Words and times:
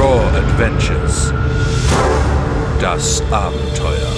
Raw 0.00 0.18
Adventures. 0.34 1.30
Das 2.80 3.22
Abenteuer. 3.30 4.09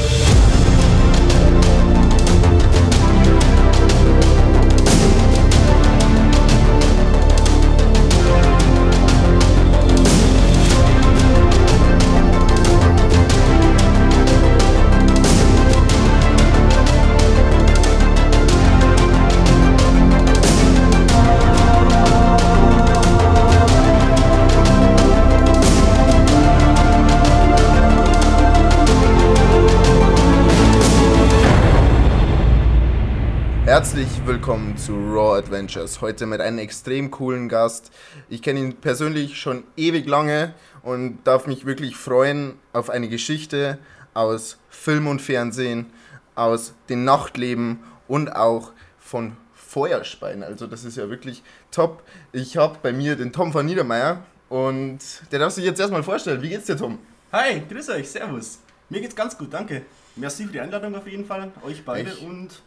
Willkommen 34.32 34.78
zu 34.78 34.94
Raw 34.94 35.36
Adventures. 35.36 36.00
Heute 36.00 36.24
mit 36.24 36.40
einem 36.40 36.56
extrem 36.58 37.10
coolen 37.10 37.50
Gast. 37.50 37.92
Ich 38.30 38.40
kenne 38.40 38.60
ihn 38.60 38.76
persönlich 38.76 39.38
schon 39.38 39.62
ewig 39.76 40.08
lange 40.08 40.54
und 40.82 41.18
darf 41.24 41.46
mich 41.46 41.66
wirklich 41.66 41.96
freuen 41.96 42.54
auf 42.72 42.88
eine 42.88 43.10
Geschichte 43.10 43.78
aus 44.14 44.56
Film 44.70 45.06
und 45.06 45.20
Fernsehen, 45.20 45.92
aus 46.34 46.72
dem 46.88 47.04
Nachtleben 47.04 47.80
und 48.08 48.34
auch 48.34 48.72
von 48.98 49.36
Feuerspeien. 49.52 50.42
Also 50.42 50.66
das 50.66 50.84
ist 50.84 50.96
ja 50.96 51.10
wirklich 51.10 51.42
top. 51.70 52.02
Ich 52.32 52.56
habe 52.56 52.78
bei 52.82 52.94
mir 52.94 53.16
den 53.16 53.34
Tom 53.34 53.52
von 53.52 53.66
Niedermeyer 53.66 54.24
und 54.48 55.00
der 55.30 55.40
darf 55.40 55.52
sich 55.52 55.66
jetzt 55.66 55.78
erstmal 55.78 56.02
vorstellen. 56.02 56.40
Wie 56.40 56.48
geht's 56.48 56.64
dir, 56.64 56.78
Tom? 56.78 56.98
Hi, 57.32 57.60
grüß 57.68 57.90
euch, 57.90 58.08
servus. 58.08 58.60
Mir 58.88 59.02
geht's 59.02 59.14
ganz 59.14 59.36
gut, 59.36 59.52
danke. 59.52 59.82
Merci 60.16 60.46
für 60.46 60.52
die 60.52 60.60
Einladung 60.60 60.94
auf 60.94 61.06
jeden 61.06 61.26
Fall, 61.26 61.52
euch 61.66 61.84
beide 61.84 62.12
Ich- 62.12 62.22
und 62.22 62.62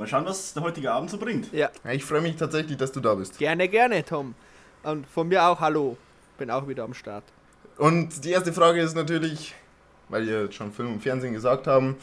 mal 0.00 0.06
schauen, 0.06 0.24
was 0.24 0.54
der 0.54 0.62
heutige 0.62 0.90
Abend 0.90 1.10
so 1.10 1.18
bringt. 1.18 1.52
Ja, 1.52 1.70
Ja, 1.84 1.92
ich 1.92 2.04
freue 2.04 2.22
mich 2.22 2.36
tatsächlich, 2.36 2.76
dass 2.76 2.90
du 2.90 3.00
da 3.00 3.14
bist. 3.14 3.38
gerne, 3.38 3.68
gerne, 3.68 4.04
Tom. 4.04 4.34
Und 4.82 5.06
von 5.06 5.28
mir 5.28 5.44
auch 5.44 5.60
Hallo. 5.60 5.96
Bin 6.38 6.50
auch 6.50 6.66
wieder 6.66 6.84
am 6.84 6.94
Start. 6.94 7.24
Und 7.76 8.24
die 8.24 8.30
erste 8.30 8.52
Frage 8.52 8.80
ist 8.80 8.96
natürlich, 8.96 9.54
weil 10.08 10.26
wir 10.26 10.44
jetzt 10.44 10.54
schon 10.54 10.72
Film 10.72 10.94
und 10.94 11.02
Fernsehen 11.02 11.34
gesagt 11.34 11.66
haben, 11.66 11.96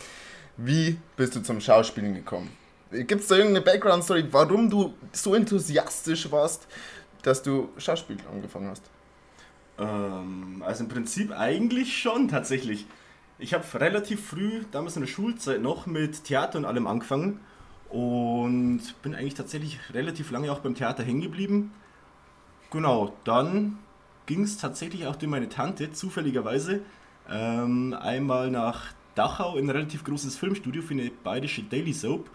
wie 0.58 0.98
bist 1.16 1.36
du 1.36 1.42
zum 1.42 1.60
Schauspielen 1.60 2.14
gekommen? 2.14 2.52
Gibt 2.92 3.22
es 3.22 3.28
da 3.28 3.36
irgendeine 3.36 3.66
Background-Story, 3.66 4.28
warum 4.32 4.70
du 4.70 4.94
so 5.12 5.36
enthusiastisch 5.36 6.32
warst, 6.32 6.68
dass 7.24 7.42
du 7.42 7.70
Schauspiel 7.78 8.18
angefangen 8.32 8.70
hast? 8.70 8.84
Ähm, 9.80 10.64
also 10.66 10.84
im 10.84 10.90
Prinzip 10.90 11.32
eigentlich 11.32 11.98
schon 11.98 12.28
tatsächlich. 12.28 12.86
Ich 13.40 13.54
habe 13.54 13.66
relativ 13.80 14.26
früh, 14.26 14.64
damals 14.72 14.96
in 14.96 15.02
der 15.02 15.08
Schulzeit 15.08 15.62
noch, 15.62 15.86
mit 15.88 16.24
Theater 16.24 16.60
und 16.60 16.66
allem 16.66 16.88
angefangen 16.88 17.40
und 17.90 18.82
bin 19.02 19.16
eigentlich 19.16 19.36
tatsächlich 19.36 19.80
relativ 19.94 20.32
lange 20.32 20.52
auch 20.52 20.60
beim 20.60 20.76
Theater 20.76 21.04
hängen 21.04 21.22
geblieben. 21.22 21.72
Genau, 22.72 23.14
dann 23.24 23.80
ging 24.26 24.44
es 24.44 24.58
tatsächlich 24.58 25.06
auch 25.08 25.16
durch 25.16 25.30
meine 25.30 25.50
Tante, 25.50 25.92
zufälligerweise, 25.92 26.82
ähm, 27.30 27.94
einmal 27.94 28.52
nach 28.52 28.94
Dachau 29.16 29.58
in 29.58 29.66
ein 29.66 29.70
relativ 29.70 30.04
großes 30.04 30.36
Filmstudio 30.38 30.82
für 30.82 30.94
eine 30.94 31.10
bayerische 31.24 31.64
Daily 31.64 31.94
Soap 31.94 32.30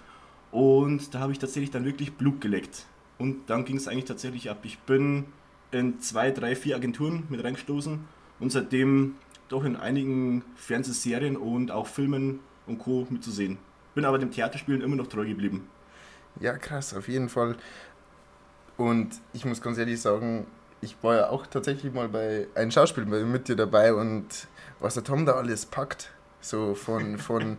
und 0.51 1.15
da 1.15 1.21
habe 1.21 1.33
ich 1.33 1.39
tatsächlich 1.39 1.71
dann 1.71 1.85
wirklich 1.85 2.13
Blut 2.15 2.41
geleckt. 2.41 2.87
Und 3.19 3.49
dann 3.49 3.65
ging 3.65 3.77
es 3.77 3.89
eigentlich 3.89 4.05
tatsächlich 4.05 4.51
ab. 4.51 4.59
Ich 4.65 4.79
bin 4.81 5.25
in 5.71 6.01
zwei, 6.01 6.31
drei, 6.31 6.55
vier 6.55 6.77
Agenturen 6.77 7.25
mit 7.29 7.43
reingestoßen 7.43 8.01
und 8.41 8.53
seitdem 8.53 9.15
doch 9.49 9.65
in 9.65 9.77
einigen 9.77 10.45
Fernsehserien 10.57 11.37
und 11.37 11.71
auch 11.71 11.87
Filmen 11.87 12.41
und 12.67 12.79
Co. 12.79 13.07
mitzusehen. 13.11 13.59
Bin 13.95 14.05
aber 14.05 14.19
dem 14.19 14.31
Theaterspielen 14.31 14.81
immer 14.81 14.97
noch 14.97 15.07
treu 15.07 15.27
geblieben. 15.27 15.69
Ja, 16.41 16.57
krass, 16.57 16.95
auf 16.95 17.09
jeden 17.09 17.29
Fall. 17.29 17.57
Und 18.77 19.11
ich 19.33 19.45
muss 19.45 19.61
ganz 19.61 19.79
ehrlich 19.79 20.01
sagen, 20.01 20.47
ich 20.81 20.97
war 21.03 21.17
ja 21.17 21.29
auch 21.29 21.47
tatsächlich 21.47 21.93
mal 21.93 22.09
bei 22.09 22.49
einem 22.55 22.71
Schauspiel 22.71 23.05
mit 23.05 23.49
dir 23.49 23.57
dabei 23.57 23.95
und 23.95 24.27
was 24.81 24.95
der 24.95 25.05
Tom 25.05 25.27
da 25.27 25.33
alles 25.33 25.67
packt, 25.67 26.11
so 26.41 26.75
von, 26.75 27.19
von 27.19 27.59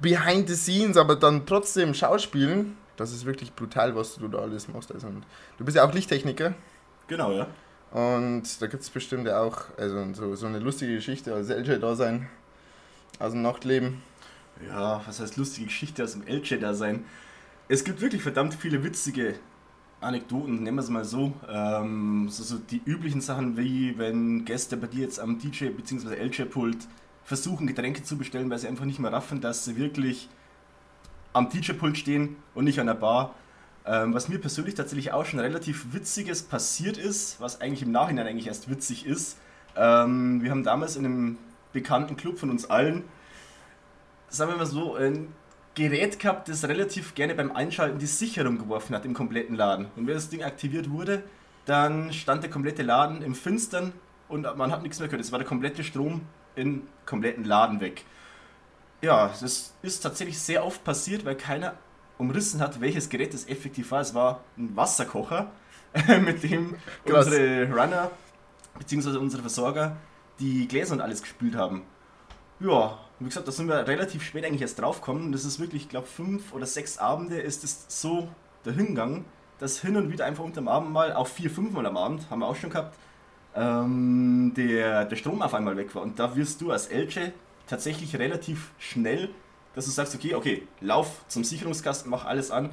behind 0.00 0.48
the 0.48 0.56
scenes, 0.56 0.96
aber 0.96 1.16
dann 1.16 1.46
trotzdem 1.46 1.94
Schauspielen, 1.94 2.76
das 2.96 3.12
ist 3.12 3.24
wirklich 3.24 3.54
brutal, 3.54 3.96
was 3.96 4.16
du 4.16 4.28
da 4.28 4.38
alles 4.38 4.68
machst. 4.68 4.92
Also, 4.92 5.06
und 5.06 5.24
du 5.58 5.64
bist 5.64 5.76
ja 5.76 5.84
auch 5.84 5.94
Lichttechniker 5.94 6.54
Genau, 7.08 7.32
ja. 7.32 7.46
und 7.90 8.42
da 8.60 8.66
gibt 8.66 8.82
es 8.82 8.90
bestimmt 8.90 9.26
ja 9.26 9.40
auch 9.40 9.64
also 9.76 10.12
so, 10.14 10.34
so 10.34 10.46
eine 10.46 10.58
lustige 10.60 10.94
Geschichte 10.94 11.34
als 11.34 11.48
LJ 11.48 11.78
da 11.78 11.94
sein 11.94 12.28
aus 13.18 13.32
dem 13.32 13.42
Nachtleben. 13.42 14.02
Ja, 14.68 15.02
was 15.06 15.20
heißt 15.20 15.36
lustige 15.36 15.66
Geschichte 15.66 16.04
aus 16.04 16.12
dem 16.12 16.22
LJ 16.26 16.58
da 16.58 16.74
sein? 16.74 17.04
Es 17.68 17.84
gibt 17.84 18.00
wirklich 18.00 18.22
verdammt 18.22 18.54
viele 18.54 18.84
witzige 18.84 19.34
Anekdoten, 20.00 20.62
nennen 20.62 20.76
wir 20.76 20.82
es 20.82 20.90
mal 20.90 21.04
so. 21.04 21.32
Ähm, 21.48 22.28
so, 22.28 22.42
so 22.42 22.58
die 22.58 22.82
üblichen 22.84 23.20
Sachen 23.20 23.56
wie 23.56 23.96
wenn 23.98 24.44
Gäste 24.44 24.76
bei 24.76 24.86
dir 24.86 25.02
jetzt 25.02 25.20
am 25.20 25.38
DJ 25.38 25.66
bzw. 25.66 26.14
LJ-Pult 26.14 26.88
versuchen, 27.24 27.66
Getränke 27.66 28.02
zu 28.02 28.16
bestellen, 28.18 28.50
weil 28.50 28.58
sie 28.58 28.68
einfach 28.68 28.84
nicht 28.84 28.98
mehr 28.98 29.12
raffen, 29.12 29.40
dass 29.40 29.64
sie 29.64 29.76
wirklich 29.76 30.28
am 31.32 31.48
DJ-Pult 31.48 31.96
stehen 31.96 32.36
und 32.54 32.64
nicht 32.64 32.80
an 32.80 32.86
der 32.86 32.94
Bar. 32.94 33.34
Ähm, 33.84 34.14
was 34.14 34.28
mir 34.28 34.38
persönlich 34.38 34.74
tatsächlich 34.74 35.12
auch 35.12 35.24
schon 35.24 35.40
relativ 35.40 35.92
Witziges 35.92 36.42
passiert 36.42 36.98
ist, 36.98 37.40
was 37.40 37.60
eigentlich 37.60 37.82
im 37.82 37.90
Nachhinein 37.90 38.26
eigentlich 38.26 38.46
erst 38.46 38.70
witzig 38.70 39.06
ist. 39.06 39.38
Ähm, 39.76 40.42
wir 40.42 40.50
haben 40.50 40.62
damals 40.62 40.96
in 40.96 41.04
einem 41.04 41.38
bekannten 41.72 42.16
Club 42.16 42.38
von 42.38 42.50
uns 42.50 42.68
allen 42.70 43.04
sagen 44.32 44.50
wir 44.52 44.56
mal 44.56 44.66
so, 44.66 44.94
ein 44.96 45.32
Gerät 45.74 46.18
gehabt, 46.18 46.48
das 46.48 46.64
relativ 46.64 47.14
gerne 47.14 47.34
beim 47.34 47.52
Einschalten 47.52 47.98
die 47.98 48.06
Sicherung 48.06 48.58
geworfen 48.58 48.94
hat 48.94 49.04
im 49.04 49.14
kompletten 49.14 49.56
Laden. 49.56 49.86
Und 49.96 50.06
wenn 50.06 50.14
das 50.14 50.28
Ding 50.28 50.42
aktiviert 50.42 50.90
wurde, 50.90 51.22
dann 51.64 52.12
stand 52.12 52.42
der 52.42 52.50
komplette 52.50 52.82
Laden 52.82 53.22
im 53.22 53.34
Finstern 53.34 53.92
und 54.28 54.42
man 54.56 54.72
hat 54.72 54.82
nichts 54.82 54.98
mehr 54.98 55.08
gehört. 55.08 55.24
Es 55.24 55.32
war 55.32 55.38
der 55.38 55.48
komplette 55.48 55.84
Strom 55.84 56.22
im 56.56 56.82
kompletten 57.06 57.44
Laden 57.44 57.80
weg. 57.80 58.04
Ja, 59.00 59.28
das 59.40 59.74
ist 59.82 60.00
tatsächlich 60.00 60.38
sehr 60.38 60.64
oft 60.64 60.84
passiert, 60.84 61.24
weil 61.24 61.36
keiner 61.36 61.74
umrissen 62.18 62.60
hat, 62.60 62.80
welches 62.80 63.08
Gerät 63.08 63.34
das 63.34 63.46
effektiv 63.48 63.90
war. 63.90 64.00
Es 64.00 64.14
war 64.14 64.40
ein 64.56 64.76
Wasserkocher, 64.76 65.50
mit 66.24 66.42
dem 66.42 66.76
Krass. 67.04 67.26
unsere 67.26 67.70
Runner 67.70 68.10
bzw. 68.78 69.18
unsere 69.18 69.42
Versorger 69.42 69.96
die 70.38 70.66
Gläser 70.68 70.94
und 70.94 71.00
alles 71.00 71.22
gespült 71.22 71.54
haben. 71.54 71.82
Ja, 72.60 72.98
wie 73.24 73.28
gesagt, 73.28 73.48
da 73.48 73.52
sind 73.52 73.68
wir 73.68 73.86
relativ 73.86 74.22
spät 74.22 74.44
eigentlich 74.44 74.62
erst 74.62 74.80
draufgekommen. 74.80 75.32
Das 75.32 75.44
ist 75.44 75.60
wirklich, 75.60 75.82
ich 75.82 75.88
glaube, 75.88 76.06
fünf 76.06 76.52
oder 76.52 76.66
sechs 76.66 76.98
Abende 76.98 77.40
ist 77.40 77.64
es 77.64 77.86
so 77.88 78.28
dahingegangen, 78.64 79.24
dass 79.58 79.80
hin 79.80 79.96
und 79.96 80.10
wieder 80.10 80.24
einfach 80.24 80.44
unterm 80.44 80.68
Abend 80.68 80.90
mal, 80.92 81.12
auch 81.12 81.26
vier, 81.26 81.50
fünf 81.50 81.72
Mal 81.72 81.86
am 81.86 81.96
Abend, 81.96 82.28
haben 82.30 82.40
wir 82.40 82.46
auch 82.46 82.56
schon 82.56 82.70
gehabt, 82.70 82.96
ähm, 83.54 84.52
der, 84.56 85.04
der 85.04 85.16
Strom 85.16 85.42
auf 85.42 85.54
einmal 85.54 85.76
weg 85.76 85.94
war. 85.94 86.02
Und 86.02 86.18
da 86.18 86.34
wirst 86.36 86.60
du 86.60 86.70
als 86.70 86.86
Elche 86.86 87.32
tatsächlich 87.66 88.16
relativ 88.16 88.72
schnell, 88.78 89.30
dass 89.74 89.84
du 89.84 89.90
sagst, 89.90 90.14
okay, 90.14 90.34
okay, 90.34 90.66
lauf 90.80 91.24
zum 91.28 91.44
Sicherungskasten, 91.44 92.10
mach 92.10 92.24
alles 92.24 92.50
an. 92.50 92.70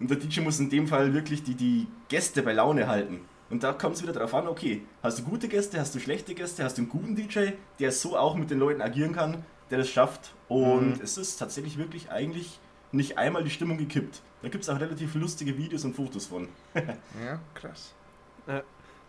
Und 0.00 0.10
der 0.10 0.18
DJ 0.18 0.40
muss 0.40 0.58
in 0.58 0.68
dem 0.68 0.88
Fall 0.88 1.14
wirklich 1.14 1.42
die, 1.42 1.54
die 1.54 1.86
Gäste 2.08 2.42
bei 2.42 2.52
Laune 2.52 2.88
halten. 2.88 3.20
Und 3.50 3.62
da 3.62 3.72
kommt 3.72 3.96
es 3.96 4.02
wieder 4.02 4.14
darauf 4.14 4.34
an, 4.34 4.48
okay, 4.48 4.82
hast 5.02 5.18
du 5.18 5.22
gute 5.24 5.46
Gäste, 5.46 5.78
hast 5.78 5.94
du 5.94 6.00
schlechte 6.00 6.34
Gäste, 6.34 6.64
hast 6.64 6.78
du 6.78 6.82
einen 6.82 6.90
guten 6.90 7.14
DJ, 7.14 7.50
der 7.78 7.92
so 7.92 8.16
auch 8.16 8.34
mit 8.34 8.50
den 8.50 8.58
Leuten 8.58 8.80
agieren 8.80 9.12
kann, 9.12 9.44
der 9.72 9.78
das 9.78 9.88
schafft. 9.88 10.34
Und 10.48 11.00
es 11.02 11.16
ist 11.18 11.38
tatsächlich 11.38 11.78
wirklich 11.78 12.10
eigentlich 12.10 12.60
nicht 12.92 13.18
einmal 13.18 13.42
die 13.42 13.50
Stimmung 13.50 13.78
gekippt. 13.78 14.20
Da 14.42 14.48
gibt 14.48 14.62
es 14.62 14.70
auch 14.70 14.78
relativ 14.78 15.14
lustige 15.14 15.56
Videos 15.56 15.84
und 15.84 15.96
Fotos 15.96 16.26
von. 16.26 16.48
Ja, 16.74 17.40
krass. 17.54 17.94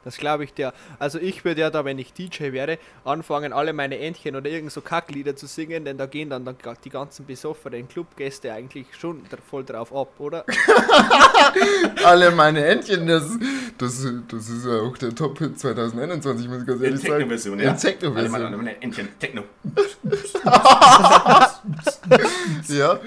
Das 0.03 0.17
glaube 0.17 0.43
ich 0.43 0.53
dir. 0.53 0.73
Also 0.99 1.19
ich 1.19 1.45
würde 1.45 1.61
ja 1.61 1.69
da, 1.69 1.85
wenn 1.85 1.97
ich 1.99 2.13
DJ 2.13 2.51
wäre, 2.51 2.77
anfangen, 3.05 3.53
alle 3.53 3.73
meine 3.73 3.97
Entchen 3.99 4.35
oder 4.35 4.49
irgend 4.49 4.71
so 4.71 4.81
Kacklieder 4.81 5.35
zu 5.35 5.47
singen, 5.47 5.85
denn 5.85 5.97
da 5.97 6.05
gehen 6.05 6.29
dann, 6.29 6.43
dann 6.45 6.55
die 6.83 6.89
ganzen 6.89 7.25
besoffenen 7.25 7.87
Clubgäste 7.87 8.51
eigentlich 8.53 8.87
schon 8.99 9.21
voll 9.49 9.63
drauf 9.63 9.95
ab, 9.95 10.09
oder? 10.19 10.45
Alle 12.03 12.31
meine 12.31 12.65
Entchen, 12.65 13.07
das, 13.07 13.23
das, 13.77 14.05
das 14.27 14.49
ist 14.49 14.65
ja 14.65 14.81
auch 14.81 14.97
der 14.97 15.13
Top-Hit 15.15 15.59
2021, 15.59 16.47
muss 16.49 16.61
ich 16.61 16.67
ganz 16.67 16.79
In 16.79 16.85
ehrlich 16.85 17.01
sagen. 17.01 17.13
Techno-Version, 17.13 17.59
ja. 17.59 17.71
In 17.71 17.77
Techno-Version. 17.77 18.35
Alle 18.45 18.57
meine- 18.57 18.81
Entchen, 18.81 19.07
Techno. 19.19 19.43
Ja, 22.69 22.99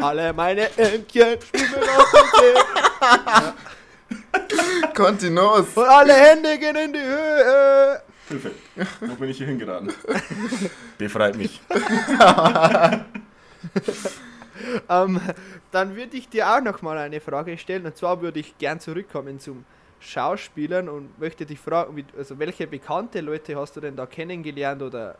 alle 0.00 0.32
meine 0.32 0.62
Entchen 0.76 1.38
schwimmen 1.40 1.88
auf 1.96 2.12
dem 2.12 2.26
See 2.38 3.52
Kontinuos. 4.94 5.66
und 5.74 5.84
alle 5.84 6.14
Hände 6.14 6.58
gehen 6.58 6.76
in 6.76 6.92
die 6.92 7.00
Höhe. 7.00 8.02
Hilfe. 8.28 8.50
Wo 9.00 9.14
bin 9.14 9.30
ich 9.30 9.38
hier 9.38 9.46
hingeraten? 9.46 9.92
Befreit 10.98 11.36
mich. 11.36 11.60
Ähm, 14.88 15.20
dann 15.70 15.96
würde 15.96 16.16
ich 16.16 16.28
dir 16.28 16.48
auch 16.48 16.60
noch 16.60 16.82
mal 16.82 16.98
eine 16.98 17.20
Frage 17.20 17.56
stellen 17.58 17.86
und 17.86 17.96
zwar 17.96 18.20
würde 18.20 18.40
ich 18.40 18.56
gern 18.58 18.80
zurückkommen 18.80 19.40
zum 19.40 19.64
Schauspielern 20.00 20.88
und 20.88 21.18
möchte 21.18 21.46
dich 21.46 21.58
fragen, 21.58 22.04
also 22.16 22.38
welche 22.38 22.66
bekannte 22.66 23.20
Leute 23.20 23.56
hast 23.56 23.76
du 23.76 23.80
denn 23.80 23.96
da 23.96 24.06
kennengelernt 24.06 24.82
oder 24.82 25.16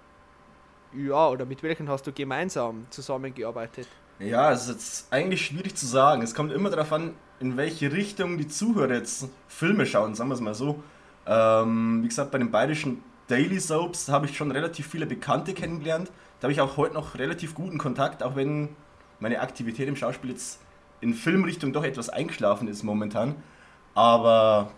ja, 0.95 1.29
oder 1.29 1.45
mit 1.47 1.63
welchen 1.63 1.89
hast 1.89 2.07
du 2.07 2.13
gemeinsam 2.13 2.87
zusammengearbeitet? 2.91 3.89
Ja, 4.19 4.53
es 4.53 4.63
ist 4.63 4.69
jetzt 4.69 5.13
eigentlich 5.13 5.45
schwierig 5.45 5.75
zu 5.75 5.87
sagen. 5.87 6.23
Es 6.23 6.35
kommt 6.35 6.53
immer 6.53 6.71
darauf 6.71 6.93
an, 6.93 7.15
in 7.41 7.57
welche 7.57 7.93
Richtung 7.93 8.39
die 8.39 8.47
Zuhörer 8.47 8.95
jetzt 8.95 9.29
Filme 9.49 9.85
schauen, 9.85 10.15
sagen 10.15 10.31
wir 10.31 10.35
es 10.35 10.41
mal 10.41 10.55
so. 10.55 10.83
Ähm, 11.27 12.03
wie 12.03 12.09
gesagt, 12.09 12.31
bei 12.31 12.39
den 12.39 12.51
bayerischen 12.51 13.03
Daily 13.27 13.59
Soaps 13.59 14.09
habe 14.09 14.27
ich 14.27 14.37
schon 14.37 14.51
relativ 14.51 14.87
viele 14.87 15.07
Bekannte 15.07 15.55
kennengelernt. 15.55 16.11
Da 16.39 16.47
habe 16.47 16.53
ich 16.53 16.61
auch 16.61 16.77
heute 16.77 16.95
noch 16.95 17.17
relativ 17.17 17.55
guten 17.55 17.79
Kontakt, 17.79 18.23
auch 18.23 18.37
wenn 18.37 18.71
meine 19.21 19.41
Aktivität 19.41 19.89
im 19.89 19.97
Schauspiel 19.97 20.31
jetzt 20.31 20.61
in 21.01 21.15
Filmrichtung 21.15 21.73
doch 21.73 21.85
etwas 21.85 22.09
eingeschlafen 22.09 22.69
ist 22.69 22.83
momentan. 22.83 23.37
Aber 23.95 24.71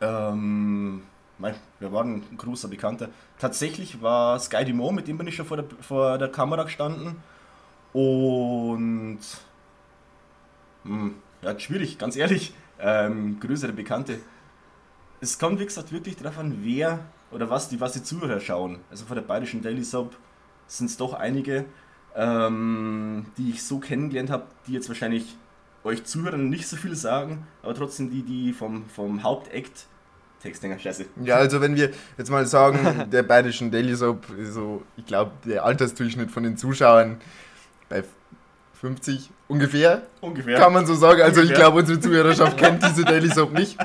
ähm, 0.00 1.02
wir 1.38 1.92
waren 1.92 2.22
ein 2.30 2.36
großer 2.36 2.68
Bekannter. 2.68 3.08
Tatsächlich 3.38 4.02
war 4.02 4.38
Sky 4.38 4.64
Dumont, 4.64 4.96
mit 4.96 5.08
dem 5.08 5.18
bin 5.18 5.26
ich 5.26 5.36
schon 5.36 5.46
vor 5.46 5.56
der, 5.58 5.66
vor 5.80 6.18
der 6.18 6.28
Kamera 6.28 6.64
gestanden. 6.64 7.16
Und 7.92 9.20
hm, 10.84 11.14
ja, 11.42 11.58
schwierig, 11.58 11.98
ganz 11.98 12.16
ehrlich. 12.16 12.54
Ähm, 12.80 13.40
größere 13.40 13.72
Bekannte. 13.72 14.18
Es 15.20 15.38
kommt, 15.38 15.58
wie 15.60 15.66
gesagt, 15.66 15.92
wirklich 15.92 16.16
darauf 16.16 16.38
an, 16.38 16.58
wer 16.62 17.00
oder 17.30 17.50
was 17.50 17.68
die, 17.68 17.80
was 17.80 17.92
die 17.92 18.02
Zuhörer 18.02 18.40
schauen. 18.40 18.78
Also 18.90 19.04
vor 19.04 19.16
der 19.16 19.22
bayerischen 19.22 19.62
Daily 19.62 19.84
Soap 19.84 20.16
sind 20.66 20.86
es 20.86 20.96
doch 20.96 21.14
einige, 21.14 21.64
ähm, 22.14 23.26
die 23.36 23.50
ich 23.50 23.62
so 23.62 23.78
kennengelernt 23.78 24.30
habe, 24.30 24.44
die 24.66 24.72
jetzt 24.72 24.88
wahrscheinlich 24.88 25.36
euch 25.84 26.04
Zuhörern 26.04 26.48
nicht 26.48 26.68
so 26.68 26.76
viel 26.76 26.94
sagen, 26.94 27.46
aber 27.62 27.74
trotzdem 27.74 28.10
die, 28.10 28.22
die 28.22 28.52
vom, 28.52 28.88
vom 28.88 29.22
Hauptakt 29.22 29.86
Textdinger, 30.42 30.78
scheiße. 30.78 31.06
Ja, 31.24 31.36
also 31.36 31.60
wenn 31.60 31.74
wir 31.74 31.90
jetzt 32.16 32.30
mal 32.30 32.46
sagen, 32.46 33.10
der 33.10 33.24
bayerischen 33.24 33.72
Daily 33.72 33.96
Soap, 33.96 34.26
so, 34.44 34.82
ich 34.96 35.04
glaube, 35.04 35.32
der 35.44 35.64
Altersdurchschnitt 35.64 36.30
von 36.30 36.44
den 36.44 36.56
Zuschauern 36.56 37.20
bei 37.88 38.04
50 38.80 39.30
ungefähr, 39.48 40.02
Ungefähr. 40.20 40.58
kann 40.58 40.72
man 40.72 40.86
so 40.86 40.94
sagen. 40.94 41.20
Also 41.22 41.40
ich 41.40 41.46
Ungefähr. 41.48 41.56
glaube, 41.64 41.78
unsere 41.80 41.98
Zuhörerschaft 42.00 42.56
kennt 42.56 42.82
diese 42.82 43.04
Daily 43.04 43.28
Soap 43.28 43.52
nicht. 43.52 43.76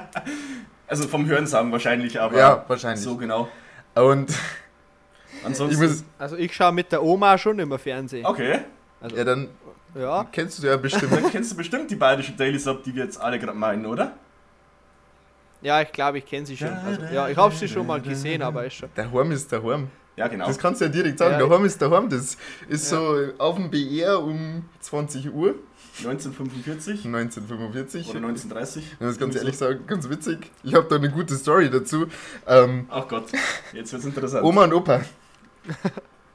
Also 0.87 1.07
vom 1.07 1.25
Hörensagen 1.25 1.71
wahrscheinlich, 1.71 2.19
aber 2.19 2.37
Ja, 2.37 2.65
wahrscheinlich. 2.67 3.03
so 3.03 3.17
genau. 3.17 3.47
Und 3.95 4.29
ich 4.29 5.45
Ansonsten. 5.45 5.81
muss, 5.83 6.03
Also 6.19 6.35
ich 6.37 6.53
schaue 6.53 6.71
mit 6.73 6.91
der 6.91 7.01
Oma 7.03 7.37
schon 7.37 7.57
immer 7.59 7.79
Fernsehen. 7.79 8.25
okay. 8.25 8.59
Also, 9.01 9.15
ja, 9.17 9.23
dann 9.23 9.49
ja. 9.95 10.25
kennst 10.31 10.61
du 10.61 10.67
ja 10.67 10.77
bestimmt. 10.77 11.11
Dann 11.11 11.29
kennst 11.31 11.51
du 11.51 11.57
bestimmt 11.57 11.89
die 11.91 11.95
bayerische 11.95 12.31
Daily 12.33 12.59
Soap, 12.59 12.83
die 12.83 12.95
wir 12.95 13.03
jetzt 13.05 13.19
alle 13.19 13.39
gerade 13.39 13.57
meinen, 13.57 13.85
oder? 13.85 14.13
Ja, 15.61 15.81
ich 15.81 15.91
glaube, 15.91 16.19
ich 16.19 16.25
kenne 16.25 16.45
sie 16.45 16.55
schon. 16.57 16.69
Also, 16.69 17.01
ja, 17.13 17.27
ich 17.29 17.37
habe 17.37 17.53
sie 17.55 17.67
schon 17.67 17.87
mal 17.87 17.99
gesehen, 18.01 18.41
aber 18.41 18.65
ist 18.65 18.73
schon. 18.75 18.89
Der 18.95 19.11
Horm 19.11 19.31
ist 19.31 19.51
der 19.51 19.63
Horm. 19.63 19.89
Ja, 20.15 20.27
genau. 20.27 20.45
Das 20.47 20.59
kannst 20.59 20.79
du 20.81 20.85
ja 20.85 20.91
direkt 20.91 21.17
sagen. 21.19 21.33
Ja. 21.33 21.37
Der 21.39 21.49
Horm 21.49 21.65
ist 21.65 21.81
der 21.81 21.89
Horm. 21.89 22.07
Das 22.09 22.37
ist 22.69 22.91
Ja. 22.91 22.97
so 22.97 23.17
auf 23.39 23.55
dem 23.55 23.69
BR 23.71 24.21
um 24.23 24.63
20 24.79 25.33
Uhr, 25.33 25.55
1945 26.03 27.05
oder 27.05 27.17
1945. 27.19 28.07
1930. 28.15 28.83
Ich 28.93 28.99
muss 28.99 29.17
ganz 29.17 29.35
ehrlich 29.35 29.57
sagen, 29.57 29.85
ganz 29.87 30.09
witzig. 30.09 30.51
Ich 30.63 30.75
habe 30.75 30.87
da 30.87 30.95
eine 30.97 31.09
gute 31.09 31.35
Story 31.35 31.69
dazu. 31.69 32.05
Ähm, 32.47 32.85
Ach 32.89 33.07
Gott, 33.07 33.25
jetzt 33.73 33.91
wird's 33.93 34.05
interessant. 34.05 34.43
Oma 34.43 34.65
und 34.65 34.73
Opa. 34.73 35.01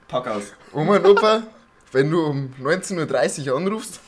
Pack 0.08 0.26
aus. 0.28 0.52
Oma 0.72 0.96
und 0.96 1.06
Opa, 1.06 1.42
wenn 1.92 2.10
du 2.10 2.24
um 2.24 2.52
19.30 2.60 3.50
Uhr 3.50 3.56
anrufst, 3.56 4.00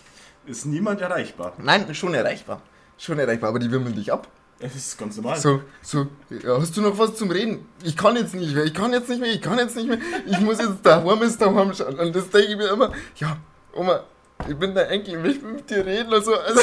Ist 0.47 0.67
niemand 0.67 1.01
erreichbar. 1.01 1.53
nein, 1.59 1.95
schon 1.95 2.15
erreichbar. 2.15 2.63
Schon 2.99 3.19
erreichbar, 3.19 3.51
aber 3.51 3.59
die 3.59 3.71
wimmeln 3.71 3.95
dich 3.95 4.13
ab. 4.13 4.29
Es 4.63 4.75
ist 4.77 4.99
ganz 4.99 5.17
normal. 5.17 5.39
So, 5.39 5.63
so, 5.83 6.07
ja, 6.29 6.59
hast 6.61 6.77
du 6.77 6.83
noch 6.83 6.97
was 6.99 7.15
zum 7.15 7.31
Reden? 7.31 7.67
Ich 7.83 7.97
kann 7.97 8.15
jetzt 8.17 8.35
nicht 8.35 8.55
mehr, 8.55 8.65
ich 8.65 8.75
kann 8.75 8.93
jetzt 8.93 9.09
nicht 9.09 9.21
mehr, 9.21 9.31
ich 9.33 9.41
kann 9.41 9.59
jetzt 9.59 9.75
nicht 9.75 9.89
mehr. 9.89 9.99
Ich 10.27 10.39
muss 10.41 10.59
jetzt 10.59 10.79
daheim 10.85 11.23
ist 11.23 11.41
daheim 11.41 11.73
schauen. 11.73 11.99
Und 11.99 12.15
das 12.15 12.29
denke 12.29 12.49
ich 12.53 12.57
mir 12.59 12.69
immer, 12.69 12.93
ja, 13.17 13.39
Oma, 13.73 14.03
ich 14.49 14.55
bin 14.57 14.75
der 14.75 14.91
Enkel, 14.91 15.15
ich 15.15 15.23
möchte 15.23 15.47
mit 15.47 15.71
dir 15.71 15.85
reden 15.87 16.13
und 16.13 16.23
so. 16.25 16.35
Also, 16.35 16.61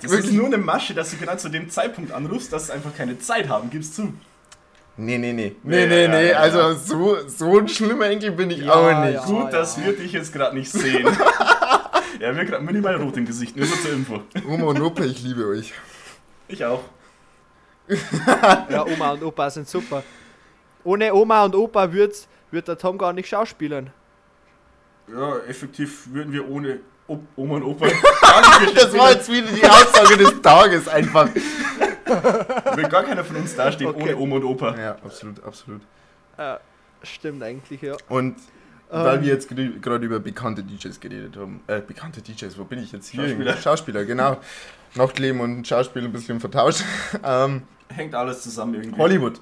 das 0.00 0.10
wirklich- 0.10 0.26
ist 0.30 0.32
nur 0.32 0.46
eine 0.46 0.58
Masche, 0.58 0.94
dass 0.94 1.10
du 1.10 1.16
genau 1.16 1.34
zu 1.36 1.48
dem 1.48 1.68
Zeitpunkt 1.68 2.12
anrufst, 2.12 2.52
dass 2.52 2.66
sie 2.68 2.72
einfach 2.74 2.94
keine 2.96 3.18
Zeit 3.18 3.48
haben, 3.48 3.70
gibst 3.70 3.96
zu. 3.96 4.12
nee, 4.96 5.18
nee, 5.18 5.32
nee. 5.32 5.56
Nee, 5.64 5.86
nee, 5.86 6.02
ja, 6.04 6.08
nee. 6.08 6.30
ja. 6.30 6.38
Also 6.38 6.74
so, 6.74 7.16
so 7.28 7.58
ein 7.58 7.66
schlimmer 7.68 8.06
Enkel 8.06 8.30
bin 8.32 8.50
ich 8.50 8.58
Ja, 8.60 8.74
auch 8.74 9.04
nicht. 9.04 9.14
ja. 9.14 9.24
Gut, 9.24 9.52
dass 9.52 9.82
wir 9.84 9.92
dich 9.94 10.12
jetzt 10.12 10.32
gerade 10.32 10.56
nicht 10.56 10.70
sehen. 10.70 11.06
ja, 12.20 12.36
wir 12.36 12.44
gerade 12.44 12.64
minimal 12.64 12.94
rot 13.02 13.16
im 13.16 13.26
Gesicht, 13.26 13.56
nur 13.56 13.66
so 13.66 13.74
zur 13.76 13.92
Info. 13.92 14.20
Oma 14.48 14.66
und 14.66 14.80
Opa, 14.80 15.02
ich 15.02 15.20
liebe 15.24 15.44
euch. 15.46 15.72
Ich 16.48 16.64
auch. 16.64 16.82
Ja, 18.68 18.84
Oma 18.84 19.12
und 19.12 19.22
Opa 19.22 19.48
sind 19.50 19.66
super. 19.68 20.02
Ohne 20.84 21.12
Oma 21.14 21.44
und 21.44 21.54
Opa 21.54 21.90
würd, 21.92 22.14
würd 22.50 22.68
der 22.68 22.76
Tom 22.76 22.98
gar 22.98 23.12
nicht 23.14 23.28
schauspielern. 23.28 23.90
Ja, 25.10 25.38
effektiv 25.48 26.06
würden 26.12 26.32
wir 26.32 26.46
ohne 26.48 26.80
Op 27.06 27.22
Oma 27.36 27.56
und 27.56 27.62
Opa 27.62 27.86
gar 28.20 28.60
nicht 28.60 28.76
Das 28.76 28.92
war 28.96 29.12
jetzt 29.12 29.30
wieder 29.32 29.46
die 29.50 29.64
Aussage 29.64 30.18
des 30.18 30.42
Tages 30.42 30.86
einfach. 30.86 31.30
Will 32.76 32.88
gar 32.88 33.04
keiner 33.04 33.24
von 33.24 33.36
uns 33.36 33.54
dastehen 33.56 33.88
Okay. 33.88 34.02
ohne 34.02 34.16
Oma 34.18 34.36
und 34.36 34.44
Opa. 34.44 34.76
Ja, 34.78 34.92
absolut, 35.02 35.42
absolut. 35.42 35.80
Äh, 36.36 36.56
stimmt 37.02 37.42
eigentlich, 37.42 37.80
ja. 37.80 37.96
Und 38.10 38.36
weil 38.90 39.16
Ähm. 39.16 39.22
wir 39.22 39.28
jetzt 39.32 39.48
gerade 39.48 40.04
über 40.04 40.18
bekannte 40.20 40.62
DJs 40.62 41.00
geredet 41.00 41.36
haben, 41.36 41.62
äh, 41.66 41.80
bekannte 41.80 42.20
DJs, 42.22 42.58
wo 42.58 42.64
bin 42.64 42.82
ich 42.82 42.92
jetzt 42.92 43.08
hier? 43.08 43.28
Schauspieler. 43.28 43.56
Schauspieler, 43.56 44.04
genau. 44.04 44.36
Nachtleben 44.94 45.40
und 45.40 45.66
Schauspiel 45.66 46.04
ein 46.04 46.12
bisschen 46.12 46.40
vertauscht. 46.40 46.82
Ähm, 47.22 47.62
Hängt 47.88 48.14
alles 48.14 48.42
zusammen 48.42 48.74
irgendwie. 48.74 48.98
Hollywood. 49.00 49.40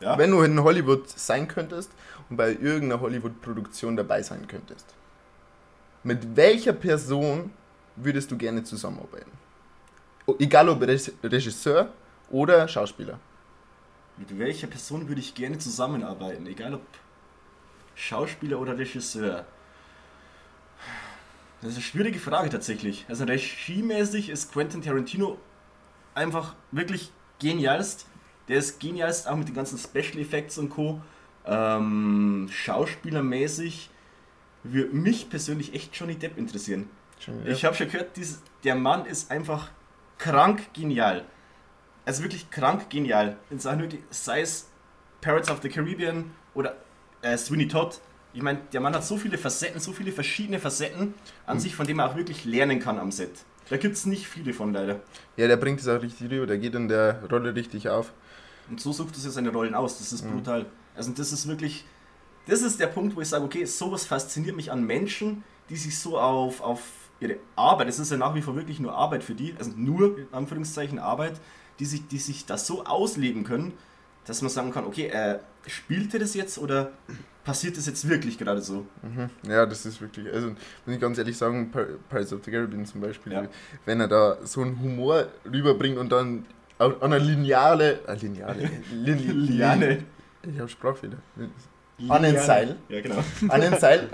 Ja. 0.00 0.16
Wenn 0.18 0.30
du 0.30 0.42
in 0.42 0.62
Hollywood 0.62 1.08
sein 1.08 1.46
könntest 1.46 1.90
und 2.30 2.36
bei 2.36 2.50
irgendeiner 2.52 3.00
Hollywood-Produktion 3.00 3.96
dabei 3.96 4.22
sein 4.22 4.46
könntest, 4.48 4.86
mit 6.02 6.34
welcher 6.36 6.72
Person 6.72 7.52
würdest 7.96 8.30
du 8.30 8.36
gerne 8.38 8.64
zusammenarbeiten? 8.64 9.30
Egal 10.38 10.68
ob 10.70 10.80
Reg- 10.82 11.12
Regisseur 11.22 11.88
oder 12.30 12.66
Schauspieler. 12.66 13.18
Mit 14.16 14.36
welcher 14.38 14.66
Person 14.66 15.06
würde 15.08 15.20
ich 15.20 15.34
gerne 15.34 15.58
zusammenarbeiten? 15.58 16.46
Egal 16.46 16.74
ob 16.74 16.82
Schauspieler 17.94 18.58
oder 18.58 18.76
Regisseur. 18.78 19.44
Das 21.62 21.70
ist 21.70 21.76
eine 21.76 21.84
schwierige 21.84 22.18
Frage 22.18 22.50
tatsächlich. 22.50 23.06
Also 23.08 23.24
regiemäßig 23.24 24.30
ist 24.30 24.52
Quentin 24.52 24.82
Tarantino 24.82 25.38
einfach 26.12 26.56
wirklich 26.72 27.12
genialst. 27.40 28.06
Der 28.48 28.58
ist 28.58 28.80
genialst 28.80 29.28
auch 29.28 29.36
mit 29.36 29.46
den 29.46 29.54
ganzen 29.54 29.78
Special 29.78 30.18
Effects 30.18 30.58
und 30.58 30.70
Co. 30.70 31.00
Ähm, 31.46 32.48
Schauspielermäßig 32.50 33.90
würde 34.64 34.94
mich 34.94 35.30
persönlich 35.30 35.72
echt 35.72 35.94
Johnny 35.94 36.16
Depp 36.16 36.36
interessieren. 36.36 36.90
Ich 37.46 37.64
habe 37.64 37.76
schon 37.76 37.88
gehört, 37.88 38.16
dieses, 38.16 38.42
der 38.64 38.74
Mann 38.74 39.06
ist 39.06 39.30
einfach 39.30 39.70
krank 40.18 40.74
genial. 40.74 41.24
Also 42.04 42.24
wirklich 42.24 42.50
krank 42.50 42.90
genial. 42.90 43.36
In 43.50 43.60
Sachen 43.60 43.88
sei 44.10 44.40
es 44.40 44.68
Pirates 45.20 45.48
of 45.48 45.62
the 45.62 45.68
Caribbean 45.68 46.32
oder 46.54 46.76
äh, 47.22 47.36
Sweeney 47.38 47.68
Todd. 47.68 48.00
Ich 48.34 48.42
meine, 48.42 48.60
der 48.72 48.80
Mann 48.80 48.94
hat 48.94 49.04
so 49.04 49.16
viele 49.16 49.36
Facetten, 49.38 49.80
so 49.80 49.92
viele 49.92 50.10
verschiedene 50.12 50.58
Facetten 50.58 51.14
an 51.46 51.60
sich, 51.60 51.74
von 51.74 51.86
denen 51.86 51.98
man 51.98 52.10
auch 52.10 52.16
wirklich 52.16 52.44
lernen 52.44 52.80
kann 52.80 52.98
am 52.98 53.12
Set. 53.12 53.30
Da 53.68 53.76
gibt 53.76 53.94
es 53.96 54.06
nicht 54.06 54.26
viele 54.26 54.52
von 54.54 54.72
leider. 54.72 55.00
Ja, 55.36 55.48
der 55.48 55.56
bringt 55.56 55.80
es 55.80 55.88
auch 55.88 56.00
richtig 56.02 56.30
rüber, 56.30 56.46
der 56.46 56.58
geht 56.58 56.74
in 56.74 56.88
der 56.88 57.22
Rolle 57.30 57.54
richtig 57.54 57.88
auf. 57.88 58.12
Und 58.70 58.80
so 58.80 58.92
sucht 58.92 59.14
er 59.22 59.30
seine 59.30 59.50
Rollen 59.50 59.74
aus. 59.74 59.98
Das 59.98 60.10
Mhm. 60.10 60.16
ist 60.16 60.30
brutal. 60.32 60.66
Also 60.94 61.10
das 61.12 61.32
ist 61.32 61.46
wirklich, 61.46 61.84
das 62.46 62.62
ist 62.62 62.80
der 62.80 62.86
Punkt, 62.86 63.16
wo 63.16 63.20
ich 63.20 63.28
sage, 63.28 63.44
okay, 63.44 63.64
sowas 63.64 64.06
fasziniert 64.06 64.56
mich 64.56 64.72
an 64.72 64.84
Menschen, 64.84 65.44
die 65.68 65.76
sich 65.76 65.98
so 65.98 66.18
auf, 66.18 66.60
auf 66.60 66.82
ihre 67.20 67.36
Arbeit, 67.54 67.88
es 67.88 67.98
ist 67.98 68.10
ja 68.10 68.16
nach 68.16 68.34
wie 68.34 68.42
vor 68.42 68.56
wirklich 68.56 68.80
nur 68.80 68.94
Arbeit 68.94 69.22
für 69.22 69.34
die, 69.34 69.54
also 69.58 69.70
nur 69.76 70.18
in 70.18 70.26
Anführungszeichen 70.32 70.98
Arbeit, 70.98 71.40
die 71.78 71.84
sich, 71.84 72.06
die 72.08 72.18
sich 72.18 72.46
das 72.46 72.66
so 72.66 72.84
ausleben 72.84 73.44
können, 73.44 73.72
dass 74.24 74.42
man 74.42 74.50
sagen 74.50 74.72
kann, 74.72 74.84
okay, 74.84 75.06
äh, 75.06 75.38
spielt 75.66 76.12
er 76.14 76.20
das 76.20 76.34
jetzt 76.34 76.58
oder 76.58 76.92
passiert 77.44 77.76
das 77.76 77.86
jetzt 77.86 78.08
wirklich 78.08 78.38
gerade 78.38 78.60
so? 78.62 78.86
Mhm. 79.02 79.28
Ja, 79.48 79.66
das 79.66 79.84
ist 79.86 80.00
wirklich, 80.00 80.32
also 80.32 80.48
muss 80.48 80.94
ich 80.94 81.00
ganz 81.00 81.18
ehrlich 81.18 81.36
sagen, 81.36 81.70
Pir- 81.74 81.98
Pirates 82.08 82.32
of 82.32 82.40
the 82.44 82.50
Caribbean 82.50 82.84
zum 82.86 83.00
Beispiel, 83.00 83.32
Ja. 83.32 83.44
wenn 83.84 84.00
er 84.00 84.08
da 84.08 84.38
so 84.44 84.60
einen 84.62 84.78
Humor 84.80 85.26
rüberbringt 85.44 85.98
und 85.98 86.10
dann 86.10 86.44
an 86.78 87.00
einer 87.02 87.18
Lineale, 87.18 88.00
äh, 88.06 88.14
Lineale, 88.16 88.70
Lin, 88.92 89.18
Lin- 89.18 89.40
Liane. 89.46 90.04
ich 90.42 90.58
habe 90.58 90.68
Sprachfehler, 90.68 91.18
An 92.08 92.24
ein 92.24 92.38
Seil. 92.38 92.76
Ja, 92.88 93.00
genau. 93.00 93.16
an 93.48 93.60
ein 93.60 93.78
Seil, 93.78 94.08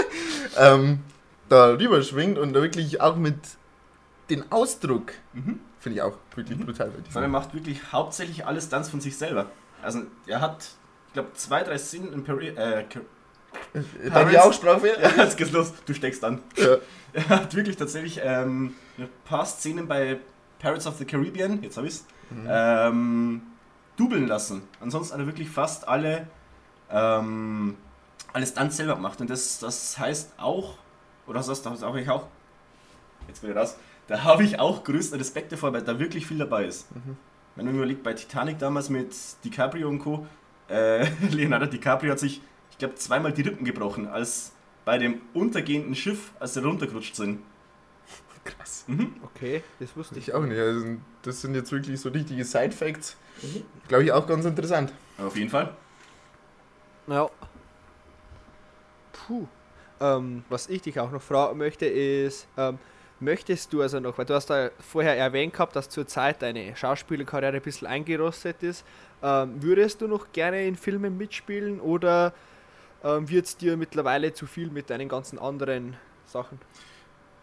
ähm, 0.58 1.00
da 1.48 1.70
rüberschwingt 1.72 2.38
und 2.38 2.52
da 2.52 2.62
wirklich 2.62 3.00
auch 3.00 3.16
mit 3.16 3.36
dem 4.28 4.44
Ausdruck, 4.50 5.12
Mhm. 5.32 5.60
finde 5.78 5.96
ich 5.96 6.02
auch 6.02 6.16
wirklich 6.34 6.58
Mhm. 6.58 6.66
brutal. 6.66 6.92
Sondern 7.10 7.24
er 7.24 7.28
macht 7.40 7.54
wirklich 7.54 7.92
hauptsächlich 7.92 8.46
alles 8.46 8.68
Tanz 8.68 8.88
von 8.88 9.00
sich 9.00 9.16
selber. 9.16 9.46
Also 9.82 10.02
er 10.26 10.40
hat, 10.40 10.68
ich 11.10 11.14
glaube, 11.14 11.32
zwei, 11.34 11.62
drei 11.64 11.76
Szenen 11.76 12.12
in 12.12 12.22
Paris, 12.24 12.56
äh, 12.56 12.84
Car- 12.84 13.02
Bei 14.12 14.24
dir 14.24 14.44
auch 14.44 14.52
Sprachfehler? 14.52 15.00
Ja, 15.16 15.24
jetzt 15.24 15.36
geht's 15.36 15.50
los. 15.50 15.72
Du 15.84 15.92
steckst 15.92 16.24
an. 16.24 16.40
Ja. 16.56 16.76
Er 17.12 17.28
hat 17.28 17.56
wirklich 17.56 17.76
tatsächlich 17.76 18.20
ähm, 18.22 18.74
ein 18.96 19.08
paar 19.24 19.44
Szenen 19.44 19.88
bei 19.88 20.20
Pirates 20.60 20.86
of 20.86 20.96
the 20.98 21.04
Caribbean, 21.04 21.60
jetzt 21.60 21.76
hab 21.76 21.84
ich's, 21.84 22.06
ähm, 22.46 23.42
dubeln 23.96 24.28
lassen. 24.28 24.62
Ansonsten 24.78 25.14
hat 25.14 25.20
er 25.20 25.26
wirklich 25.26 25.50
fast 25.50 25.88
alle 25.88 26.28
ähm, 26.88 27.76
alles 28.32 28.54
dann 28.54 28.70
selber 28.70 28.94
gemacht. 28.94 29.20
Und 29.20 29.28
das, 29.28 29.58
das 29.58 29.98
heißt 29.98 30.34
auch, 30.38 30.74
oder 31.26 31.40
das, 31.42 31.62
das 31.62 31.82
habe 31.82 32.00
ich 32.00 32.08
auch, 32.08 32.28
jetzt 33.26 33.42
wieder 33.42 33.54
das, 33.54 33.76
da 34.06 34.22
habe 34.22 34.44
ich 34.44 34.60
auch 34.60 34.84
größten 34.84 35.18
Respekt 35.18 35.50
davor, 35.50 35.72
weil 35.72 35.82
da 35.82 35.98
wirklich 35.98 36.28
viel 36.28 36.38
dabei 36.38 36.66
ist. 36.66 36.94
Mhm. 36.94 37.16
Wenn 37.56 37.66
man 37.66 37.74
überlegt, 37.74 38.04
bei 38.04 38.12
Titanic 38.14 38.60
damals 38.60 38.88
mit 38.88 39.12
DiCaprio 39.44 39.88
und 39.88 39.98
Co., 39.98 40.28
äh, 40.70 41.06
Leonardo 41.30 41.66
DiCaprio 41.66 42.12
hat 42.12 42.18
sich, 42.18 42.40
ich 42.70 42.78
glaube, 42.78 42.94
zweimal 42.94 43.32
die 43.32 43.42
Rippen 43.42 43.64
gebrochen, 43.64 44.06
als 44.06 44.52
bei 44.84 44.98
dem 44.98 45.20
untergehenden 45.34 45.94
Schiff, 45.94 46.32
als 46.40 46.54
sie 46.54 46.62
runtergerutscht 46.62 47.14
sind. 47.14 47.40
Krass. 48.42 48.84
Mhm. 48.86 49.14
Okay, 49.22 49.62
das 49.78 49.94
wusste 49.96 50.18
ich. 50.18 50.28
Ich 50.28 50.34
auch 50.34 50.42
nicht. 50.42 50.58
Also 50.58 50.96
das 51.22 51.42
sind 51.42 51.54
jetzt 51.54 51.70
wirklich 51.72 52.00
so 52.00 52.08
richtige 52.08 52.42
Side-Facts. 52.44 53.16
Mhm. 53.42 53.64
Glaube 53.86 54.04
ich 54.04 54.12
auch 54.12 54.26
ganz 54.26 54.44
interessant. 54.46 54.92
Auf 55.18 55.36
jeden 55.36 55.50
Fall. 55.50 55.74
Ja. 57.06 57.28
Puh. 59.12 59.46
Ähm, 60.00 60.44
was 60.48 60.68
ich 60.68 60.80
dich 60.80 60.98
auch 60.98 61.10
noch 61.10 61.20
fragen 61.20 61.58
möchte, 61.58 61.84
ist, 61.84 62.46
ähm, 62.56 62.78
möchtest 63.20 63.72
du 63.72 63.82
also 63.82 64.00
noch, 64.00 64.18
weil 64.18 64.24
du 64.24 64.34
hast 64.34 64.50
da 64.50 64.70
vorher 64.78 65.16
erwähnt 65.16 65.52
gehabt, 65.52 65.76
dass 65.76 65.88
zurzeit 65.88 66.42
deine 66.42 66.74
Schauspielerkarriere 66.76 67.56
ein 67.56 67.62
bisschen 67.62 67.86
eingerostet 67.86 68.62
ist, 68.62 68.84
ähm, 69.22 69.62
würdest 69.62 70.00
du 70.00 70.08
noch 70.08 70.32
gerne 70.32 70.66
in 70.66 70.76
Filmen 70.76 71.16
mitspielen 71.16 71.80
oder 71.80 72.32
ähm, 73.04 73.28
wird 73.28 73.46
es 73.46 73.56
dir 73.56 73.76
mittlerweile 73.76 74.32
zu 74.32 74.46
viel 74.46 74.70
mit 74.70 74.90
deinen 74.90 75.08
ganzen 75.08 75.38
anderen 75.38 75.96
Sachen? 76.26 76.58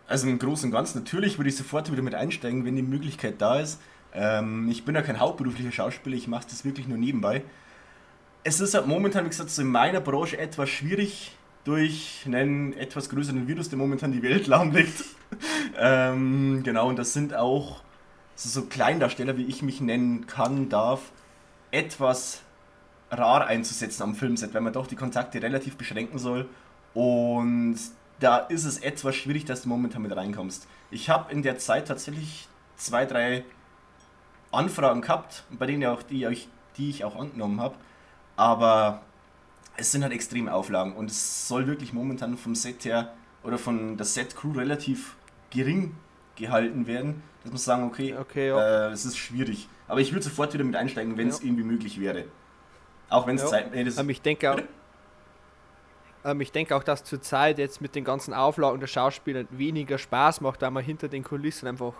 Also 0.07 0.27
im 0.27 0.39
Großen 0.39 0.69
und 0.69 0.73
Ganzen 0.73 0.99
natürlich 0.99 1.37
würde 1.37 1.49
ich 1.49 1.57
sofort 1.57 1.91
wieder 1.91 2.01
mit 2.01 2.15
einsteigen, 2.15 2.65
wenn 2.65 2.75
die 2.75 2.81
Möglichkeit 2.81 3.41
da 3.41 3.59
ist. 3.59 3.81
Ähm, 4.13 4.69
ich 4.69 4.85
bin 4.85 4.95
ja 4.95 5.01
kein 5.01 5.19
hauptberuflicher 5.19 5.71
Schauspieler, 5.71 6.15
ich 6.15 6.27
mache 6.27 6.45
das 6.49 6.63
wirklich 6.63 6.87
nur 6.87 6.97
nebenbei. 6.97 7.43
Es 8.43 8.61
ist 8.61 8.73
halt 8.73 8.87
momentan, 8.87 9.25
wie 9.25 9.29
gesagt, 9.29 9.49
so 9.49 9.61
in 9.61 9.67
meiner 9.67 9.99
Branche 9.99 10.37
etwas 10.37 10.69
schwierig 10.69 11.35
durch 11.65 12.23
einen 12.25 12.71
etwas 12.73 13.09
größeren 13.09 13.45
Virus, 13.45 13.67
der 13.67 13.77
momentan 13.77 14.13
die 14.13 14.23
Welt 14.23 14.47
lahmlegt. 14.47 15.03
Ähm, 15.77 16.61
genau, 16.63 16.89
und 16.89 16.97
das 16.97 17.13
sind 17.13 17.33
auch 17.33 17.81
so, 18.35 18.49
so 18.49 18.67
Kleindarsteller, 18.67 19.37
wie 19.37 19.45
ich 19.45 19.61
mich 19.61 19.81
nennen 19.81 20.27
kann, 20.27 20.69
darf, 20.69 21.11
etwas 21.71 22.41
rar 23.09 23.47
einzusetzen 23.47 24.03
am 24.03 24.15
Filmset, 24.15 24.53
weil 24.53 24.61
man 24.61 24.73
doch 24.73 24.87
die 24.87 24.95
Kontakte 24.95 25.41
relativ 25.41 25.77
beschränken 25.77 26.19
soll. 26.19 26.47
Und 26.93 27.77
da 28.19 28.37
ist 28.37 28.65
es 28.65 28.79
etwas 28.79 29.15
schwierig, 29.15 29.45
dass 29.45 29.63
du 29.63 29.69
momentan 29.69 30.01
mit 30.01 30.15
reinkommst. 30.15 30.67
Ich 30.91 31.09
habe 31.09 31.31
in 31.31 31.43
der 31.43 31.57
Zeit 31.57 31.87
tatsächlich 31.87 32.47
zwei, 32.75 33.05
drei 33.05 33.43
Anfragen 34.51 35.01
gehabt, 35.01 35.43
bei 35.49 35.65
denen 35.65 35.85
auch 35.85 36.03
die, 36.03 36.27
die 36.77 36.89
ich 36.89 37.03
auch 37.03 37.15
angenommen 37.15 37.59
habe. 37.59 37.75
Aber 38.35 39.01
es 39.75 39.91
sind 39.91 40.03
halt 40.03 40.13
extreme 40.13 40.53
Auflagen 40.53 40.93
und 40.93 41.11
es 41.11 41.47
soll 41.47 41.67
wirklich 41.67 41.93
momentan 41.93 42.37
vom 42.37 42.55
Set 42.55 42.85
her 42.85 43.13
oder 43.43 43.57
von 43.57 43.97
der 43.97 44.05
Set-Crew 44.05 44.53
relativ 44.53 45.16
gering 45.49 45.95
gehalten 46.35 46.87
werden, 46.87 47.23
dass 47.43 47.51
man 47.51 47.59
sagen, 47.59 47.83
okay, 47.83 48.15
okay 48.19 48.49
ja. 48.49 48.89
äh, 48.89 48.91
es 48.91 49.05
ist 49.05 49.17
schwierig. 49.17 49.67
Aber 49.87 50.01
ich 50.01 50.11
würde 50.11 50.23
sofort 50.23 50.53
wieder 50.53 50.63
mit 50.63 50.75
einsteigen, 50.75 51.17
wenn 51.17 51.29
es 51.29 51.39
ja. 51.39 51.45
irgendwie 51.45 51.63
möglich 51.63 51.99
wäre. 51.99 52.25
Auch 53.09 53.25
wenn 53.27 53.35
es 53.35 53.43
ja. 53.43 53.47
Zeit. 53.47 53.73
Nee, 53.73 53.81
ähm, 53.81 54.09
ich 54.09 54.21
denke 54.21 54.51
auch. 54.51 54.59
Ähm, 56.25 56.41
ich 56.41 56.51
denke 56.51 56.75
auch, 56.75 56.83
dass 56.83 57.03
zurzeit 57.03 57.57
jetzt 57.57 57.81
mit 57.81 57.95
den 57.95 58.03
ganzen 58.03 58.33
Auflagen 58.33 58.79
der 58.79 58.87
Schauspieler 58.87 59.45
weniger 59.51 59.97
Spaß 59.97 60.41
macht, 60.41 60.61
weil 60.61 60.71
man 60.71 60.83
hinter 60.83 61.07
den 61.07 61.23
Kulissen 61.23 61.67
einfach 61.67 61.93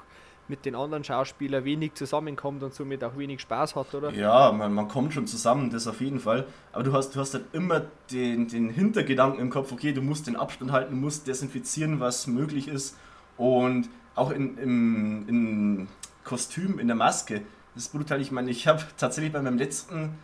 mit 0.50 0.66
den 0.66 0.75
anderen 0.75 1.04
Schauspielern 1.04 1.66
wenig 1.66 1.94
zusammenkommt 1.96 2.63
und 2.63 2.74
somit 2.74 3.04
auch 3.04 3.18
wenig 3.18 3.42
Spaß 3.42 3.75
hat, 3.75 3.94
oder? 3.94 4.12
Ja, 4.12 4.51
man, 4.51 4.74
man 4.74 4.88
kommt 4.88 5.13
schon 5.13 5.27
zusammen, 5.27 5.70
das 5.70 5.88
auf 5.88 6.00
jeden 6.00 6.20
Fall. 6.20 6.46
Aber 6.72 6.84
du 6.84 6.94
hast, 6.94 7.16
du 7.16 7.20
hast 7.20 7.34
halt 7.34 7.46
immer 7.54 7.84
den, 8.12 8.48
den 8.48 8.70
Hintergedanken 8.70 9.42
im 9.42 9.50
Kopf, 9.50 9.72
okay, 9.72 9.92
du 9.92 10.01
musst 10.01 10.27
den 10.27 10.36
Abstand 10.36 10.72
halten, 10.72 10.92
du 10.92 10.98
musst 10.98 11.27
desinfizieren, 11.27 12.00
was 12.00 12.27
möglich 12.27 12.68
ist. 12.68 12.96
Und 13.38 13.89
auch 14.15 14.32
in, 14.32 14.58
im, 14.58 15.29
in 15.29 15.88
Kostüm, 16.24 16.79
in 16.79 16.88
der 16.88 16.96
Maske, 16.96 17.41
das 17.75 17.86
ist 17.86 17.91
brutal. 17.94 18.20
Ich 18.20 18.32
meine, 18.32 18.50
ich 18.50 18.67
habe 18.67 18.84
tatsächlich 18.98 19.32
bei 19.32 19.41
meinem 19.41 19.58
letzten 19.58 20.15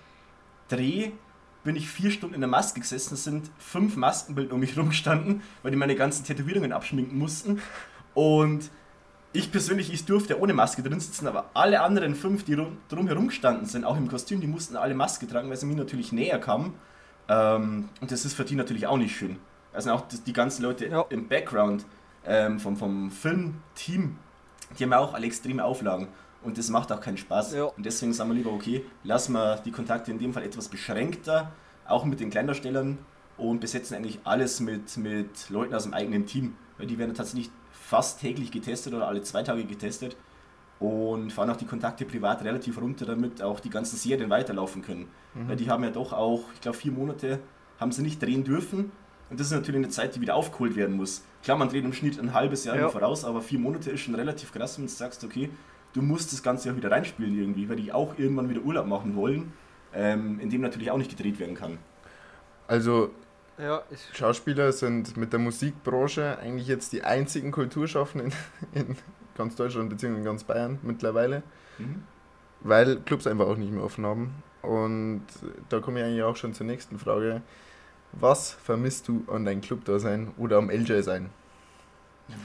Dreh 0.68 1.12
bin 1.64 1.76
ich 1.76 1.88
vier 1.88 2.12
Stunden 2.12 2.36
in 2.36 2.42
der 2.42 2.50
Maske 2.50 2.80
gesessen. 2.80 3.14
Es 3.14 3.24
sind 3.24 3.50
fünf 3.58 3.96
Maskenbilder 3.96 4.54
um 4.54 4.60
mich 4.60 4.78
rumgestanden, 4.78 5.42
weil 5.62 5.72
die 5.72 5.78
meine 5.78 5.96
ganzen 5.96 6.26
Tätowierungen 6.26 6.74
abschminken 6.74 7.18
mussten. 7.18 7.62
Und 8.14 8.70
ich 9.32 9.52
persönlich, 9.52 9.92
ich 9.92 10.06
durfte 10.06 10.40
ohne 10.40 10.54
Maske 10.54 10.84
drin 10.84 11.00
sitzen, 11.00 11.28
aber 11.28 11.50
alle 11.54 11.82
anderen 11.82 12.16
fünf, 12.16 12.44
die 12.44 12.58
drumherum 12.90 13.28
gestanden 13.28 13.66
sind, 13.66 13.84
auch 13.84 13.98
im 13.98 14.08
Kostüm, 14.08 14.42
die 14.42 14.48
mussten 14.48 14.76
alle 14.76 14.94
Maske 14.94 15.28
tragen, 15.28 15.50
weil 15.50 15.58
sie 15.58 15.66
mir 15.66 15.76
natürlich 15.76 16.12
näher 16.12 16.40
kamen. 16.40 16.76
Ähm, 17.30 17.90
und 18.00 18.12
das 18.12 18.26
ist 18.26 18.34
für 18.34 18.46
die 18.46 18.56
natürlich 18.56 18.86
auch 18.86 18.98
nicht 18.98 19.16
schön. 19.16 19.38
Also 19.72 19.92
auch 19.92 20.06
die 20.08 20.34
ganzen 20.34 20.62
Leute 20.62 20.88
ja. 20.88 21.06
im 21.10 21.28
Background 21.28 21.86
ähm, 22.26 22.60
vom, 22.60 22.78
vom 22.78 23.12
Filmteam, 23.12 24.18
die 24.78 24.84
haben 24.84 24.92
ja 24.92 25.00
auch 25.00 25.14
alle 25.14 25.26
extreme 25.26 25.64
Auflagen. 25.64 26.08
Und 26.44 26.58
das 26.58 26.70
macht 26.70 26.92
auch 26.92 27.00
keinen 27.00 27.18
Spaß. 27.18 27.54
Ja. 27.54 27.66
Und 27.66 27.86
deswegen 27.86 28.14
sagen 28.14 28.30
wir 28.30 28.36
lieber, 28.36 28.52
okay, 28.52 28.84
lassen 29.04 29.34
wir 29.34 29.58
die 29.58 29.72
Kontakte 29.72 30.12
in 30.12 30.20
dem 30.20 30.34
Fall 30.34 30.44
etwas 30.44 30.68
beschränkter, 30.68 31.52
auch 31.88 32.06
mit 32.06 32.20
den 32.20 32.30
Kleindarstellern 32.30 32.98
und 33.38 33.60
besetzen 33.60 33.96
eigentlich 33.96 34.20
alles 34.24 34.60
mit, 34.60 34.98
mit 34.98 35.50
Leuten 35.50 35.74
aus 35.74 35.84
dem 35.84 35.94
eigenen 35.94 36.26
Team. 36.26 36.56
Weil 36.78 36.88
die 36.88 36.98
werden 36.98 37.14
tatsächlich 37.14 37.50
fast 37.72 38.20
täglich 38.20 38.52
getestet 38.52 38.94
oder 38.94 39.08
alle 39.08 39.22
zwei 39.22 39.44
Tage 39.44 39.64
getestet 39.66 40.18
und 40.80 41.32
fahren 41.32 41.50
auch 41.50 41.56
die 41.56 41.66
Kontakte 41.66 42.06
privat 42.06 42.44
relativ 42.44 42.80
runter, 42.80 43.06
damit 43.06 43.42
auch 43.42 43.60
die 43.60 43.70
ganzen 43.70 43.96
Serien 43.96 44.30
weiterlaufen 44.30 44.82
können. 44.82 45.08
Mhm. 45.34 45.48
Weil 45.48 45.56
die 45.56 45.70
haben 45.70 45.84
ja 45.84 45.92
doch 45.92 46.12
auch, 46.12 46.42
ich 46.54 46.62
glaube, 46.62 46.78
vier 46.78 46.92
Monate 46.92 47.40
haben 47.80 47.92
sie 47.92 48.02
nicht 48.02 48.22
drehen 48.22 48.44
dürfen. 48.44 48.92
Und 49.30 49.40
das 49.40 49.48
ist 49.48 49.54
natürlich 49.54 49.80
eine 49.80 49.90
Zeit, 49.90 50.16
die 50.16 50.22
wieder 50.22 50.36
aufgeholt 50.36 50.76
werden 50.76 50.96
muss. 50.96 51.24
Klar, 51.44 51.58
man 51.58 51.70
dreht 51.70 51.84
im 51.84 51.94
Schnitt 51.94 52.20
ein 52.20 52.34
halbes 52.34 52.66
Jahr 52.66 52.76
ja. 52.76 52.90
voraus, 52.90 53.26
aber 53.26 53.42
vier 53.42 53.60
Monate 53.60 53.90
ist 53.92 54.02
schon 54.02 54.16
relativ 54.16 54.52
krass, 54.52 54.78
wenn 54.78 54.86
du 54.86 54.92
sagst, 54.92 55.24
okay, 55.24 55.50
du 55.94 56.02
musst 56.02 56.32
das 56.34 56.44
Ganze 56.44 56.70
ja 56.70 56.76
wieder 56.76 56.92
reinspielen 56.92 57.38
irgendwie, 57.38 57.68
weil 57.70 57.78
die 57.78 57.92
auch 57.92 58.18
irgendwann 58.18 58.50
wieder 58.50 58.62
Urlaub 58.62 58.86
machen 58.86 59.16
wollen, 59.16 59.54
ähm, 59.94 60.40
in 60.40 60.50
dem 60.50 60.62
natürlich 60.62 60.92
auch 60.92 60.98
nicht 60.98 61.10
gedreht 61.10 61.40
werden 61.40 61.56
kann. 61.56 61.78
Also 62.68 63.12
ja, 63.58 63.84
Schauspieler 64.14 64.72
sind 64.72 65.16
mit 65.16 65.32
der 65.32 65.40
Musikbranche 65.40 66.40
eigentlich 66.40 66.68
jetzt 66.68 66.92
die 66.94 67.04
einzigen 67.04 67.52
Kulturschaffenden 67.52 68.34
in, 68.74 68.88
in 68.88 68.98
ganz 69.38 69.56
Deutschland 69.56 69.90
bzw. 69.90 70.16
in 70.16 70.24
ganz 70.24 70.44
Bayern 70.44 70.80
mittlerweile, 70.82 71.44
mhm. 71.78 72.04
weil 72.62 72.98
Clubs 73.02 73.28
einfach 73.28 73.48
auch 73.48 73.58
nicht 73.58 73.72
mehr 73.72 73.84
offen 73.84 74.06
haben. 74.06 74.44
Und 74.62 75.26
da 75.70 75.82
komme 75.82 76.00
ich 76.00 76.06
eigentlich 76.06 76.24
auch 76.24 76.36
schon 76.36 76.54
zur 76.54 76.66
nächsten 76.66 76.98
Frage. 76.98 77.42
Was 78.20 78.52
vermisst 78.52 79.08
du 79.08 79.24
an 79.28 79.46
deinem 79.46 79.62
Club-Dasein 79.62 80.32
oder 80.38 80.58
am 80.58 80.70
LJ-Sein? 80.70 81.30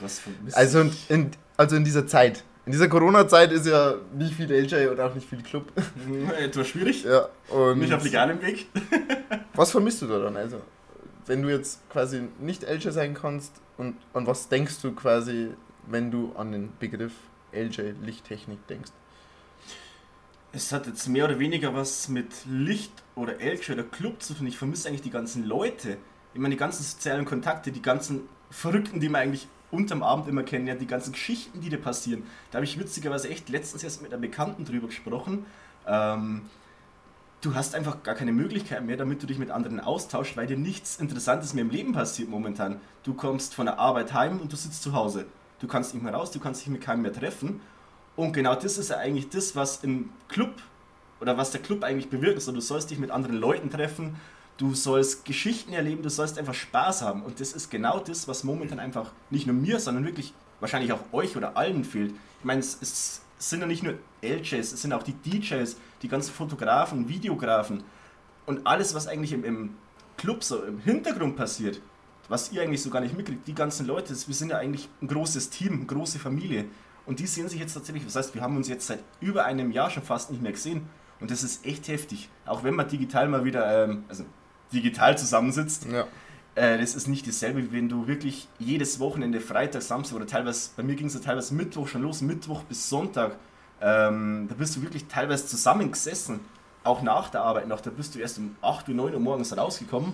Was 0.00 0.18
vermisst 0.18 0.56
also 0.56 0.90
in, 1.08 1.30
also 1.56 1.76
in 1.76 1.84
dieser 1.84 2.06
Zeit. 2.06 2.44
In 2.66 2.72
dieser 2.72 2.88
Corona-Zeit 2.88 3.52
ist 3.52 3.66
ja 3.66 3.94
nicht 4.12 4.34
viel 4.34 4.50
LJ 4.52 4.88
und 4.88 5.00
auch 5.00 5.14
nicht 5.14 5.28
viel 5.28 5.42
Club. 5.42 5.72
Etwas 6.38 6.68
schwierig. 6.68 7.04
Ja, 7.04 7.28
und 7.48 7.78
nicht 7.78 7.92
auf 7.92 8.04
legalem 8.04 8.42
Weg. 8.42 8.66
was 9.54 9.70
vermisst 9.70 10.02
du 10.02 10.06
da 10.06 10.18
dann? 10.18 10.36
Also? 10.36 10.60
wenn 11.28 11.42
du 11.42 11.48
jetzt 11.50 11.88
quasi 11.90 12.22
nicht 12.40 12.64
LJ 12.64 12.90
sein 12.90 13.14
kannst 13.14 13.60
und 13.76 13.96
an 14.14 14.26
was 14.26 14.48
denkst 14.48 14.80
du 14.82 14.92
quasi, 14.92 15.50
wenn 15.86 16.10
du 16.10 16.32
an 16.36 16.52
den 16.52 16.72
Begriff 16.78 17.12
LJ 17.52 17.92
Lichttechnik 18.02 18.66
denkst? 18.66 18.90
Es 20.50 20.72
hat 20.72 20.86
jetzt 20.86 21.06
mehr 21.08 21.26
oder 21.26 21.38
weniger 21.38 21.74
was 21.74 22.08
mit 22.08 22.32
Licht 22.46 22.92
oder 23.14 23.34
LJ 23.34 23.72
oder 23.72 23.82
Club 23.82 24.22
zu 24.22 24.32
tun. 24.32 24.46
Ich 24.46 24.56
vermisse 24.56 24.88
eigentlich 24.88 25.02
die 25.02 25.10
ganzen 25.10 25.44
Leute. 25.44 25.98
Ich 26.32 26.40
meine, 26.40 26.54
die 26.54 26.58
ganzen 26.58 26.82
sozialen 26.82 27.26
Kontakte, 27.26 27.70
die 27.70 27.82
ganzen 27.82 28.22
Verrückten, 28.50 28.98
die 28.98 29.10
man 29.10 29.22
eigentlich 29.22 29.46
unterm 29.70 30.02
Abend 30.02 30.26
immer 30.26 30.42
kennen, 30.42 30.66
ja, 30.66 30.74
die 30.74 30.86
ganzen 30.86 31.12
Geschichten, 31.12 31.60
die 31.60 31.68
da 31.68 31.76
passieren. 31.76 32.22
Da 32.50 32.56
habe 32.56 32.64
ich 32.64 32.78
witzigerweise 32.78 33.28
echt 33.28 33.50
letztens 33.50 33.84
erst 33.84 34.00
mit 34.00 34.10
einer 34.10 34.20
Bekannten 34.20 34.64
drüber 34.64 34.86
gesprochen. 34.86 35.44
Ähm, 35.86 36.42
du 37.42 37.54
hast 37.54 37.74
einfach 37.74 38.02
gar 38.02 38.14
keine 38.14 38.32
Möglichkeit 38.32 38.84
mehr, 38.86 38.96
damit 38.96 39.22
du 39.22 39.26
dich 39.26 39.38
mit 39.38 39.50
anderen 39.50 39.80
austauschst, 39.80 40.38
weil 40.38 40.46
dir 40.46 40.56
nichts 40.56 40.96
Interessantes 40.96 41.52
mehr 41.52 41.62
im 41.62 41.70
Leben 41.70 41.92
passiert 41.92 42.30
momentan. 42.30 42.80
Du 43.02 43.12
kommst 43.12 43.54
von 43.54 43.66
der 43.66 43.78
Arbeit 43.78 44.14
heim 44.14 44.40
und 44.40 44.50
du 44.50 44.56
sitzt 44.56 44.82
zu 44.82 44.94
Hause. 44.94 45.26
Du 45.60 45.66
kannst 45.66 45.92
nicht 45.92 46.02
mehr 46.02 46.14
raus, 46.14 46.30
du 46.30 46.40
kannst 46.40 46.62
dich 46.62 46.68
mit 46.68 46.80
keinem 46.80 47.02
mehr 47.02 47.12
treffen. 47.12 47.60
Und 48.18 48.32
genau 48.32 48.56
das 48.56 48.78
ist 48.78 48.90
ja 48.90 48.96
eigentlich 48.96 49.28
das, 49.28 49.54
was 49.54 49.84
im 49.84 50.10
Club 50.26 50.52
oder 51.20 51.38
was 51.38 51.52
der 51.52 51.62
Club 51.62 51.84
eigentlich 51.84 52.10
bewirkt. 52.10 52.34
Also 52.34 52.50
du 52.50 52.60
sollst 52.60 52.90
dich 52.90 52.98
mit 52.98 53.12
anderen 53.12 53.36
Leuten 53.36 53.70
treffen, 53.70 54.16
du 54.56 54.74
sollst 54.74 55.24
Geschichten 55.24 55.72
erleben, 55.72 56.02
du 56.02 56.10
sollst 56.10 56.36
einfach 56.36 56.52
Spaß 56.52 57.02
haben. 57.02 57.22
Und 57.22 57.38
das 57.38 57.52
ist 57.52 57.70
genau 57.70 58.00
das, 58.00 58.26
was 58.26 58.42
momentan 58.42 58.80
einfach 58.80 59.12
nicht 59.30 59.46
nur 59.46 59.54
mir, 59.54 59.78
sondern 59.78 60.04
wirklich 60.04 60.34
wahrscheinlich 60.58 60.92
auch 60.92 60.98
euch 61.12 61.36
oder 61.36 61.56
allen 61.56 61.84
fehlt. 61.84 62.10
Ich 62.40 62.44
meine, 62.44 62.58
es, 62.58 62.78
es 62.82 63.22
sind 63.38 63.60
ja 63.60 63.68
nicht 63.68 63.84
nur 63.84 63.94
LJs, 64.20 64.72
es 64.72 64.82
sind 64.82 64.92
auch 64.92 65.04
die 65.04 65.12
DJs, 65.14 65.76
die 66.02 66.08
ganzen 66.08 66.34
Fotografen, 66.34 67.08
Videografen 67.08 67.84
und 68.46 68.66
alles, 68.66 68.96
was 68.96 69.06
eigentlich 69.06 69.32
im, 69.32 69.44
im 69.44 69.76
Club 70.16 70.42
so 70.42 70.64
im 70.64 70.80
Hintergrund 70.80 71.36
passiert, 71.36 71.80
was 72.28 72.50
ihr 72.50 72.62
eigentlich 72.62 72.82
so 72.82 72.90
gar 72.90 73.00
nicht 73.00 73.16
mitkriegt, 73.16 73.46
die 73.46 73.54
ganzen 73.54 73.86
Leute, 73.86 74.12
wir 74.12 74.34
sind 74.34 74.50
ja 74.50 74.58
eigentlich 74.58 74.88
ein 75.00 75.06
großes 75.06 75.50
Team, 75.50 75.74
eine 75.74 75.86
große 75.86 76.18
Familie. 76.18 76.64
Und 77.08 77.18
die 77.20 77.26
sehen 77.26 77.48
sich 77.48 77.58
jetzt 77.58 77.72
tatsächlich, 77.74 78.04
das 78.04 78.14
heißt, 78.16 78.34
wir 78.34 78.42
haben 78.42 78.56
uns 78.56 78.68
jetzt 78.68 78.86
seit 78.86 79.00
über 79.20 79.44
einem 79.46 79.72
Jahr 79.72 79.88
schon 79.90 80.02
fast 80.02 80.30
nicht 80.30 80.42
mehr 80.42 80.52
gesehen. 80.52 80.82
Und 81.20 81.30
das 81.30 81.42
ist 81.42 81.64
echt 81.66 81.88
heftig. 81.88 82.28
Auch 82.46 82.62
wenn 82.62 82.74
man 82.74 82.86
digital 82.86 83.28
mal 83.28 83.44
wieder, 83.44 83.84
ähm, 83.84 84.04
also 84.08 84.24
digital 84.72 85.16
zusammensitzt, 85.18 85.86
Ja. 85.90 86.06
äh, 86.54 86.78
das 86.78 86.94
ist 86.94 87.08
nicht 87.08 87.26
dasselbe, 87.26 87.62
wie 87.62 87.72
wenn 87.72 87.88
du 87.88 88.06
wirklich 88.06 88.46
jedes 88.58 89.00
Wochenende, 89.00 89.40
Freitag, 89.40 89.82
Samstag 89.82 90.16
oder 90.16 90.26
teilweise, 90.26 90.70
bei 90.76 90.82
mir 90.82 90.94
ging 90.96 91.06
es 91.06 91.14
ja 91.14 91.20
teilweise 91.20 91.54
Mittwoch 91.54 91.88
schon 91.88 92.02
los, 92.02 92.20
Mittwoch 92.20 92.62
bis 92.64 92.88
Sonntag, 92.90 93.36
ähm, 93.80 94.46
da 94.48 94.54
bist 94.54 94.76
du 94.76 94.82
wirklich 94.82 95.06
teilweise 95.06 95.46
zusammengesessen, 95.46 96.40
auch 96.84 97.02
nach 97.02 97.30
der 97.30 97.42
Arbeit 97.42 97.68
noch, 97.68 97.80
da 97.80 97.90
bist 97.90 98.14
du 98.14 98.18
erst 98.18 98.38
um 98.38 98.54
8 98.62 98.88
Uhr, 98.88 98.94
9 98.94 99.14
Uhr 99.14 99.20
morgens 99.20 99.56
rausgekommen, 99.56 100.12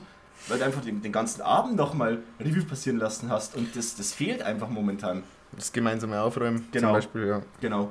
weil 0.48 0.58
du 0.58 0.64
einfach 0.64 0.82
den, 0.82 1.02
den 1.02 1.12
ganzen 1.12 1.42
Abend 1.42 1.76
nochmal 1.76 2.22
Revue 2.40 2.62
passieren 2.64 2.98
lassen 2.98 3.30
hast 3.30 3.56
und 3.56 3.74
das, 3.76 3.96
das 3.96 4.12
fehlt 4.12 4.42
einfach 4.42 4.68
momentan. 4.68 5.22
Das 5.56 5.72
gemeinsame 5.72 6.20
Aufräumen 6.20 6.68
Genau. 6.72 6.88
zum 6.88 6.92
Beispiel, 6.94 7.26
ja. 7.26 7.42
Genau. 7.60 7.90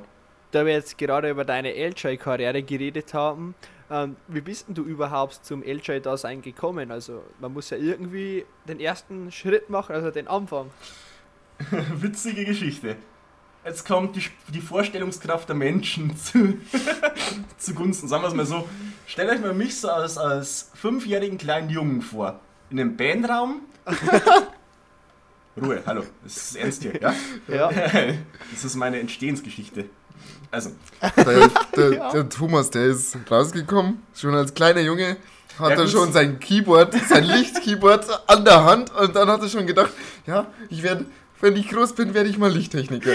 Da 0.50 0.64
wir 0.64 0.72
jetzt 0.72 0.96
gerade 0.98 1.30
über 1.30 1.44
deine 1.44 1.72
LJ-Karriere 1.72 2.62
geredet 2.62 3.12
haben, 3.14 3.54
ähm, 3.90 4.16
wie 4.28 4.40
bist 4.40 4.68
denn 4.68 4.74
du 4.74 4.82
überhaupt 4.84 5.44
zum 5.44 5.62
LJ-Dasein 5.62 6.42
gekommen? 6.42 6.90
Also 6.90 7.22
man 7.40 7.52
muss 7.52 7.70
ja 7.70 7.76
irgendwie 7.76 8.44
den 8.68 8.80
ersten 8.80 9.30
Schritt 9.32 9.68
machen, 9.68 9.94
also 9.94 10.10
den 10.10 10.28
Anfang. 10.28 10.70
Witzige 11.94 12.44
Geschichte. 12.44 12.96
Jetzt 13.64 13.86
kommt 13.86 14.14
die, 14.16 14.22
die 14.52 14.60
Vorstellungskraft 14.60 15.48
der 15.48 15.56
Menschen 15.56 16.14
zu, 16.18 16.58
zugunsten. 17.56 18.08
Sagen 18.08 18.22
wir 18.22 18.28
es 18.28 18.34
mal 18.34 18.46
so. 18.46 18.68
Stellt 19.06 19.30
euch 19.30 19.40
mal 19.40 19.54
mich 19.54 19.80
so 19.80 19.88
als, 19.88 20.18
als 20.18 20.70
fünfjährigen 20.74 21.38
kleinen 21.38 21.70
Jungen 21.70 22.02
vor. 22.02 22.40
In 22.70 22.78
einem 22.80 22.96
Bandraum. 22.96 23.62
Ruhe, 25.60 25.82
hallo. 25.86 26.02
Das 26.24 26.36
ist 26.36 26.56
ernst 26.56 26.82
hier, 26.82 27.00
ja? 27.00 27.14
Ja. 27.48 27.70
Das 28.52 28.64
ist 28.64 28.74
meine 28.76 28.98
Entstehensgeschichte. 29.00 29.86
Also, 30.50 30.70
Der, 31.16 31.48
der, 31.76 32.10
der 32.12 32.28
Thomas, 32.28 32.70
der 32.70 32.86
ist 32.86 33.16
rausgekommen, 33.30 34.02
schon 34.14 34.34
als 34.34 34.54
kleiner 34.54 34.80
Junge, 34.80 35.16
hat 35.58 35.70
Ja, 35.70 35.76
er 35.82 35.88
schon 35.88 36.12
sein 36.12 36.38
Keyboard, 36.38 36.94
sein 37.08 37.24
Lichtkeyboard 37.24 38.06
an 38.28 38.44
der 38.44 38.64
Hand 38.64 38.94
und 38.94 39.14
dann 39.14 39.28
hat 39.28 39.42
er 39.42 39.48
schon 39.48 39.66
gedacht, 39.66 39.90
ja, 40.26 40.46
ich 40.70 40.82
werde, 40.82 41.06
wenn 41.40 41.56
ich 41.56 41.68
groß 41.68 41.94
bin, 41.94 42.14
werde 42.14 42.28
ich 42.28 42.38
mal 42.38 42.50
Lichttechniker. 42.52 43.12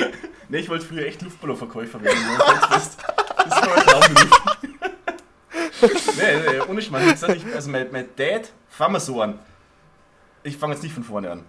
ne, 0.49 0.57
ich 0.57 0.69
wollte 0.69 0.85
früher 0.85 1.05
echt 1.05 1.21
Luftballonverkäufer 1.21 2.01
werden. 2.01 2.19
ne. 2.19 2.37
Das 2.69 2.97
war 3.49 3.69
mein 3.75 3.85
Traumberuf. 3.85 4.41
nee, 6.17 6.51
nee, 6.51 6.59
ohne 6.67 6.81
Schmarrn. 6.81 7.13
Ich 7.35 7.55
also 7.55 7.69
mein, 7.69 7.91
mein 7.91 8.05
Dad, 8.15 8.51
fangen 8.69 8.93
wir 8.95 8.99
so 8.99 9.21
an. 9.21 9.39
Ich 10.43 10.57
fange 10.57 10.73
jetzt 10.73 10.83
nicht 10.83 10.93
von 10.93 11.03
vorne 11.03 11.31
an. 11.31 11.43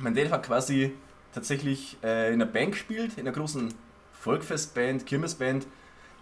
Mein 0.00 0.14
Dad 0.14 0.30
hat 0.30 0.46
quasi 0.46 0.94
tatsächlich 1.34 1.98
äh, 2.02 2.28
in 2.28 2.34
einer 2.40 2.46
Band 2.46 2.72
gespielt, 2.72 3.12
in 3.16 3.26
einer 3.26 3.36
großen 3.36 3.74
Volkfestband, 4.12 5.04
Kirmesband. 5.04 5.66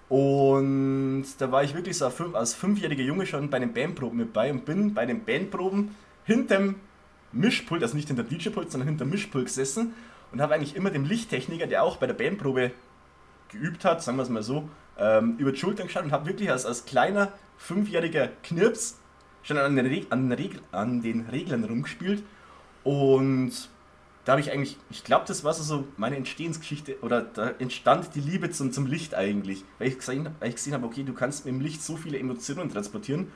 Und 0.09 1.27
da 1.39 1.53
war 1.53 1.63
ich 1.63 1.75
wirklich 1.75 1.97
so 1.97 2.07
als 2.07 2.15
fünf- 2.15 2.35
als 2.35 2.55
fünfjähriger 2.55 3.05
Junge 3.05 3.25
schon 3.25 3.51
bei 3.51 3.61
den 3.61 3.73
Bandproben 3.73 4.19
mit 4.19 4.33
bei 4.33 4.51
und 4.51 4.65
bin 4.65 4.95
bei 4.95 5.07
den 5.07 5.25
Bandproben 5.25 5.95
hinterm 6.25 6.77
Mischpult, 7.31 7.83
also 7.83 7.95
nicht 7.95 8.09
hinter 8.09 8.25
dem 8.25 8.37
DJ-Pult, 8.37 8.73
sondern 8.73 8.89
hinter 8.89 9.05
dem 9.05 9.11
Mischpult 9.11 9.47
gesessen 9.47 9.95
und 10.33 10.41
habe 10.41 10.55
eigentlich 10.55 10.75
immer 10.75 10.91
dem 10.91 11.05
Lichttechniker, 11.05 11.67
der 11.67 11.85
auch 11.85 11.99
bei 11.99 12.07
der 12.07 12.15
Bandprobe 12.15 12.73
geübt 13.49 13.85
hat, 13.85 14.03
sagen 14.03 14.19
wir 14.19 14.23
es 14.23 14.29
mal 14.29 14.43
so, 14.43 14.69
ähm, 14.99 15.37
über 15.39 15.53
die 15.53 15.59
Schultern 15.59 15.87
geschaut 15.87 16.05
und 16.05 16.13
habe 16.13 16.27
wirklich 16.27 16.51
als, 16.51 16.67
als 16.67 16.85
kleiner 16.85 17.33
fünfjähriger 17.59 18.29
Knirps 18.43 18.99
schon 19.43 19.57
an 19.57 19.77
den, 19.77 19.87
Reg 19.87 20.07
an 20.73 21.03
den 21.03 21.27
Reglern 21.31 21.65
rumgespielt 21.65 22.25
und 22.85 23.53
da 24.25 24.33
habe 24.33 24.41
ich 24.41 24.53
eigentlich, 24.53 24.77
ich 24.91 25.05
glaube, 25.05 25.25
das 25.27 25.43
war 25.43 25.55
so, 25.55 25.89
meine 25.97 26.17
Entstehensgeschichte 26.17 26.99
oder 27.01 27.23
da 27.23 27.51
entstand 27.59 28.15
die 28.15 28.21
Liebe 28.21 28.51
zum, 28.51 28.73
zum 28.73 28.87
Licht 28.87 29.15
eigentlich, 29.15 29.65
weil 29.79 29.89
ich, 29.89 29.99
gesehen, 29.99 30.29
gesehen 30.41 30.75
habe, 30.75 30.87
okay, 30.87 31.03
du 31.03 31.15
kannst 31.15 31.47
mit 31.47 31.55
dem 31.55 31.61
Licht 31.61 31.83
so 31.83 31.97
viele 31.97 32.19
Emotionen 32.19 32.71
transportieren 32.71 33.33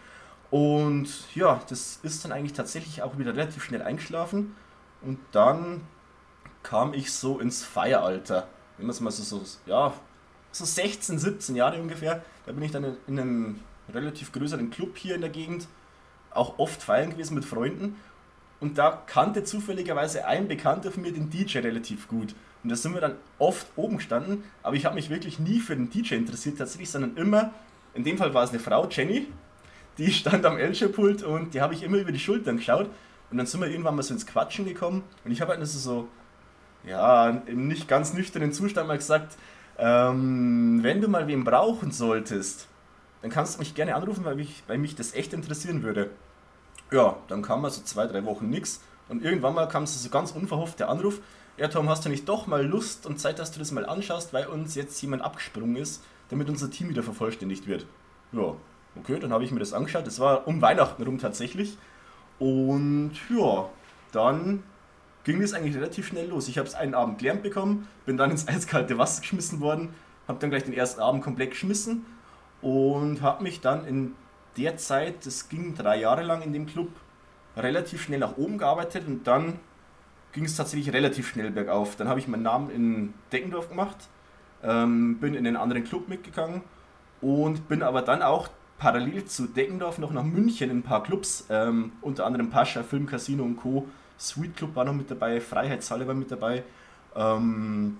und 0.50 1.08
ja, 1.34 1.62
das 1.68 1.98
ist 2.02 2.24
dann 2.24 2.32
eigentlich 2.32 2.52
tatsächlich 2.52 3.02
auch 3.02 3.18
wieder 3.18 3.34
relativ 3.34 3.64
schnell 3.64 3.82
eingeschlafen 3.82 4.54
und 5.00 5.18
dann 5.32 5.80
kam 6.62 6.94
ich 6.94 7.12
so 7.12 7.38
ins 7.38 7.64
Feieralter. 7.64 8.48
Wenn 8.76 8.86
man 8.86 8.94
es 8.94 9.00
mal 9.00 9.10
so, 9.10 9.22
so, 9.22 9.42
ja, 9.66 9.92
so 10.52 10.64
16, 10.64 11.18
17 11.18 11.56
Jahre 11.56 11.80
ungefähr. 11.80 12.22
Da 12.46 12.52
bin 12.52 12.62
ich 12.62 12.70
dann 12.70 12.96
in 13.06 13.18
einem 13.18 13.60
relativ 13.92 14.32
größeren 14.32 14.70
Club 14.70 14.96
hier 14.96 15.14
in 15.14 15.20
der 15.20 15.30
Gegend, 15.30 15.66
auch 16.30 16.58
oft 16.58 16.82
feiern 16.82 17.10
gewesen 17.10 17.34
mit 17.34 17.44
Freunden. 17.44 17.96
Und 18.62 18.78
da 18.78 19.02
kannte 19.06 19.42
zufälligerweise 19.42 20.24
ein 20.24 20.46
Bekannter 20.46 20.92
von 20.92 21.02
mir 21.02 21.12
den 21.12 21.28
DJ 21.28 21.58
relativ 21.58 22.06
gut. 22.06 22.32
Und 22.62 22.70
da 22.70 22.76
sind 22.76 22.94
wir 22.94 23.00
dann 23.00 23.16
oft 23.40 23.66
oben 23.74 23.96
gestanden, 23.96 24.44
aber 24.62 24.76
ich 24.76 24.84
habe 24.84 24.94
mich 24.94 25.10
wirklich 25.10 25.40
nie 25.40 25.58
für 25.58 25.74
den 25.74 25.90
DJ 25.90 26.14
interessiert 26.14 26.58
tatsächlich, 26.58 26.88
sondern 26.88 27.16
immer, 27.16 27.50
in 27.92 28.04
dem 28.04 28.18
Fall 28.18 28.34
war 28.34 28.44
es 28.44 28.50
eine 28.50 28.60
Frau, 28.60 28.86
Jenny, 28.88 29.26
die 29.98 30.12
stand 30.12 30.46
am 30.46 30.58
Elcher-Pult 30.58 31.24
und 31.24 31.54
die 31.54 31.60
habe 31.60 31.74
ich 31.74 31.82
immer 31.82 31.96
über 31.96 32.12
die 32.12 32.20
Schultern 32.20 32.58
geschaut. 32.58 32.88
Und 33.32 33.38
dann 33.38 33.46
sind 33.46 33.60
wir 33.60 33.66
irgendwann 33.66 33.96
mal 33.96 34.02
so 34.04 34.14
ins 34.14 34.26
Quatschen 34.26 34.64
gekommen 34.64 35.02
und 35.24 35.32
ich 35.32 35.40
habe 35.40 35.56
halt 35.56 35.66
so, 35.66 36.08
ja, 36.86 37.30
im 37.30 37.66
nicht 37.66 37.88
ganz 37.88 38.14
nüchternen 38.14 38.52
Zustand 38.52 38.86
mal 38.86 38.96
gesagt, 38.96 39.36
ähm, 39.76 40.78
wenn 40.84 41.00
du 41.00 41.08
mal 41.08 41.26
wen 41.26 41.42
brauchen 41.42 41.90
solltest, 41.90 42.68
dann 43.22 43.30
kannst 43.32 43.56
du 43.56 43.58
mich 43.58 43.74
gerne 43.74 43.96
anrufen, 43.96 44.24
weil 44.24 44.36
mich, 44.36 44.62
weil 44.68 44.78
mich 44.78 44.94
das 44.94 45.14
echt 45.14 45.32
interessieren 45.32 45.82
würde. 45.82 46.10
Ja, 46.92 47.16
dann 47.26 47.40
kam 47.40 47.62
mal 47.62 47.70
so 47.70 47.82
zwei, 47.82 48.06
drei 48.06 48.24
Wochen 48.26 48.50
nix 48.50 48.82
und 49.08 49.24
irgendwann 49.24 49.54
mal 49.54 49.66
kam 49.66 49.86
so 49.86 50.08
ganz 50.10 50.30
unverhofft 50.30 50.78
der 50.78 50.90
Anruf, 50.90 51.20
ja 51.56 51.68
Tom, 51.68 51.88
hast 51.88 52.04
du 52.04 52.10
nicht 52.10 52.28
doch 52.28 52.46
mal 52.46 52.64
Lust 52.64 53.06
und 53.06 53.18
Zeit, 53.18 53.38
dass 53.38 53.50
du 53.50 53.58
das 53.58 53.72
mal 53.72 53.86
anschaust, 53.86 54.34
weil 54.34 54.46
uns 54.46 54.74
jetzt 54.74 55.00
jemand 55.00 55.22
abgesprungen 55.22 55.76
ist, 55.76 56.04
damit 56.28 56.50
unser 56.50 56.70
Team 56.70 56.90
wieder 56.90 57.02
vervollständigt 57.02 57.66
wird. 57.66 57.86
Ja, 58.32 58.54
okay, 58.96 59.18
dann 59.18 59.32
habe 59.32 59.42
ich 59.42 59.50
mir 59.52 59.58
das 59.58 59.72
angeschaut, 59.72 60.06
das 60.06 60.20
war 60.20 60.46
um 60.46 60.60
Weihnachten 60.60 61.02
rum 61.02 61.18
tatsächlich 61.18 61.78
und 62.38 63.12
ja, 63.30 63.70
dann 64.12 64.62
ging 65.24 65.40
das 65.40 65.54
eigentlich 65.54 65.76
relativ 65.76 66.06
schnell 66.06 66.28
los. 66.28 66.48
Ich 66.48 66.58
habe 66.58 66.68
es 66.68 66.74
einen 66.74 66.94
Abend 66.94 67.18
gelernt 67.18 67.42
bekommen, 67.42 67.88
bin 68.04 68.18
dann 68.18 68.30
ins 68.30 68.46
eiskalte 68.48 68.98
Wasser 68.98 69.22
geschmissen 69.22 69.60
worden, 69.60 69.94
habe 70.28 70.38
dann 70.40 70.50
gleich 70.50 70.64
den 70.64 70.74
ersten 70.74 71.00
Abend 71.00 71.24
komplett 71.24 71.52
geschmissen 71.52 72.04
und 72.60 73.22
habe 73.22 73.42
mich 73.42 73.62
dann 73.62 73.86
in 73.86 74.14
der 74.56 74.76
Zeit, 74.76 75.26
das 75.26 75.48
ging 75.48 75.74
drei 75.74 76.00
Jahre 76.00 76.22
lang 76.22 76.42
in 76.42 76.52
dem 76.52 76.66
Club, 76.66 76.88
relativ 77.56 78.02
schnell 78.02 78.20
nach 78.20 78.36
oben 78.36 78.58
gearbeitet 78.58 79.06
und 79.06 79.26
dann 79.26 79.58
ging 80.32 80.44
es 80.44 80.56
tatsächlich 80.56 80.92
relativ 80.92 81.28
schnell 81.28 81.50
bergauf. 81.50 81.96
Dann 81.96 82.08
habe 82.08 82.18
ich 82.18 82.28
meinen 82.28 82.42
Namen 82.42 82.70
in 82.70 83.14
Deckendorf 83.30 83.68
gemacht, 83.68 83.96
ähm, 84.62 85.18
bin 85.18 85.34
in 85.34 85.46
einen 85.46 85.56
anderen 85.56 85.84
Club 85.84 86.08
mitgegangen 86.08 86.62
und 87.20 87.68
bin 87.68 87.82
aber 87.82 88.02
dann 88.02 88.22
auch 88.22 88.48
parallel 88.78 89.26
zu 89.26 89.46
Deckendorf 89.46 89.98
noch 89.98 90.12
nach 90.12 90.24
München 90.24 90.70
in 90.70 90.78
ein 90.78 90.82
paar 90.82 91.02
Clubs, 91.02 91.46
ähm, 91.50 91.92
unter 92.00 92.26
anderem 92.26 92.50
Pascha, 92.50 92.82
Film, 92.82 93.06
Casino 93.06 93.44
und 93.44 93.56
Co. 93.56 93.86
Sweet 94.18 94.56
Club 94.56 94.74
war 94.74 94.84
noch 94.84 94.94
mit 94.94 95.10
dabei, 95.10 95.40
Freiheitshalle 95.40 96.06
war 96.06 96.14
mit 96.14 96.30
dabei. 96.30 96.64
Ähm, 97.14 97.98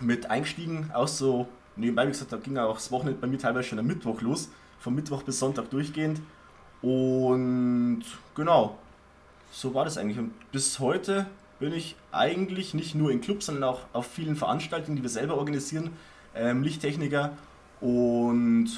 mit 0.00 0.30
eingestiegen, 0.30 0.90
auch 0.92 1.08
so 1.08 1.48
nebenbei, 1.76 2.06
wie 2.06 2.12
gesagt, 2.12 2.32
da 2.32 2.36
ging 2.36 2.56
auch 2.58 2.74
das 2.74 2.90
Wochenende 2.90 3.20
bei 3.20 3.26
mir 3.26 3.38
teilweise 3.38 3.68
schon 3.68 3.78
am 3.78 3.86
Mittwoch 3.86 4.20
los, 4.20 4.50
von 4.82 4.94
Mittwoch 4.94 5.22
bis 5.22 5.38
Sonntag 5.38 5.70
durchgehend. 5.70 6.20
Und 6.82 8.02
genau, 8.34 8.76
so 9.52 9.72
war 9.74 9.84
das 9.84 9.96
eigentlich. 9.98 10.18
Und 10.18 10.32
bis 10.50 10.78
heute 10.80 11.26
bin 11.60 11.72
ich 11.72 11.94
eigentlich 12.10 12.74
nicht 12.74 12.94
nur 12.94 13.10
in 13.12 13.20
Clubs, 13.20 13.46
sondern 13.46 13.64
auch 13.64 13.80
auf 13.92 14.06
vielen 14.06 14.34
Veranstaltungen, 14.36 14.96
die 14.96 15.02
wir 15.02 15.10
selber 15.10 15.36
organisieren, 15.38 15.90
ähm, 16.34 16.62
Lichttechniker 16.62 17.36
und 17.80 18.68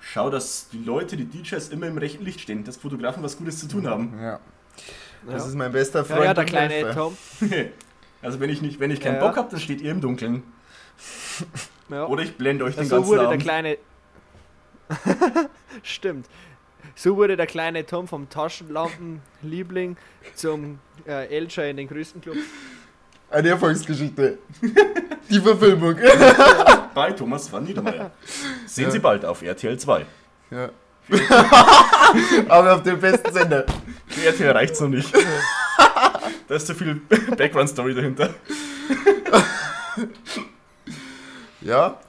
schau, 0.00 0.30
dass 0.30 0.68
die 0.70 0.82
Leute, 0.82 1.16
die 1.16 1.24
DJs 1.26 1.68
immer 1.68 1.86
im 1.86 1.98
rechten 1.98 2.24
Licht 2.24 2.40
stehen, 2.40 2.64
dass 2.64 2.76
Fotografen 2.76 3.22
was 3.22 3.36
Gutes 3.38 3.58
zu 3.60 3.68
tun 3.68 3.86
haben. 3.86 4.18
Ja. 4.20 4.40
Das 5.26 5.42
Ja. 5.42 5.48
ist 5.48 5.54
mein 5.54 5.72
bester 5.72 6.04
Freund. 6.04 6.20
Ja, 6.20 6.24
ja, 6.26 6.34
der 6.34 6.44
kleine 6.44 6.74
Helfer. 6.74 6.94
Tom. 6.94 7.16
Also 8.22 8.40
wenn 8.40 8.48
ich 8.50 8.62
nicht, 8.62 8.80
wenn 8.80 8.90
ich 8.90 8.98
keinen 9.00 9.16
Ja, 9.16 9.20
Bock 9.20 9.36
habe, 9.36 9.50
dann 9.50 9.60
steht 9.60 9.80
ihr 9.82 9.90
im 9.92 10.00
Dunkeln. 10.00 10.42
Ja. 11.90 12.06
Oder 12.06 12.22
ich 12.24 12.36
blende 12.36 12.64
euch 12.64 12.74
den 12.74 12.86
so 12.86 12.96
ganzen 12.96 13.08
wurde 13.08 13.20
der 13.20 13.28
Abend. 13.28 13.42
kleine. 13.42 13.78
Stimmt. 15.82 16.26
So 16.94 17.16
wurde 17.16 17.36
der 17.36 17.46
kleine 17.46 17.84
Tom 17.84 18.08
vom 18.08 18.28
Taschenlampenliebling 18.30 19.96
zum 20.34 20.78
äh, 21.06 21.26
Elcher 21.28 21.68
in 21.68 21.76
den 21.76 21.88
größten 21.88 22.20
Club. 22.20 22.36
Eine 23.30 23.50
Erfolgsgeschichte. 23.50 24.38
Die 25.30 25.40
Verfilmung. 25.40 25.96
Bei 26.94 27.12
Thomas 27.12 27.52
van 27.52 27.64
Niedermeyer. 27.64 28.12
Sehen 28.66 28.84
Ja. 28.84 28.90
Sie 28.90 28.98
bald 29.00 29.24
auf 29.24 29.42
RTL 29.42 29.76
2. 29.78 30.06
ja. 30.50 30.70
Aber 32.48 32.74
auf 32.74 32.82
dem 32.82 32.98
besten 32.98 33.32
Sender. 33.32 33.64
Für 34.08 34.26
RTL 34.26 34.50
reicht's 34.52 34.80
noch 34.80 34.88
nicht. 34.88 35.12
da 36.48 36.54
ist 36.54 36.66
zu 36.66 36.74
viel 36.74 36.96
Background-Story 37.36 37.94
dahinter. 37.94 38.34
Ja, 41.60 42.00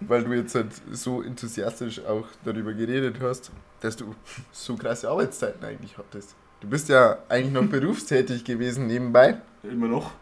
weil 0.00 0.24
du 0.24 0.32
jetzt 0.32 0.54
halt 0.54 0.72
so 0.90 1.22
enthusiastisch 1.22 2.04
auch 2.04 2.26
darüber 2.44 2.72
geredet 2.72 3.16
hast, 3.20 3.50
dass 3.80 3.96
du 3.96 4.14
so 4.52 4.76
krasse 4.76 5.08
Arbeitszeiten 5.08 5.64
eigentlich 5.64 5.96
hattest. 5.98 6.34
Du 6.60 6.68
bist 6.68 6.88
ja 6.88 7.18
eigentlich 7.28 7.52
noch 7.52 7.66
berufstätig 7.70 8.44
gewesen 8.44 8.86
nebenbei. 8.86 9.38
Immer 9.62 9.88
noch. 9.88 10.12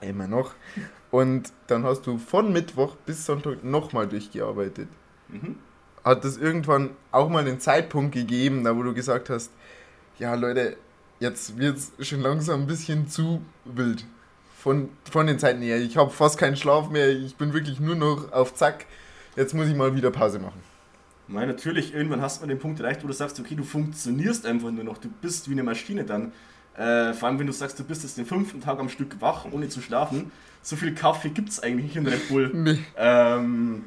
Immer 0.00 0.28
noch. 0.28 0.54
Und 1.10 1.52
dann 1.66 1.84
hast 1.84 2.06
du 2.06 2.18
von 2.18 2.52
Mittwoch 2.52 2.96
bis 3.06 3.24
Sonntag 3.24 3.64
nochmal 3.64 4.06
durchgearbeitet. 4.06 4.88
Mhm. 5.28 5.56
Hat 6.04 6.24
es 6.24 6.36
irgendwann 6.36 6.90
auch 7.10 7.28
mal 7.28 7.40
einen 7.40 7.60
Zeitpunkt 7.60 8.14
gegeben, 8.14 8.64
da 8.64 8.76
wo 8.76 8.82
du 8.82 8.94
gesagt 8.94 9.30
hast, 9.30 9.50
ja 10.18 10.34
Leute, 10.34 10.76
jetzt 11.20 11.58
wird 11.58 11.78
es 11.78 12.06
schon 12.06 12.20
langsam 12.20 12.62
ein 12.62 12.66
bisschen 12.66 13.08
zu 13.08 13.42
wild. 13.64 14.04
Von, 14.56 14.90
von 15.10 15.26
den 15.26 15.38
Zeiten 15.38 15.62
her. 15.62 15.78
Ich 15.78 15.96
habe 15.96 16.10
fast 16.10 16.38
keinen 16.38 16.56
Schlaf 16.56 16.90
mehr, 16.90 17.08
ich 17.08 17.36
bin 17.36 17.52
wirklich 17.52 17.80
nur 17.80 17.94
noch 17.94 18.32
auf 18.32 18.54
Zack. 18.54 18.86
Jetzt 19.38 19.54
muss 19.54 19.68
ich 19.68 19.76
mal 19.76 19.94
wieder 19.94 20.10
Pause 20.10 20.40
machen. 20.40 20.60
Nein, 21.28 21.46
natürlich, 21.46 21.94
irgendwann 21.94 22.20
hast 22.20 22.38
du 22.38 22.46
mal 22.46 22.48
den 22.48 22.58
Punkt 22.58 22.80
erreicht, 22.80 23.04
wo 23.04 23.06
du 23.06 23.12
sagst, 23.12 23.38
okay, 23.38 23.54
du 23.54 23.62
funktionierst 23.62 24.44
einfach 24.44 24.72
nur 24.72 24.82
noch, 24.82 24.98
du 24.98 25.08
bist 25.22 25.48
wie 25.48 25.52
eine 25.52 25.62
Maschine 25.62 26.02
dann. 26.02 26.32
Äh, 26.74 27.12
vor 27.12 27.28
allem, 27.28 27.38
wenn 27.38 27.46
du 27.46 27.52
sagst, 27.52 27.78
du 27.78 27.84
bist 27.84 28.02
jetzt 28.02 28.18
den 28.18 28.26
fünften 28.26 28.60
Tag 28.60 28.80
am 28.80 28.88
Stück 28.88 29.20
wach, 29.20 29.46
ohne 29.52 29.68
zu 29.68 29.80
schlafen. 29.80 30.32
So 30.60 30.74
viel 30.74 30.92
Kaffee 30.92 31.28
gibt 31.28 31.50
es 31.50 31.62
eigentlich 31.62 31.84
nicht 31.84 31.96
in 31.96 32.06
Red 32.08 32.28
Bull. 32.28 32.50
Nee. 32.54 32.78
Ähm, 32.96 33.84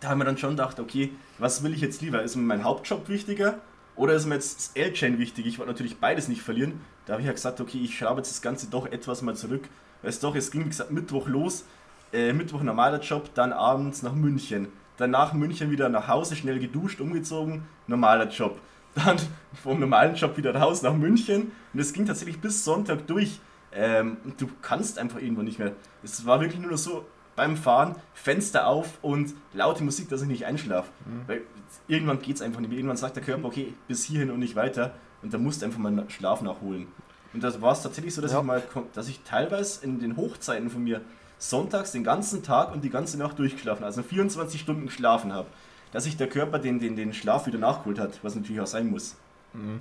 da 0.00 0.08
haben 0.08 0.18
wir 0.18 0.24
dann 0.24 0.36
schon 0.36 0.50
gedacht, 0.50 0.80
okay, 0.80 1.12
was 1.38 1.62
will 1.62 1.72
ich 1.74 1.80
jetzt 1.80 2.02
lieber? 2.02 2.22
Ist 2.22 2.34
mir 2.34 2.42
mein 2.42 2.64
Hauptjob 2.64 3.08
wichtiger 3.08 3.60
oder 3.94 4.14
ist 4.14 4.26
mir 4.26 4.34
jetzt 4.34 4.58
das 4.58 4.70
L-Chain 4.74 5.20
wichtig? 5.20 5.46
Ich 5.46 5.60
wollte 5.60 5.70
natürlich 5.70 5.98
beides 5.98 6.26
nicht 6.26 6.42
verlieren. 6.42 6.80
Da 7.06 7.12
habe 7.12 7.22
ich 7.22 7.26
ja 7.26 7.32
gesagt, 7.32 7.60
okay, 7.60 7.78
ich 7.84 7.96
schraube 7.96 8.18
jetzt 8.18 8.32
das 8.32 8.42
Ganze 8.42 8.68
doch 8.68 8.86
etwas 8.86 9.22
mal 9.22 9.36
zurück. 9.36 9.68
Weil 10.02 10.10
es 10.10 10.18
doch, 10.18 10.34
es 10.34 10.50
ging, 10.50 10.64
wie 10.64 10.70
gesagt, 10.70 10.90
Mittwoch 10.90 11.28
los, 11.28 11.64
äh, 12.12 12.32
Mittwoch 12.32 12.62
normaler 12.62 13.00
Job, 13.00 13.30
dann 13.34 13.52
abends 13.52 14.02
nach 14.02 14.14
München. 14.14 14.68
Danach 14.98 15.32
München 15.32 15.70
wieder 15.70 15.88
nach 15.88 16.08
Hause, 16.08 16.36
schnell 16.36 16.58
geduscht, 16.58 17.00
umgezogen, 17.00 17.62
normaler 17.86 18.28
Job. 18.28 18.60
Dann 18.94 19.16
vom 19.62 19.78
normalen 19.80 20.14
Job 20.16 20.36
wieder 20.36 20.54
raus 20.54 20.82
nach 20.82 20.94
München 20.94 21.52
und 21.72 21.80
es 21.80 21.92
ging 21.92 22.04
tatsächlich 22.04 22.40
bis 22.40 22.64
Sonntag 22.64 23.06
durch. 23.06 23.40
Ähm, 23.72 24.16
du 24.38 24.48
kannst 24.62 24.98
einfach 24.98 25.20
irgendwo 25.20 25.42
nicht 25.42 25.58
mehr. 25.58 25.72
Es 26.02 26.26
war 26.26 26.40
wirklich 26.40 26.60
nur 26.60 26.70
noch 26.72 26.78
so 26.78 27.06
beim 27.36 27.56
Fahren, 27.56 27.94
Fenster 28.14 28.66
auf 28.66 28.98
und 29.02 29.34
laute 29.52 29.84
Musik, 29.84 30.08
dass 30.08 30.22
ich 30.22 30.28
nicht 30.28 30.46
einschlafe. 30.46 30.88
Weil 31.28 31.42
irgendwann 31.86 32.20
geht 32.20 32.36
es 32.36 32.42
einfach 32.42 32.58
nicht 32.60 32.70
mehr. 32.70 32.78
Irgendwann 32.78 32.96
sagt 32.96 33.14
der 33.14 33.22
Körper, 33.22 33.44
okay, 33.44 33.74
bis 33.86 34.02
hierhin 34.04 34.30
und 34.32 34.40
nicht 34.40 34.56
weiter. 34.56 34.94
Und 35.22 35.32
da 35.32 35.38
musst 35.38 35.62
du 35.62 35.66
einfach 35.66 35.78
mal 35.78 36.04
Schlaf 36.08 36.42
nachholen. 36.42 36.88
Und 37.34 37.44
das 37.44 37.60
war 37.60 37.72
es 37.72 37.82
tatsächlich 37.82 38.14
so, 38.14 38.22
dass 38.22 38.32
Ja. 38.32 38.40
ich 38.40 38.44
mal, 38.44 38.62
dass 38.94 39.06
ich 39.08 39.20
teilweise 39.22 39.84
in 39.84 40.00
den 40.00 40.16
Hochzeiten 40.16 40.70
von 40.70 40.82
mir 40.82 41.02
sonntags 41.38 41.92
den 41.92 42.04
ganzen 42.04 42.42
Tag 42.42 42.72
und 42.72 42.82
die 42.84 42.90
ganze 42.90 43.16
Nacht 43.18 43.38
durchgeschlafen, 43.38 43.84
also 43.84 44.02
24 44.02 44.60
Stunden 44.60 44.86
geschlafen 44.86 45.32
habe. 45.32 45.48
Dass 45.92 46.04
sich 46.04 46.16
der 46.16 46.28
Körper 46.28 46.58
den, 46.58 46.78
den, 46.80 46.96
den 46.96 47.14
Schlaf 47.14 47.46
wieder 47.46 47.58
nachgeholt 47.58 47.98
hat, 47.98 48.18
was 48.22 48.34
natürlich 48.34 48.60
auch 48.60 48.66
sein 48.66 48.90
muss. 48.90 49.16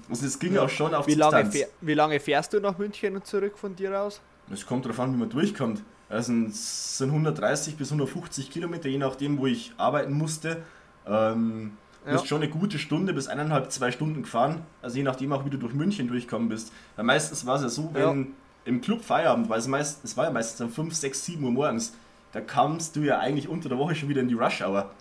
Also 0.09 0.25
es 0.25 0.39
ging 0.39 0.57
auch 0.57 0.69
schon 0.69 0.93
auf 0.93 1.05
Wie 1.07 1.13
lange, 1.15 1.35
Distanz. 1.43 1.55
fähr, 1.55 1.67
wie 1.81 1.93
lange 1.93 2.19
fährst 2.19 2.53
du 2.53 2.59
nach 2.61 2.77
München 2.77 3.15
und 3.15 3.27
zurück 3.27 3.57
von 3.57 3.75
dir 3.75 3.99
aus? 3.99 4.21
Es 4.51 4.65
kommt 4.65 4.85
darauf 4.85 4.99
an, 5.01 5.13
wie 5.13 5.17
man 5.17 5.29
durchkommt. 5.29 5.83
Also 6.09 6.31
es 6.33 6.97
sind 6.97 7.09
130 7.09 7.75
bis 7.75 7.89
150 7.91 8.49
Kilometer, 8.49 8.87
je 8.87 8.97
nachdem, 8.97 9.37
wo 9.37 9.45
ich 9.47 9.73
arbeiten 9.77 10.13
musste. 10.13 10.63
Ähm, 11.05 11.73
Du 12.05 12.11
Ja. 12.13 12.17
bist 12.19 12.27
schon 12.29 12.41
eine 12.41 12.49
gute 12.49 12.79
Stunde 12.79 13.11
bis 13.13 13.27
eineinhalb, 13.27 13.69
zwei 13.69 13.91
Stunden 13.91 14.21
gefahren. 14.23 14.61
Also 14.81 14.95
je 14.95 15.03
nachdem 15.03 15.33
auch, 15.33 15.43
wie 15.43 15.49
du 15.49 15.57
durch 15.57 15.73
München 15.73 16.07
durchkommen 16.07 16.47
bist. 16.47 16.71
Weil 16.95 17.03
meistens 17.03 17.45
war 17.45 17.57
es 17.57 17.63
ja 17.63 17.67
so, 17.69 17.89
wenn 17.93 18.27
im 18.67 18.81
Club 18.81 19.03
Feierabend, 19.03 19.49
weil 19.49 19.59
es, 19.59 19.67
meist, 19.67 20.03
es 20.03 20.15
war 20.17 20.25
ja 20.25 20.31
meistens 20.31 20.61
um 20.61 20.69
5, 20.71 20.93
6, 20.93 21.25
7 21.25 21.43
Uhr 21.43 21.51
morgens, 21.51 21.93
da 22.33 22.41
kamst 22.41 22.95
du 22.95 23.01
ja 23.01 23.19
eigentlich 23.19 23.47
unter 23.47 23.69
der 23.69 23.77
Woche 23.77 23.95
schon 23.95 24.09
wieder 24.09 24.21
in 24.21 24.27
die 24.27 24.33
Rush 24.35 24.61
Hour. 24.61 24.91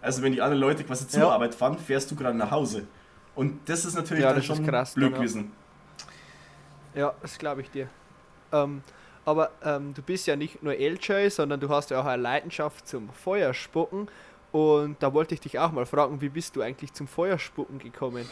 Also 0.00 0.22
wenn 0.22 0.32
die 0.32 0.40
anderen 0.40 0.60
Leute 0.60 0.84
quasi 0.84 1.08
zur 1.08 1.22
Ja. 1.22 1.30
Arbeit 1.30 1.54
fahren, 1.54 1.76
fährst 1.78 2.10
du 2.10 2.16
gerade 2.16 2.36
nach 2.36 2.50
Hause. 2.50 2.86
Und 3.34 3.68
das 3.68 3.84
ist 3.84 3.94
natürlich 3.94 4.22
Ja, 4.22 4.32
dann 4.32 4.42
schon 4.42 4.64
krass 4.64 4.94
blöd 4.94 5.06
dann, 5.06 5.12
ja. 5.12 5.18
gewesen. 5.18 5.52
Ja, 6.94 7.14
das 7.20 7.36
glaube 7.38 7.60
ich 7.62 7.70
dir. 7.70 7.88
Ähm, 8.52 8.82
aber 9.24 9.50
ähm, 9.64 9.92
du 9.92 10.02
bist 10.02 10.26
ja 10.28 10.36
nicht 10.36 10.62
nur 10.62 10.72
LJ, 10.74 11.28
sondern 11.30 11.58
du 11.60 11.68
hast 11.68 11.90
ja 11.90 12.00
auch 12.00 12.06
eine 12.06 12.22
Leidenschaft 12.22 12.86
zum 12.86 13.10
Feuerspucken. 13.10 14.08
Und 14.52 15.02
da 15.02 15.12
wollte 15.12 15.34
ich 15.34 15.40
dich 15.40 15.58
auch 15.58 15.72
mal 15.72 15.84
fragen, 15.84 16.20
wie 16.20 16.28
bist 16.28 16.54
du 16.56 16.62
eigentlich 16.62 16.92
zum 16.94 17.08
Feuerspucken 17.08 17.78
gekommen? 17.80 18.26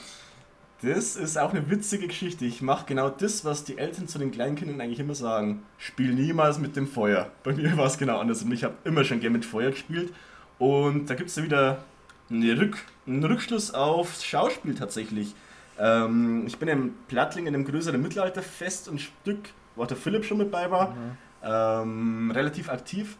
Das 0.84 1.16
ist 1.16 1.38
auch 1.38 1.52
eine 1.52 1.70
witzige 1.70 2.08
Geschichte. 2.08 2.44
Ich 2.44 2.60
mache 2.60 2.84
genau 2.86 3.08
das, 3.08 3.44
was 3.44 3.64
die 3.64 3.78
Eltern 3.78 4.06
zu 4.06 4.18
den 4.18 4.30
Kleinkindern 4.30 4.80
eigentlich 4.82 5.00
immer 5.00 5.14
sagen. 5.14 5.62
Spiel 5.78 6.12
niemals 6.12 6.58
mit 6.58 6.76
dem 6.76 6.86
Feuer. 6.86 7.30
Bei 7.42 7.52
mir 7.54 7.74
war 7.78 7.86
es 7.86 7.96
genau 7.96 8.18
andersrum. 8.18 8.52
Ich 8.52 8.64
habe 8.64 8.74
immer 8.84 9.02
schon 9.04 9.20
gerne 9.20 9.38
mit 9.38 9.46
Feuer 9.46 9.70
gespielt. 9.70 10.12
Und 10.58 11.08
da 11.08 11.14
gibt 11.14 11.30
es 11.30 11.36
ja 11.36 11.44
wieder 11.44 11.84
eine 12.30 12.58
Rück, 12.58 12.76
einen 13.06 13.24
Rückschluss 13.24 13.72
aufs 13.72 14.24
Schauspiel 14.24 14.74
tatsächlich. 14.74 15.34
Ähm, 15.78 16.44
ich 16.46 16.58
bin 16.58 16.68
im 16.68 16.94
Plattling 17.08 17.46
in 17.46 17.54
einem 17.54 17.64
größeren 17.64 18.00
Mittelalterfest 18.00 18.88
und 18.88 19.00
Stück, 19.00 19.50
wo 19.76 19.84
der 19.86 19.96
Philipp 19.96 20.24
schon 20.24 20.38
mit 20.38 20.50
bei 20.50 20.70
war, 20.70 20.94
ähm, 21.42 22.30
relativ 22.30 22.68
aktiv. 22.68 23.16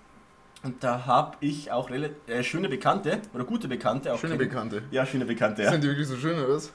Und 0.62 0.84
da 0.84 1.06
habe 1.06 1.36
ich 1.40 1.72
auch 1.72 1.90
äh, 1.90 2.42
schöne 2.42 2.68
Bekannte 2.68 3.20
oder 3.32 3.44
gute 3.44 3.68
Bekannte. 3.68 4.12
Auch 4.12 4.18
Schöne 4.18 4.36
Bekannte. 4.36 4.82
Ja, 4.90 5.04
schöne 5.04 5.24
Bekannte. 5.24 5.62
Ja. 5.62 5.70
Sind 5.70 5.84
die 5.84 5.88
wirklich 5.88 6.08
so 6.08 6.16
schön 6.16 6.38
oder 6.38 6.54
was? 6.54 6.72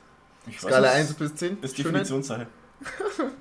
Ich 0.49 0.63
weiß 0.63 0.71
Skala 0.71 0.87
es. 0.89 1.09
1 1.09 1.13
bis 1.13 1.35
10? 1.35 1.61
Das 1.61 1.71
ist? 1.71 1.79
Definitionssache. 1.79 2.47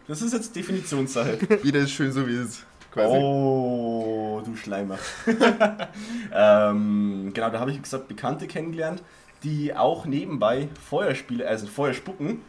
Das 0.07 0.23
ist 0.23 0.33
jetzt 0.33 0.55
Definitionssache. 0.55 1.39
Jeder 1.63 1.81
ist 1.81 1.93
schön 1.93 2.13
so 2.13 2.27
wie 2.27 2.35
es 2.35 2.49
ist. 2.49 2.67
Quasi. 2.91 3.17
Oh, 3.17 4.43
du 4.45 4.57
Schleimer. 4.57 4.99
ähm, 6.33 7.31
genau, 7.35 7.51
da 7.51 7.61
habe 7.61 7.71
ich 7.71 7.77
wie 7.77 7.83
gesagt 7.83 8.09
Bekannte 8.09 8.47
kennengelernt, 8.47 9.03
die 9.43 9.75
auch 9.75 10.07
nebenbei 10.07 10.69
Feuerspiele, 10.89 11.47
also 11.47 11.67
Feuer 11.67 11.93
spucken 11.93 12.41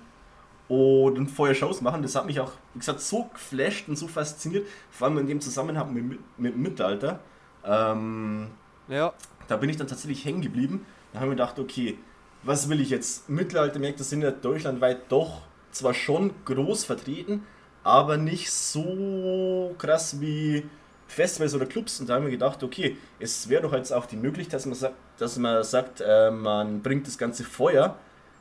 und 0.69 1.27
Feuershows 1.29 1.81
machen. 1.81 2.01
Das 2.01 2.15
hat 2.15 2.25
mich 2.25 2.39
auch, 2.39 2.53
wie 2.73 2.79
gesagt, 2.79 3.01
so 3.01 3.29
geflasht 3.33 3.89
und 3.89 3.97
so 3.97 4.07
fasziniert, 4.07 4.65
vor 4.89 5.07
allem 5.07 5.17
in 5.19 5.27
dem 5.27 5.41
Zusammenhang 5.41 5.93
mit, 5.93 6.19
mit 6.37 6.53
dem 6.53 6.61
Mittelalter. 6.61 7.19
Ähm, 7.65 8.47
Ja, 8.87 9.13
da 9.47 9.57
bin 9.57 9.69
ich 9.69 9.77
dann 9.77 9.87
tatsächlich 9.87 10.23
hängen 10.25 10.41
geblieben. 10.41 10.85
Da 11.11 11.19
haben 11.19 11.27
wir 11.27 11.35
gedacht, 11.35 11.59
okay, 11.59 11.97
was 12.43 12.69
will 12.69 12.81
ich 12.81 12.89
jetzt? 12.89 13.29
Mittelaltermärkte 13.29 14.03
sind 14.03 14.21
ja 14.21 14.31
deutschlandweit 14.31 15.11
doch 15.11 15.41
zwar 15.71 15.93
schon 15.93 16.31
groß 16.45 16.85
vertreten, 16.85 17.43
aber 17.83 18.17
nicht 18.17 18.51
so 18.51 19.75
krass 19.77 20.19
wie 20.19 20.65
Festivals 21.07 21.55
oder 21.55 21.65
Clubs. 21.65 21.99
Und 21.99 22.09
da 22.09 22.15
haben 22.15 22.23
wir 22.23 22.31
gedacht, 22.31 22.63
okay, 22.63 22.97
es 23.19 23.49
wäre 23.49 23.63
doch 23.63 23.73
jetzt 23.73 23.91
auch 23.91 24.05
die 24.05 24.17
Möglichkeit, 24.17 24.55
dass 24.55 24.65
man 24.65 24.75
sagt, 24.75 24.95
dass 25.17 25.37
man, 25.37 25.63
sagt 25.63 26.01
äh, 26.05 26.31
man 26.31 26.81
bringt 26.81 27.07
das 27.07 27.17
ganze 27.17 27.43
Feuer 27.43 27.97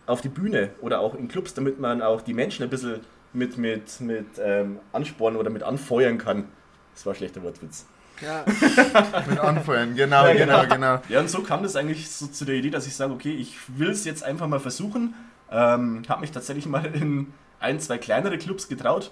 auf 0.06 0.20
die 0.20 0.28
Bühne 0.28 0.70
oder 0.80 1.00
auch 1.00 1.14
in 1.14 1.28
Clubs, 1.28 1.54
damit 1.54 1.80
man 1.80 2.02
auch 2.02 2.22
die 2.22 2.34
Menschen 2.34 2.62
ein 2.62 2.70
bisschen 2.70 3.00
mit, 3.32 3.58
mit, 3.58 4.00
mit 4.00 4.26
ähm, 4.38 4.78
anspornen 4.92 5.38
oder 5.38 5.50
mit 5.50 5.62
anfeuern 5.62 6.18
kann. 6.18 6.48
Das 6.94 7.04
war 7.04 7.12
ein 7.12 7.16
schlechter 7.16 7.42
Wortwitz. 7.42 7.87
Ja, 8.20 8.44
Mit 9.28 9.38
Anfeuern, 9.38 9.94
genau, 9.94 10.26
Ja, 10.26 10.33
genau, 10.35 10.62
genau. 10.62 10.74
genau. 10.74 11.02
Ja, 11.09 11.20
und 11.20 11.31
so 11.31 11.42
kam 11.42 11.62
das 11.62 11.76
eigentlich 11.76 12.11
so 12.11 12.26
zu 12.26 12.44
der 12.44 12.57
Idee, 12.57 12.70
dass 12.70 12.87
ich 12.87 12.94
sage, 12.96 13.12
okay, 13.12 13.33
ich 13.33 13.57
will 13.78 13.90
es 13.90 14.04
jetzt 14.04 14.22
einfach 14.22 14.46
mal 14.48 14.61
versuchen. 14.61 15.14
Ähm, 15.50 16.02
habe 16.09 16.20
mich 16.20 16.31
tatsächlich 16.33 16.66
mal 16.66 16.85
in 16.87 17.33
ein, 17.61 17.81
zwei 17.81 17.98
kleinere 17.98 18.38
Clubs 18.38 18.68
getraut 18.68 19.11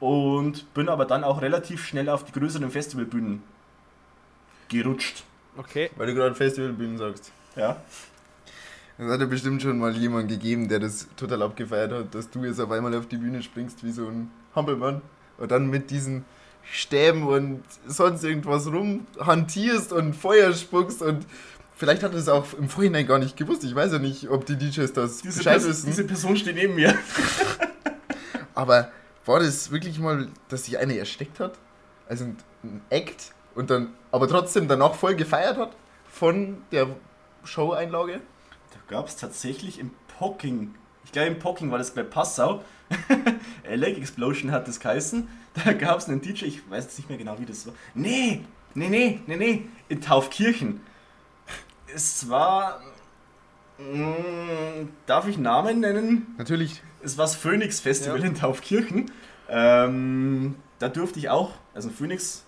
und 0.00 0.72
bin 0.74 0.88
aber 0.88 1.04
dann 1.04 1.24
auch 1.24 1.42
relativ 1.42 1.86
schnell 1.86 2.08
auf 2.08 2.24
die 2.24 2.32
größeren 2.32 2.70
Festivalbühnen 2.70 3.42
gerutscht. 4.68 5.24
okay. 5.56 5.90
Weil 5.96 6.08
du 6.08 6.14
gerade 6.14 6.34
Festivalbühnen 6.34 6.98
sagst. 6.98 7.32
Ja, 7.56 7.76
Es 8.98 9.10
hat 9.10 9.20
ja 9.20 9.26
bestimmt 9.26 9.62
schon 9.62 9.78
mal 9.78 9.94
jemand 9.96 10.28
gegeben, 10.28 10.68
der 10.68 10.78
das 10.80 11.06
total 11.16 11.42
abgefeiert 11.42 11.92
hat, 11.92 12.14
dass 12.14 12.28
du 12.30 12.44
jetzt 12.44 12.60
auf 12.60 12.70
einmal 12.70 12.94
auf 12.94 13.06
die 13.06 13.16
Bühne 13.16 13.42
springst 13.42 13.82
wie 13.84 13.92
so 13.92 14.06
ein 14.08 14.30
Hampelmann 14.54 15.00
und 15.38 15.50
dann 15.50 15.68
mit 15.68 15.90
diesen 15.90 16.24
Stäben 16.72 17.26
und 17.26 17.62
sonst 17.86 18.24
irgendwas 18.24 18.66
rumhantierst 18.66 19.92
und 19.92 20.14
Feuer 20.14 20.52
spuckst 20.52 21.02
und 21.02 21.26
vielleicht 21.74 22.02
hat 22.02 22.12
er 22.12 22.18
es 22.18 22.28
auch 22.28 22.46
im 22.58 22.68
Vorhinein 22.68 23.06
gar 23.06 23.18
nicht 23.18 23.36
gewusst. 23.36 23.64
Ich 23.64 23.74
weiß 23.74 23.92
ja 23.92 23.98
nicht, 23.98 24.28
ob 24.28 24.46
die 24.46 24.56
DJs 24.56 24.92
das 24.92 25.22
diese, 25.22 25.38
Bescheid 25.38 25.54
Pers 25.54 25.68
wissen. 25.68 25.86
diese 25.86 26.04
Person 26.04 26.36
steht 26.36 26.56
neben 26.56 26.74
mir. 26.74 26.94
Aber 28.54 28.90
war 29.24 29.40
das 29.40 29.70
wirklich 29.70 29.98
mal, 29.98 30.28
dass 30.48 30.64
sich 30.64 30.78
einer 30.78 30.94
ersteckt 30.94 31.40
hat? 31.40 31.58
Also 32.08 32.24
ein 32.24 32.36
ein 32.66 32.82
Act 32.90 33.32
und 33.54 33.70
dann 33.70 33.94
aber 34.10 34.28
trotzdem 34.28 34.68
danach 34.68 34.94
voll 34.94 35.14
gefeiert 35.14 35.56
hat 35.56 35.74
von 36.08 36.62
der 36.72 36.88
Show-Einlage? 37.44 38.20
Da 38.70 38.94
gab 38.94 39.08
es 39.08 39.16
tatsächlich 39.16 39.78
im 39.78 39.90
Pocking, 40.18 40.74
ich 41.06 41.12
glaube 41.12 41.28
im 41.28 41.38
Pocking 41.38 41.70
war 41.70 41.78
das 41.78 41.92
bei 41.92 42.02
Passau, 42.02 42.62
Lake 43.74 43.96
Explosion 43.96 44.50
hat 44.50 44.68
das 44.68 44.80
geheißen, 44.80 45.26
da 45.64 45.72
gab 45.72 45.98
es 45.98 46.08
einen 46.08 46.20
DJ, 46.20 46.44
ich 46.44 46.70
weiß 46.70 46.84
jetzt 46.84 46.98
nicht 46.98 47.08
mehr 47.08 47.16
genau 47.18 47.38
wie 47.38 47.46
das 47.46 47.66
war. 47.66 47.74
Nee, 47.94 48.42
nee, 48.74 48.88
nee, 48.88 49.20
nee, 49.26 49.36
nee, 49.36 49.62
in 49.88 50.00
Taufkirchen. 50.00 50.80
Es 51.94 52.28
war, 52.28 52.80
mm, 53.78 54.88
darf 55.06 55.26
ich 55.28 55.38
Namen 55.38 55.80
nennen? 55.80 56.34
Natürlich. 56.38 56.82
Es 57.02 57.16
war 57.16 57.24
das 57.24 57.36
Phoenix 57.36 57.80
Festival 57.80 58.20
Ja. 58.20 58.26
in 58.26 58.34
Taufkirchen. 58.34 59.10
Ähm, 59.48 60.56
da 60.80 60.88
durfte 60.88 61.20
ich 61.20 61.30
auch, 61.30 61.52
also 61.72 61.88
ein 61.88 61.94
Phoenix, 61.94 62.44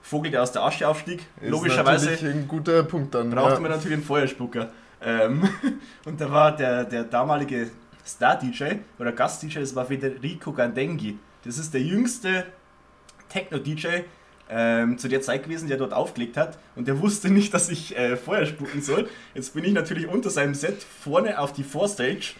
Vogel, 0.00 0.30
der 0.30 0.42
aus 0.42 0.52
der 0.52 0.62
Asche 0.62 0.88
aufstieg, 0.88 1.26
Ist 1.40 1.50
logischerweise 1.50 2.10
natürlich 2.12 2.34
ein 2.34 2.48
guter 2.48 2.82
Punkt 2.82 3.14
dann. 3.14 3.30
brauchte 3.30 3.54
ja. 3.54 3.60
man 3.60 3.70
natürlich 3.70 3.98
einen 3.98 4.02
Feuerspucker. 4.02 4.70
Ähm, 5.02 5.48
und 6.06 6.20
da 6.20 6.30
war 6.30 6.56
der, 6.56 6.84
der 6.84 7.04
damalige 7.04 7.70
Star-DJ 8.06 8.76
oder 8.98 9.12
Gast-DJ, 9.12 9.60
das 9.60 9.74
war 9.74 9.86
Federico 9.86 10.52
Gandengi. 10.52 11.18
Das 11.44 11.58
ist 11.58 11.72
der 11.72 11.82
jüngste 11.82 12.46
Techno-DJ 13.28 14.02
ähm, 14.50 14.98
zu 14.98 15.08
der 15.08 15.22
Zeit 15.22 15.44
gewesen, 15.44 15.68
der 15.68 15.76
dort 15.76 15.92
aufgelegt 15.92 16.36
hat 16.36 16.58
und 16.74 16.88
der 16.88 17.00
wusste 17.00 17.30
nicht, 17.30 17.54
dass 17.54 17.68
ich 17.68 17.96
äh, 17.96 18.16
Feuer 18.16 18.46
spucken 18.46 18.82
soll. 18.82 19.08
Jetzt 19.34 19.54
bin 19.54 19.64
ich 19.64 19.72
natürlich 19.72 20.08
unter 20.08 20.30
seinem 20.30 20.54
Set 20.54 20.82
vorne 20.82 21.38
auf 21.38 21.52
die 21.52 21.64
Vorstage 21.64 22.34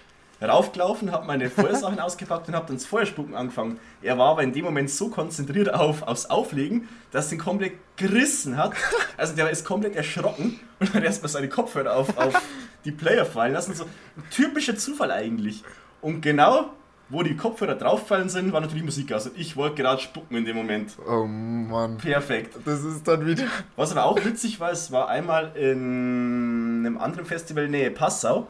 raufgelaufen, 0.48 1.12
habe 1.12 1.26
meine 1.26 1.50
Feuersachen 1.50 1.98
ausgepackt 2.00 2.48
und 2.48 2.54
habe 2.54 2.66
dann 2.66 2.76
das 2.76 2.86
Feuerspucken 2.86 3.34
angefangen. 3.34 3.78
Er 4.02 4.18
war 4.18 4.30
aber 4.30 4.42
in 4.42 4.52
dem 4.52 4.64
Moment 4.64 4.90
so 4.90 5.08
konzentriert 5.08 5.72
auf, 5.72 6.02
aufs 6.02 6.26
Auflegen, 6.26 6.88
dass 7.10 7.32
ihn 7.32 7.38
komplett 7.38 7.74
gerissen 7.96 8.56
hat. 8.56 8.72
Also 9.16 9.36
der 9.36 9.50
ist 9.50 9.64
komplett 9.64 9.96
erschrocken 9.96 10.58
und 10.78 10.94
hat 10.94 11.02
erstmal 11.02 11.28
seine 11.28 11.48
Kopfhörer 11.48 11.94
auf, 11.94 12.16
auf 12.16 12.40
die 12.84 12.92
Player 12.92 13.26
fallen 13.26 13.52
lassen. 13.52 13.74
So 13.74 13.84
ein 13.84 14.24
typischer 14.30 14.76
Zufall 14.76 15.10
eigentlich. 15.10 15.62
Und 16.00 16.22
genau 16.22 16.70
wo 17.10 17.24
die 17.24 17.36
Kopfhörer 17.36 17.74
drauffallen 17.74 18.28
sind, 18.28 18.52
war 18.52 18.60
natürlich 18.60 18.84
Musik 18.84 19.12
aus. 19.12 19.26
Und 19.26 19.36
ich 19.36 19.56
wollte 19.56 19.82
gerade 19.82 20.00
spucken 20.00 20.36
in 20.36 20.44
dem 20.44 20.56
Moment. 20.56 20.96
Oh 21.06 21.26
Mann. 21.26 21.98
Perfekt. 21.98 22.56
Das 22.64 22.84
ist 22.84 23.06
dann 23.06 23.26
wieder. 23.26 23.44
Was 23.76 23.90
aber 23.90 24.04
auch 24.04 24.24
witzig 24.24 24.60
war, 24.60 24.70
es 24.70 24.92
war 24.92 25.08
einmal 25.08 25.56
in 25.56 26.86
einem 26.86 26.98
anderen 26.98 27.26
Festival 27.26 27.68
Nähe 27.68 27.90
Passau. 27.90 28.46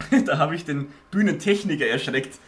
da 0.26 0.38
habe 0.38 0.54
ich 0.54 0.64
den 0.64 0.92
Bühnentechniker 1.10 1.86
erschreckt. 1.86 2.38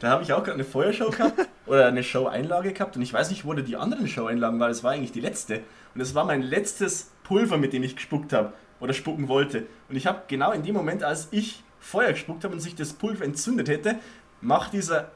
Da 0.00 0.10
habe 0.10 0.22
ich 0.22 0.32
auch 0.32 0.42
gerade 0.42 0.54
eine 0.54 0.64
Feuershow 0.64 1.10
gehabt 1.10 1.48
oder 1.66 1.86
eine 1.86 2.02
Show-Einlage 2.02 2.72
gehabt 2.72 2.96
und 2.96 3.02
ich 3.02 3.12
weiß 3.12 3.30
nicht, 3.30 3.44
wo 3.44 3.52
die 3.54 3.76
anderen 3.76 4.08
Show-Einlagen 4.08 4.58
waren. 4.58 4.70
Das 4.70 4.82
war 4.82 4.92
eigentlich 4.92 5.12
die 5.12 5.20
letzte. 5.20 5.60
Und 5.94 6.00
es 6.00 6.14
war 6.14 6.24
mein 6.24 6.42
letztes 6.42 7.10
Pulver, 7.24 7.58
mit 7.58 7.72
dem 7.72 7.82
ich 7.82 7.96
gespuckt 7.96 8.32
habe 8.32 8.52
oder 8.80 8.94
spucken 8.94 9.28
wollte. 9.28 9.66
Und 9.88 9.96
ich 9.96 10.06
habe 10.06 10.22
genau 10.28 10.52
in 10.52 10.62
dem 10.62 10.74
Moment, 10.74 11.02
als 11.04 11.28
ich 11.30 11.62
Feuer 11.78 12.12
gespuckt 12.12 12.44
habe 12.44 12.54
und 12.54 12.60
sich 12.60 12.74
das 12.74 12.92
Pulver 12.92 13.24
entzündet 13.24 13.68
hätte, 13.68 13.96
macht 14.40 14.72
dieser 14.72 15.10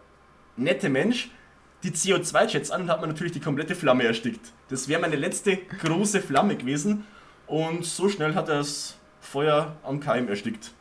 nette 0.57 0.88
Mensch 0.88 1.31
die 1.83 1.90
CO2-Jets 1.90 2.70
an 2.70 2.83
und 2.83 2.90
hat 2.90 3.01
mir 3.01 3.07
natürlich 3.07 3.33
die 3.33 3.40
komplette 3.40 3.75
Flamme 3.75 4.05
erstickt. 4.05 4.53
Das 4.68 4.88
wäre 4.88 5.01
meine 5.01 5.16
letzte 5.16 5.57
große 5.57 6.20
Flamme 6.20 6.57
gewesen 6.57 7.07
und 7.47 7.85
so 7.85 8.09
schnell 8.09 8.35
hat 8.35 8.49
er 8.49 8.57
das 8.57 8.97
Feuer 9.20 9.77
am 9.83 10.01
Keim 10.01 10.29
erstickt. 10.29 10.73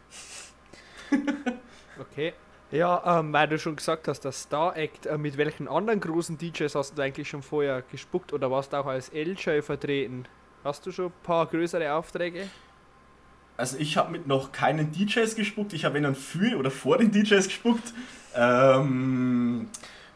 Okay. 1.99 2.34
Ja, 2.71 3.19
ähm, 3.19 3.32
weil 3.34 3.47
du 3.47 3.60
schon 3.60 3.76
gesagt 3.76 4.08
hast, 4.08 4.21
das 4.21 4.41
Star 4.41 4.76
Act, 4.76 5.06
äh, 5.06 5.17
mit 5.17 5.38
welchen 5.38 5.67
anderen 5.67 5.99
großen 5.99 6.39
DJs 6.39 6.73
hast 6.73 6.97
du 6.97 7.02
eigentlich 7.04 7.30
schon 7.30 7.43
vorher 7.43 7.84
gespuckt 7.84 8.34
oder 8.34 8.49
warst 8.49 8.73
du 8.73 8.78
auch 8.78 8.88
als 8.88 9.12
LJ 9.13 9.62
vertreten? 9.62 10.26
Hast 10.63 10.84
du 10.86 10.91
schon 10.91 11.06
ein 11.08 11.13
paar 11.21 11.45
größere 11.45 11.93
Aufträge? 11.93 12.47
Also 13.58 13.78
ich 13.78 13.95
habe 13.95 14.12
mit 14.12 14.26
noch 14.26 14.52
keinen 14.52 14.91
DJs 14.91 15.36
gespuckt, 15.36 15.73
ich 15.73 15.86
habe 15.86 16.02
dann 16.02 16.15
für 16.15 16.58
oder 16.58 16.71
vor 16.71 16.97
den 16.97 17.12
DJs 17.12 17.45
gespuckt. 17.47 17.93
Ähm, 18.36 19.67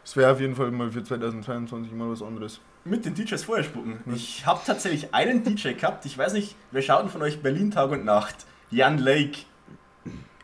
Es 0.04 0.16
wäre 0.16 0.32
auf 0.32 0.40
jeden 0.40 0.56
Fall 0.56 0.72
mal 0.72 0.90
für 0.90 1.04
2022 1.04 1.92
mal 1.92 2.10
was 2.10 2.22
anderes. 2.22 2.60
mit 2.84 3.04
den 3.04 3.14
DJs 3.14 3.44
vorher 3.44 3.62
spucken. 3.64 4.00
Ich 4.14 4.44
habe 4.46 4.60
tatsächlich 4.66 5.14
einen 5.14 5.44
DJ 5.44 5.74
gehabt, 5.74 6.06
ich 6.06 6.18
weiß 6.18 6.32
nicht, 6.32 6.56
wer 6.72 6.82
schaut 6.82 7.02
denn 7.02 7.10
von 7.10 7.22
euch 7.22 7.40
Berlin 7.40 7.70
Tag 7.70 7.90
und 7.90 8.04
Nacht? 8.04 8.34
Jan 8.70 8.98
Lake. 8.98 9.40